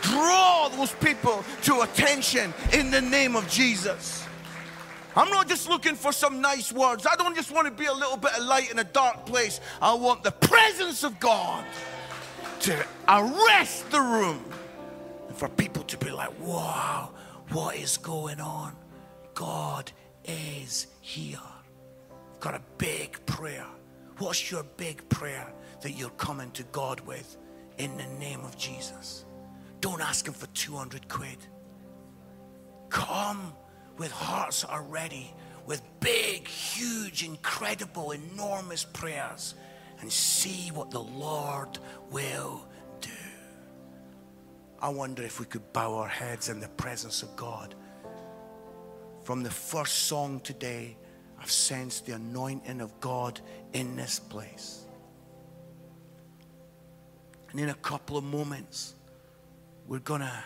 draw 0.02 0.70
those 0.70 0.94
people 0.94 1.44
to 1.64 1.82
attention 1.82 2.54
in 2.74 2.92
the 2.92 3.02
name 3.02 3.36
of 3.36 3.48
Jesus. 3.50 4.26
I'm 5.16 5.30
not 5.30 5.48
just 5.48 5.68
looking 5.68 5.96
for 5.96 6.12
some 6.14 6.42
nice 6.42 6.72
words. 6.72 7.06
I 7.06 7.16
don't 7.16 7.36
just 7.36 7.52
want 7.52 7.68
to 7.68 7.72
be 7.72 7.86
a 7.86 7.94
little 7.94 8.18
bit 8.18 8.34
of 8.34 8.46
light 8.46 8.72
in 8.72 8.80
a 8.80 8.84
dark 8.84 9.26
place. 9.26 9.60
I 9.82 9.94
want 9.94 10.24
the 10.24 10.32
presence 10.32 11.04
of 11.04 11.20
God 11.20 11.66
to 12.62 12.86
arrest 13.08 13.90
the 13.92 14.00
room 14.00 14.44
and 15.28 15.36
for 15.36 15.50
people 15.50 15.84
to 15.84 15.98
be 15.98 16.12
like, 16.12 16.32
wow, 16.40 17.10
what 17.50 17.76
is 17.76 17.98
going 17.98 18.40
on? 18.40 18.76
God 19.34 19.92
is 20.24 20.88
here. 21.02 21.40
Got 22.40 22.56
a 22.56 22.62
big 22.78 23.24
prayer. 23.26 23.66
What's 24.18 24.52
your 24.52 24.64
big 24.78 25.08
prayer 25.10 25.52
that 25.82 25.92
you're 25.92 26.10
coming 26.12 26.52
to 26.52 26.64
God 26.66 27.02
with 27.02 27.38
in 27.78 27.98
the 27.98 28.08
name 28.20 28.42
of 28.42 28.58
Jesus? 28.58 29.26
Don't 29.82 30.02
ask 30.02 30.28
Him 30.28 30.34
for 30.34 30.48
200 30.48 31.10
quid. 31.10 31.38
Come 32.90 33.54
with 34.02 34.12
hearts 34.12 34.64
that 34.64 34.72
are 34.72 34.82
ready, 34.82 35.32
with 35.68 35.80
big, 36.00 36.48
huge, 36.48 37.24
incredible, 37.24 38.14
enormous 38.14 38.84
prayers, 38.84 39.54
and 40.00 40.12
see 40.12 40.70
what 40.70 40.90
the 40.90 41.00
Lord 41.00 41.78
will 42.10 42.66
do. 43.00 43.10
I 44.82 44.90
wonder 44.90 45.22
if 45.22 45.40
we 45.40 45.46
could 45.46 45.72
bow 45.72 45.94
our 46.00 46.08
heads 46.08 46.50
in 46.50 46.60
the 46.60 46.68
presence 46.70 47.22
of 47.22 47.36
God. 47.36 47.76
From 49.22 49.44
the 49.44 49.52
first 49.52 50.08
song 50.08 50.40
today, 50.40 50.98
I've 51.40 51.52
sensed 51.52 52.08
the 52.08 52.14
anointing 52.14 52.82
of 52.82 53.00
God 53.02 53.40
in 53.74 53.96
this 53.96 54.18
place. 54.18 54.88
And 57.52 57.60
in 57.60 57.70
a 57.70 57.76
couple 57.76 58.18
of 58.18 58.24
moments, 58.24 58.96
we're 59.86 60.00
going 60.00 60.22
to 60.22 60.44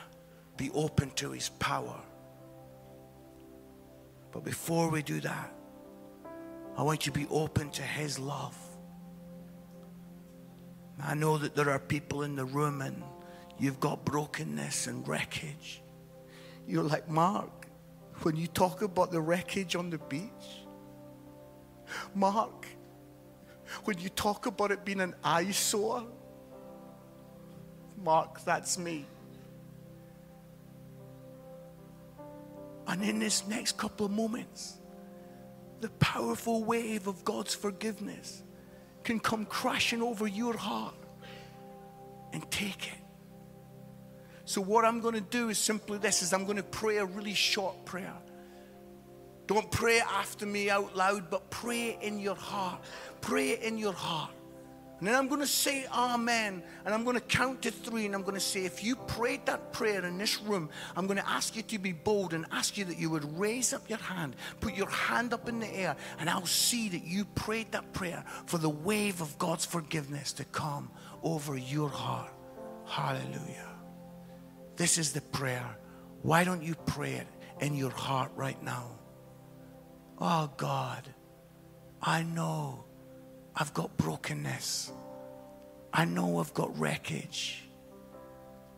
be 0.57 0.71
open 0.71 1.11
to 1.11 1.31
His 1.31 1.47
power. 1.47 2.01
But 4.35 4.43
before 4.43 4.89
we 4.89 5.01
do 5.01 5.21
that, 5.21 5.53
I 6.77 6.83
want 6.83 7.05
you 7.05 7.13
to 7.13 7.17
be 7.17 7.25
open 7.31 7.69
to 7.69 7.81
His 7.81 8.19
love. 8.19 8.57
I 11.01 11.13
know 11.13 11.37
that 11.37 11.55
there 11.55 11.69
are 11.69 11.79
people 11.79 12.23
in 12.23 12.35
the 12.35 12.43
room 12.43 12.81
and 12.81 13.01
you've 13.57 13.79
got 13.79 14.03
brokenness 14.03 14.87
and 14.87 15.07
wreckage. 15.07 15.81
You're 16.67 16.83
like, 16.83 17.07
Mark, 17.07 17.67
when 18.23 18.35
you 18.35 18.47
talk 18.47 18.81
about 18.81 19.09
the 19.09 19.21
wreckage 19.21 19.77
on 19.77 19.89
the 19.89 19.99
beach, 19.99 20.65
Mark, 22.13 22.67
when 23.85 23.97
you 23.99 24.09
talk 24.09 24.47
about 24.47 24.69
it 24.69 24.83
being 24.83 24.99
an 24.99 25.15
eyesore, 25.23 26.03
Mark, 28.03 28.43
that's 28.43 28.77
me. 28.77 29.05
And 32.87 33.03
in 33.03 33.19
this 33.19 33.47
next 33.47 33.77
couple 33.77 34.05
of 34.05 34.11
moments, 34.11 34.77
the 35.81 35.89
powerful 35.89 36.63
wave 36.63 37.07
of 37.07 37.23
God's 37.23 37.55
forgiveness 37.55 38.43
can 39.03 39.19
come 39.19 39.45
crashing 39.45 40.01
over 40.01 40.27
your 40.27 40.55
heart 40.55 40.95
and 42.33 42.49
take 42.51 42.87
it. 42.87 42.99
So 44.45 44.61
what 44.61 44.85
I'm 44.85 44.99
going 44.99 45.15
to 45.15 45.21
do 45.21 45.49
is 45.49 45.57
simply 45.57 45.97
this 45.97 46.21
is 46.21 46.33
I'm 46.33 46.45
going 46.45 46.57
to 46.57 46.63
pray 46.63 46.97
a 46.97 47.05
really 47.05 47.33
short 47.33 47.85
prayer. 47.85 48.13
Don't 49.47 49.69
pray 49.71 49.99
after 49.99 50.45
me 50.45 50.69
out 50.69 50.95
loud, 50.95 51.29
but 51.29 51.49
pray 51.49 51.97
in 52.01 52.19
your 52.19 52.35
heart. 52.35 52.81
Pray 53.21 53.59
in 53.59 53.77
your 53.77 53.93
heart. 53.93 54.31
And 54.99 55.07
then 55.07 55.15
I'm 55.15 55.27
going 55.27 55.41
to 55.41 55.47
say 55.47 55.85
amen. 55.91 56.63
And 56.85 56.93
I'm 56.93 57.03
going 57.03 57.15
to 57.15 57.21
count 57.21 57.61
to 57.63 57.71
three. 57.71 58.05
And 58.05 58.15
I'm 58.15 58.21
going 58.21 58.35
to 58.35 58.39
say, 58.39 58.63
if 58.65 58.83
you 58.83 58.95
prayed 58.95 59.45
that 59.45 59.73
prayer 59.73 60.05
in 60.05 60.17
this 60.17 60.41
room, 60.41 60.69
I'm 60.95 61.05
going 61.05 61.17
to 61.17 61.29
ask 61.29 61.55
you 61.55 61.63
to 61.63 61.77
be 61.77 61.91
bold 61.91 62.33
and 62.33 62.45
ask 62.51 62.77
you 62.77 62.85
that 62.85 62.97
you 62.97 63.09
would 63.09 63.37
raise 63.37 63.73
up 63.73 63.89
your 63.89 63.99
hand, 63.99 64.35
put 64.61 64.73
your 64.75 64.89
hand 64.89 65.33
up 65.33 65.49
in 65.49 65.59
the 65.59 65.67
air, 65.75 65.95
and 66.19 66.29
I'll 66.29 66.45
see 66.45 66.87
that 66.89 67.03
you 67.03 67.25
prayed 67.25 67.71
that 67.73 67.91
prayer 67.93 68.23
for 68.45 68.57
the 68.57 68.69
wave 68.69 69.21
of 69.21 69.37
God's 69.37 69.65
forgiveness 69.65 70.31
to 70.33 70.45
come 70.45 70.89
over 71.23 71.57
your 71.57 71.89
heart. 71.89 72.31
Hallelujah. 72.85 73.69
This 74.77 74.97
is 74.97 75.11
the 75.11 75.21
prayer. 75.21 75.77
Why 76.21 76.43
don't 76.43 76.63
you 76.63 76.75
pray 76.85 77.13
it 77.13 77.27
in 77.59 77.75
your 77.75 77.91
heart 77.91 78.31
right 78.35 78.61
now? 78.63 78.97
Oh 80.19 80.49
God, 80.55 81.13
I 82.01 82.23
know 82.23 82.84
I've 83.57 83.73
got 83.73 83.95
brokenness. 83.97 84.91
I 85.93 86.05
know 86.05 86.39
I've 86.39 86.53
got 86.53 86.77
wreckage. 86.77 87.63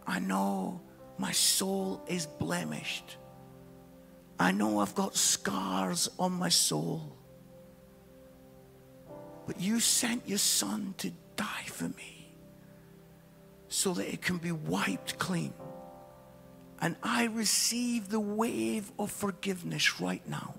I 0.06 0.20
know 0.20 0.82
my 1.18 1.32
soul 1.32 2.04
is 2.08 2.28
blemished. 2.28 3.18
I 4.40 4.52
know 4.52 4.80
I've 4.80 4.94
got 4.94 5.16
scars 5.16 6.10
on 6.20 6.34
my 6.34 6.50
soul. 6.50 7.18
But 9.48 9.60
you 9.60 9.80
sent 9.80 10.28
your 10.30 10.38
son 10.38 10.94
to 11.00 11.12
die 11.36 11.66
for 11.66 11.90
me 11.90 12.36
so 13.70 13.94
that 13.94 14.14
it 14.14 14.22
can 14.22 14.38
be 14.38 14.52
wiped 14.52 15.18
clean. 15.18 15.54
And 16.80 16.96
I 17.02 17.26
receive 17.26 18.10
the 18.10 18.20
wave 18.20 18.92
of 19.00 19.10
forgiveness 19.10 20.00
right 20.00 20.28
now 20.30 20.54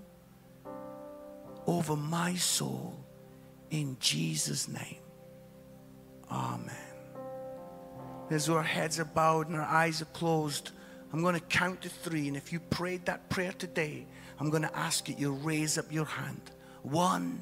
over 1.67 1.95
my 1.95 2.35
soul 2.35 3.05
in 3.71 3.97
Jesus' 4.01 4.69
name. 4.69 4.99
Amen. 6.31 6.75
as 8.31 8.49
our 8.51 8.63
heads 8.63 9.01
are 9.01 9.05
bowed 9.07 9.49
and 9.49 9.57
our 9.57 9.63
eyes 9.63 10.03
are 10.03 10.07
closed, 10.07 10.73
I'm 11.13 11.23
going 11.23 11.35
to 11.35 11.41
count 11.41 11.83
to 11.83 11.89
three. 11.89 12.29
And 12.29 12.37
if 12.37 12.53
you 12.53 12.61
prayed 12.61 13.07
that 13.07 13.31
prayer 13.31 13.53
today, 13.53 14.07
I'm 14.39 14.51
going 14.51 14.63
to 14.63 14.77
ask 14.77 15.07
that 15.07 15.19
you 15.19 15.33
raise 15.33 15.79
up 15.79 15.91
your 15.91 16.05
hand. 16.05 16.51
One, 16.83 17.41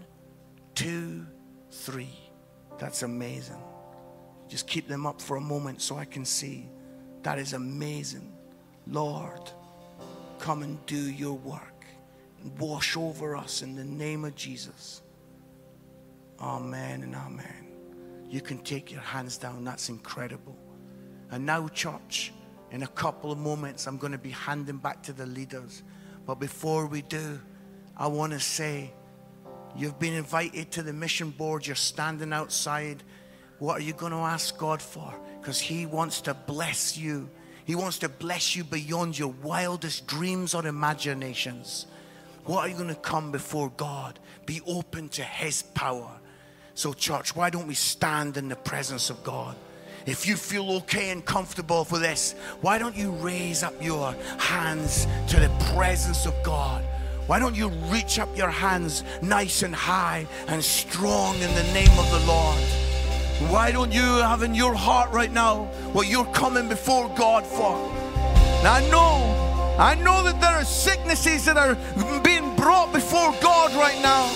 two, 0.74 1.26
three. 1.70 2.16
That's 2.78 3.02
amazing. 3.02 3.60
Just 4.48 4.68
keep 4.68 4.86
them 4.86 5.06
up 5.06 5.20
for 5.20 5.36
a 5.36 5.40
moment 5.40 5.82
so 5.82 5.96
I 5.96 6.04
can 6.04 6.24
see. 6.24 6.68
That 7.22 7.38
is 7.38 7.52
amazing. 7.52 8.32
Lord, 8.86 9.50
come 10.38 10.62
and 10.62 10.84
do 10.86 11.10
your 11.10 11.34
work 11.34 11.84
and 12.40 12.56
wash 12.58 12.96
over 12.96 13.36
us 13.36 13.62
in 13.62 13.74
the 13.74 13.84
name 13.84 14.24
of 14.24 14.36
Jesus. 14.36 15.02
Amen 16.40 17.02
and 17.02 17.14
amen. 17.14 17.68
You 18.28 18.40
can 18.40 18.58
take 18.58 18.92
your 18.92 19.00
hands 19.00 19.38
down. 19.38 19.64
That's 19.64 19.88
incredible. 19.88 20.56
And 21.30 21.46
now, 21.46 21.68
church, 21.68 22.32
in 22.70 22.82
a 22.82 22.88
couple 22.88 23.32
of 23.32 23.38
moments, 23.38 23.86
I'm 23.86 23.96
going 23.96 24.12
to 24.12 24.18
be 24.18 24.30
handing 24.30 24.78
back 24.78 25.02
to 25.04 25.12
the 25.12 25.26
leaders. 25.26 25.82
But 26.26 26.36
before 26.36 26.86
we 26.86 27.02
do, 27.02 27.40
I 27.96 28.08
want 28.08 28.32
to 28.32 28.40
say 28.40 28.92
you've 29.76 29.98
been 29.98 30.14
invited 30.14 30.70
to 30.72 30.82
the 30.82 30.92
mission 30.92 31.30
board. 31.30 31.66
You're 31.66 31.76
standing 31.76 32.32
outside. 32.32 33.02
What 33.58 33.78
are 33.78 33.82
you 33.82 33.92
going 33.92 34.12
to 34.12 34.18
ask 34.18 34.56
God 34.58 34.82
for? 34.82 35.14
Because 35.40 35.58
He 35.58 35.86
wants 35.86 36.20
to 36.22 36.34
bless 36.34 36.98
you. 36.98 37.30
He 37.64 37.74
wants 37.74 37.98
to 38.00 38.08
bless 38.08 38.54
you 38.54 38.64
beyond 38.64 39.18
your 39.18 39.34
wildest 39.42 40.06
dreams 40.06 40.54
or 40.54 40.66
imaginations. 40.66 41.86
What 42.44 42.60
are 42.60 42.68
you 42.68 42.76
going 42.76 42.88
to 42.88 42.94
come 42.94 43.32
before 43.32 43.72
God? 43.76 44.20
Be 44.44 44.60
open 44.66 45.08
to 45.10 45.22
His 45.22 45.62
power. 45.62 46.20
So, 46.76 46.92
church, 46.92 47.34
why 47.34 47.48
don't 47.48 47.66
we 47.66 47.74
stand 47.74 48.36
in 48.36 48.50
the 48.50 48.54
presence 48.54 49.08
of 49.08 49.24
God? 49.24 49.56
If 50.04 50.26
you 50.26 50.36
feel 50.36 50.72
okay 50.72 51.08
and 51.08 51.24
comfortable 51.24 51.86
for 51.86 51.98
this, 51.98 52.34
why 52.60 52.76
don't 52.76 52.94
you 52.94 53.12
raise 53.12 53.62
up 53.62 53.82
your 53.82 54.12
hands 54.36 55.06
to 55.28 55.40
the 55.40 55.48
presence 55.74 56.26
of 56.26 56.34
God? 56.44 56.84
Why 57.28 57.38
don't 57.38 57.56
you 57.56 57.70
reach 57.88 58.18
up 58.18 58.28
your 58.36 58.50
hands 58.50 59.04
nice 59.22 59.62
and 59.62 59.74
high 59.74 60.26
and 60.48 60.62
strong 60.62 61.36
in 61.36 61.54
the 61.54 61.62
name 61.72 61.98
of 61.98 62.10
the 62.10 62.26
Lord? 62.26 62.58
Why 63.50 63.72
don't 63.72 63.90
you 63.90 64.02
have 64.02 64.42
in 64.42 64.54
your 64.54 64.74
heart 64.74 65.10
right 65.12 65.32
now 65.32 65.64
what 65.94 66.08
you're 66.08 66.26
coming 66.26 66.68
before 66.68 67.08
God 67.16 67.46
for? 67.46 67.72
Now, 68.62 68.74
I 68.74 68.88
know, 68.90 69.76
I 69.78 69.94
know 69.94 70.22
that 70.24 70.42
there 70.42 70.56
are 70.56 70.64
sicknesses 70.64 71.46
that 71.46 71.56
are 71.56 71.74
being 72.20 72.54
brought 72.54 72.92
before 72.92 73.34
God 73.40 73.72
right 73.72 73.98
now. 74.02 74.30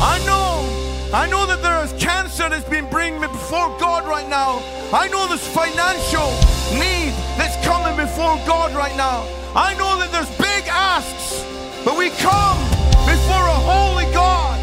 I 0.00 0.20
know 0.26 0.85
I 1.14 1.28
know 1.30 1.46
that 1.46 1.62
there 1.62 1.84
is 1.84 1.92
cancer 2.02 2.48
that's 2.48 2.68
been 2.68 2.90
bringing 2.90 3.20
me 3.20 3.28
before 3.28 3.70
God 3.78 4.06
right 4.08 4.28
now. 4.28 4.58
I 4.92 5.06
know 5.08 5.28
there's 5.28 5.46
financial 5.46 6.26
need 6.74 7.14
that's 7.38 7.54
coming 7.64 7.94
before 7.94 8.34
God 8.42 8.74
right 8.74 8.94
now. 8.96 9.22
I 9.54 9.74
know 9.78 9.98
that 10.02 10.10
there's 10.10 10.30
big 10.36 10.66
asks, 10.66 11.46
but 11.84 11.96
we 11.96 12.10
come 12.18 12.58
before 13.06 13.44
a 13.46 13.60
holy 13.62 14.10
God. 14.10 14.58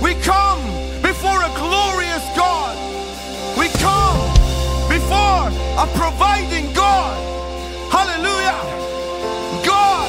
We 0.00 0.14
come 0.22 0.62
before 1.02 1.42
a 1.42 1.50
glorious 1.58 2.22
God. 2.38 2.78
We 3.58 3.66
come 3.82 4.22
before 4.86 5.50
a 5.82 5.86
providing 5.98 6.72
God. 6.78 7.18
Hallelujah. 7.90 8.54
God, 9.66 10.08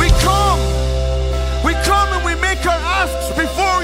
we 0.00 0.08
come. 0.24 0.60
We 1.62 1.76
come 1.84 2.08
and 2.16 2.24
we 2.24 2.34
make 2.40 2.64
our 2.64 2.80
asks 2.80 3.28
before 3.36 3.77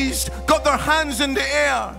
Somebody's 0.00 0.30
got 0.46 0.64
their 0.64 0.78
hands 0.78 1.20
in 1.20 1.34
the 1.34 1.54
air. 1.54 1.94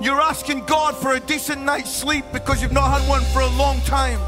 You're 0.00 0.20
asking 0.20 0.64
God 0.64 0.96
for 0.96 1.12
a 1.12 1.20
decent 1.20 1.62
night's 1.62 1.90
sleep 1.90 2.24
because 2.32 2.60
you've 2.60 2.72
not 2.72 2.98
had 2.98 3.08
one 3.08 3.22
for 3.26 3.42
a 3.42 3.56
long 3.56 3.80
time. 3.82 4.18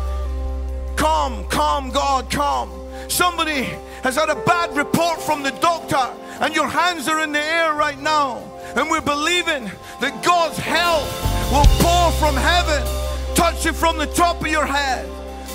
Come, 0.94 1.44
come, 1.46 1.90
God, 1.90 2.30
come. 2.30 2.70
Somebody 3.08 3.64
has 4.04 4.14
had 4.14 4.28
a 4.28 4.36
bad 4.44 4.76
report 4.76 5.20
from 5.20 5.42
the 5.42 5.50
doctor, 5.50 6.08
and 6.40 6.54
your 6.54 6.68
hands 6.68 7.08
are 7.08 7.20
in 7.20 7.32
the 7.32 7.42
air 7.42 7.74
right 7.74 8.00
now. 8.00 8.38
And 8.76 8.88
we're 8.88 9.00
believing 9.00 9.72
that 10.00 10.22
God's 10.22 10.58
help 10.58 11.06
will 11.50 11.66
pour 11.82 12.12
from 12.12 12.36
heaven, 12.36 12.86
touch 13.34 13.64
you 13.64 13.72
from 13.72 13.98
the 13.98 14.06
top 14.06 14.40
of 14.40 14.46
your 14.46 14.66
head 14.66 15.04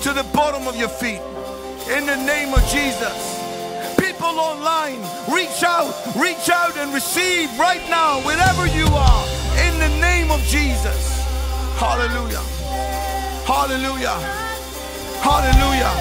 to 0.02 0.12
the 0.12 0.24
bottom 0.34 0.68
of 0.68 0.76
your 0.76 0.90
feet. 0.90 1.22
In 1.88 2.04
the 2.04 2.16
name 2.16 2.52
of 2.52 2.62
Jesus 2.66 3.41
people 4.22 4.38
online, 4.38 5.00
reach 5.34 5.64
out, 5.64 5.90
reach 6.14 6.48
out 6.48 6.76
and 6.76 6.94
receive 6.94 7.48
right 7.58 7.82
now, 7.90 8.20
wherever 8.24 8.68
you 8.68 8.86
are, 8.86 9.24
in 9.66 9.76
the 9.80 9.88
name 10.00 10.30
of 10.30 10.40
Jesus. 10.42 11.18
Hallelujah. 11.74 12.38
Hallelujah. 13.44 14.14
Hallelujah. 15.26 15.92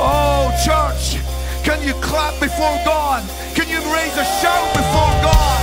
Oh, 0.00 0.48
church, 0.64 1.20
can 1.62 1.86
you 1.86 1.92
clap 2.00 2.40
before 2.40 2.80
God? 2.86 3.22
Can 3.54 3.68
you 3.68 3.80
raise 3.92 4.16
a 4.16 4.24
shout 4.40 4.72
before 4.72 5.12
God? 5.20 5.61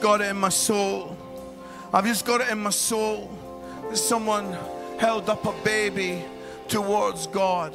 Got 0.00 0.20
it 0.20 0.28
in 0.28 0.36
my 0.36 0.48
soul. 0.48 1.16
I've 1.92 2.04
just 2.04 2.24
got 2.24 2.40
it 2.40 2.50
in 2.50 2.58
my 2.58 2.70
soul. 2.70 3.30
Someone 3.94 4.56
held 4.98 5.28
up 5.30 5.44
a 5.46 5.52
baby 5.64 6.24
towards 6.68 7.26
God. 7.26 7.74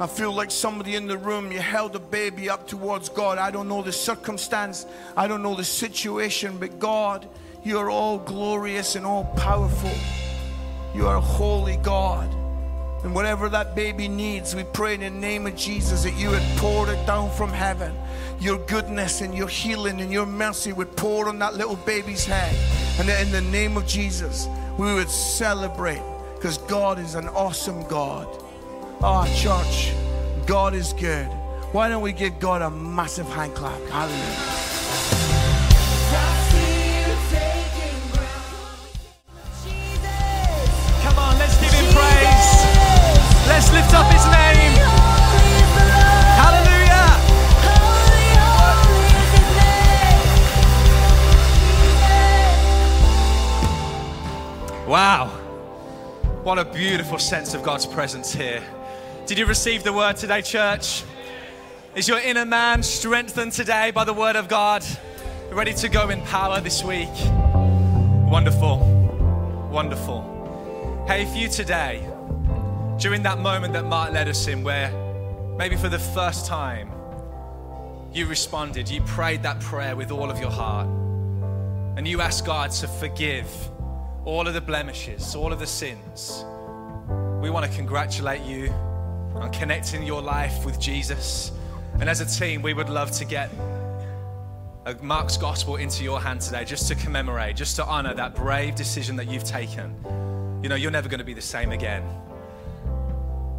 I 0.00 0.06
feel 0.06 0.32
like 0.32 0.50
somebody 0.50 0.96
in 0.96 1.06
the 1.06 1.16
room, 1.16 1.52
you 1.52 1.60
held 1.60 1.94
a 1.94 2.00
baby 2.00 2.50
up 2.50 2.66
towards 2.66 3.08
God. 3.08 3.38
I 3.38 3.50
don't 3.50 3.68
know 3.68 3.82
the 3.82 3.92
circumstance, 3.92 4.86
I 5.16 5.28
don't 5.28 5.42
know 5.42 5.54
the 5.54 5.64
situation, 5.64 6.58
but 6.58 6.78
God, 6.78 7.28
you 7.62 7.78
are 7.78 7.90
all 7.90 8.18
glorious 8.18 8.96
and 8.96 9.06
all 9.06 9.24
powerful. 9.36 9.92
You 10.94 11.06
are 11.06 11.20
holy 11.20 11.76
God. 11.76 12.41
And 13.04 13.14
whatever 13.14 13.48
that 13.48 13.74
baby 13.74 14.06
needs, 14.06 14.54
we 14.54 14.62
pray 14.62 14.94
in 14.94 15.00
the 15.00 15.10
name 15.10 15.46
of 15.46 15.56
Jesus 15.56 16.04
that 16.04 16.14
you 16.14 16.30
would 16.30 16.42
pour 16.56 16.88
it 16.88 17.04
down 17.06 17.30
from 17.30 17.50
heaven. 17.50 17.92
Your 18.38 18.58
goodness 18.66 19.20
and 19.22 19.34
your 19.34 19.48
healing 19.48 20.00
and 20.00 20.12
your 20.12 20.26
mercy 20.26 20.72
would 20.72 20.94
pour 20.96 21.28
on 21.28 21.38
that 21.40 21.54
little 21.54 21.76
baby's 21.76 22.24
head. 22.24 22.54
And 22.98 23.08
that 23.08 23.20
in 23.20 23.32
the 23.32 23.40
name 23.40 23.76
of 23.76 23.86
Jesus, 23.86 24.46
we 24.78 24.94
would 24.94 25.10
celebrate 25.10 26.02
because 26.36 26.58
God 26.58 26.98
is 26.98 27.14
an 27.16 27.28
awesome 27.28 27.82
God. 27.88 28.28
Ah, 29.02 29.26
church, 29.34 29.92
God 30.46 30.74
is 30.74 30.92
good. 30.92 31.26
Why 31.72 31.88
don't 31.88 32.02
we 32.02 32.12
give 32.12 32.38
God 32.38 32.62
a 32.62 32.70
massive 32.70 33.26
hand 33.26 33.54
clap? 33.54 33.80
Hallelujah. 33.88 34.62
Come 41.02 41.18
on, 41.18 41.38
let's 41.38 41.60
give 41.60 41.72
him 41.72 41.94
praise. 41.94 42.31
Let's 43.52 43.70
lift 43.70 43.92
up 43.92 44.10
his 44.10 44.24
name. 44.24 44.72
Hallelujah. 46.40 47.12
Wow. 54.88 55.26
What 56.42 56.58
a 56.58 56.64
beautiful 56.64 57.18
sense 57.18 57.52
of 57.52 57.62
God's 57.62 57.84
presence 57.84 58.32
here. 58.32 58.62
Did 59.26 59.38
you 59.38 59.44
receive 59.44 59.84
the 59.84 59.92
word 59.92 60.16
today, 60.16 60.40
church? 60.40 61.04
Is 61.94 62.08
your 62.08 62.20
inner 62.20 62.46
man 62.46 62.82
strengthened 62.82 63.52
today 63.52 63.90
by 63.90 64.04
the 64.04 64.14
word 64.14 64.34
of 64.34 64.48
God? 64.48 64.82
Ready 65.50 65.74
to 65.74 65.90
go 65.90 66.08
in 66.08 66.22
power 66.22 66.62
this 66.62 66.82
week? 66.82 67.10
Wonderful. 68.30 68.78
Wonderful. 69.70 71.04
Hey, 71.06 71.24
if 71.24 71.36
you 71.36 71.50
today, 71.50 72.11
during 73.02 73.24
that 73.24 73.40
moment 73.40 73.72
that 73.72 73.84
Mark 73.84 74.12
led 74.12 74.28
us 74.28 74.46
in, 74.46 74.62
where 74.62 74.88
maybe 75.58 75.74
for 75.74 75.88
the 75.88 75.98
first 75.98 76.46
time 76.46 76.88
you 78.12 78.26
responded, 78.26 78.88
you 78.88 79.02
prayed 79.02 79.42
that 79.42 79.58
prayer 79.58 79.96
with 79.96 80.12
all 80.12 80.30
of 80.30 80.38
your 80.38 80.52
heart, 80.52 80.86
and 81.96 82.06
you 82.06 82.20
asked 82.20 82.46
God 82.46 82.70
to 82.70 82.86
forgive 82.86 83.48
all 84.24 84.46
of 84.46 84.54
the 84.54 84.60
blemishes, 84.60 85.34
all 85.34 85.52
of 85.52 85.58
the 85.58 85.66
sins, 85.66 86.44
we 87.42 87.50
want 87.50 87.68
to 87.68 87.76
congratulate 87.76 88.42
you 88.42 88.68
on 89.34 89.50
connecting 89.50 90.04
your 90.04 90.22
life 90.22 90.64
with 90.64 90.78
Jesus. 90.78 91.50
And 91.98 92.08
as 92.08 92.20
a 92.20 92.26
team, 92.26 92.62
we 92.62 92.72
would 92.72 92.88
love 92.88 93.10
to 93.12 93.24
get 93.24 93.50
Mark's 95.02 95.36
gospel 95.36 95.74
into 95.74 96.04
your 96.04 96.20
hand 96.20 96.40
today 96.40 96.64
just 96.64 96.86
to 96.86 96.94
commemorate, 96.94 97.56
just 97.56 97.74
to 97.76 97.84
honor 97.84 98.14
that 98.14 98.36
brave 98.36 98.76
decision 98.76 99.16
that 99.16 99.28
you've 99.28 99.42
taken. 99.42 99.92
You 100.62 100.68
know, 100.68 100.76
you're 100.76 100.92
never 100.92 101.08
going 101.08 101.18
to 101.18 101.24
be 101.24 101.34
the 101.34 101.40
same 101.40 101.72
again. 101.72 102.04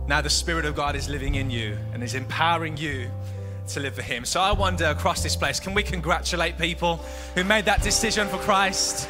Now, 0.05 0.21
the 0.21 0.29
Spirit 0.29 0.65
of 0.65 0.75
God 0.75 0.95
is 0.95 1.07
living 1.07 1.35
in 1.35 1.49
you 1.49 1.77
and 1.93 2.03
is 2.03 2.13
empowering 2.13 2.75
you 2.75 3.09
to 3.69 3.79
live 3.79 3.95
for 3.95 4.01
Him. 4.01 4.25
So 4.25 4.41
I 4.41 4.51
wonder 4.51 4.85
across 4.85 5.23
this 5.23 5.35
place, 5.35 5.59
can 5.59 5.73
we 5.73 5.81
congratulate 5.81 6.57
people 6.57 6.97
who 7.35 7.43
made 7.45 7.65
that 7.65 7.81
decision 7.81 8.27
for 8.27 8.37
Christ, 8.39 9.07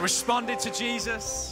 responded 0.00 0.60
to 0.60 0.70
Jesus? 0.70 1.51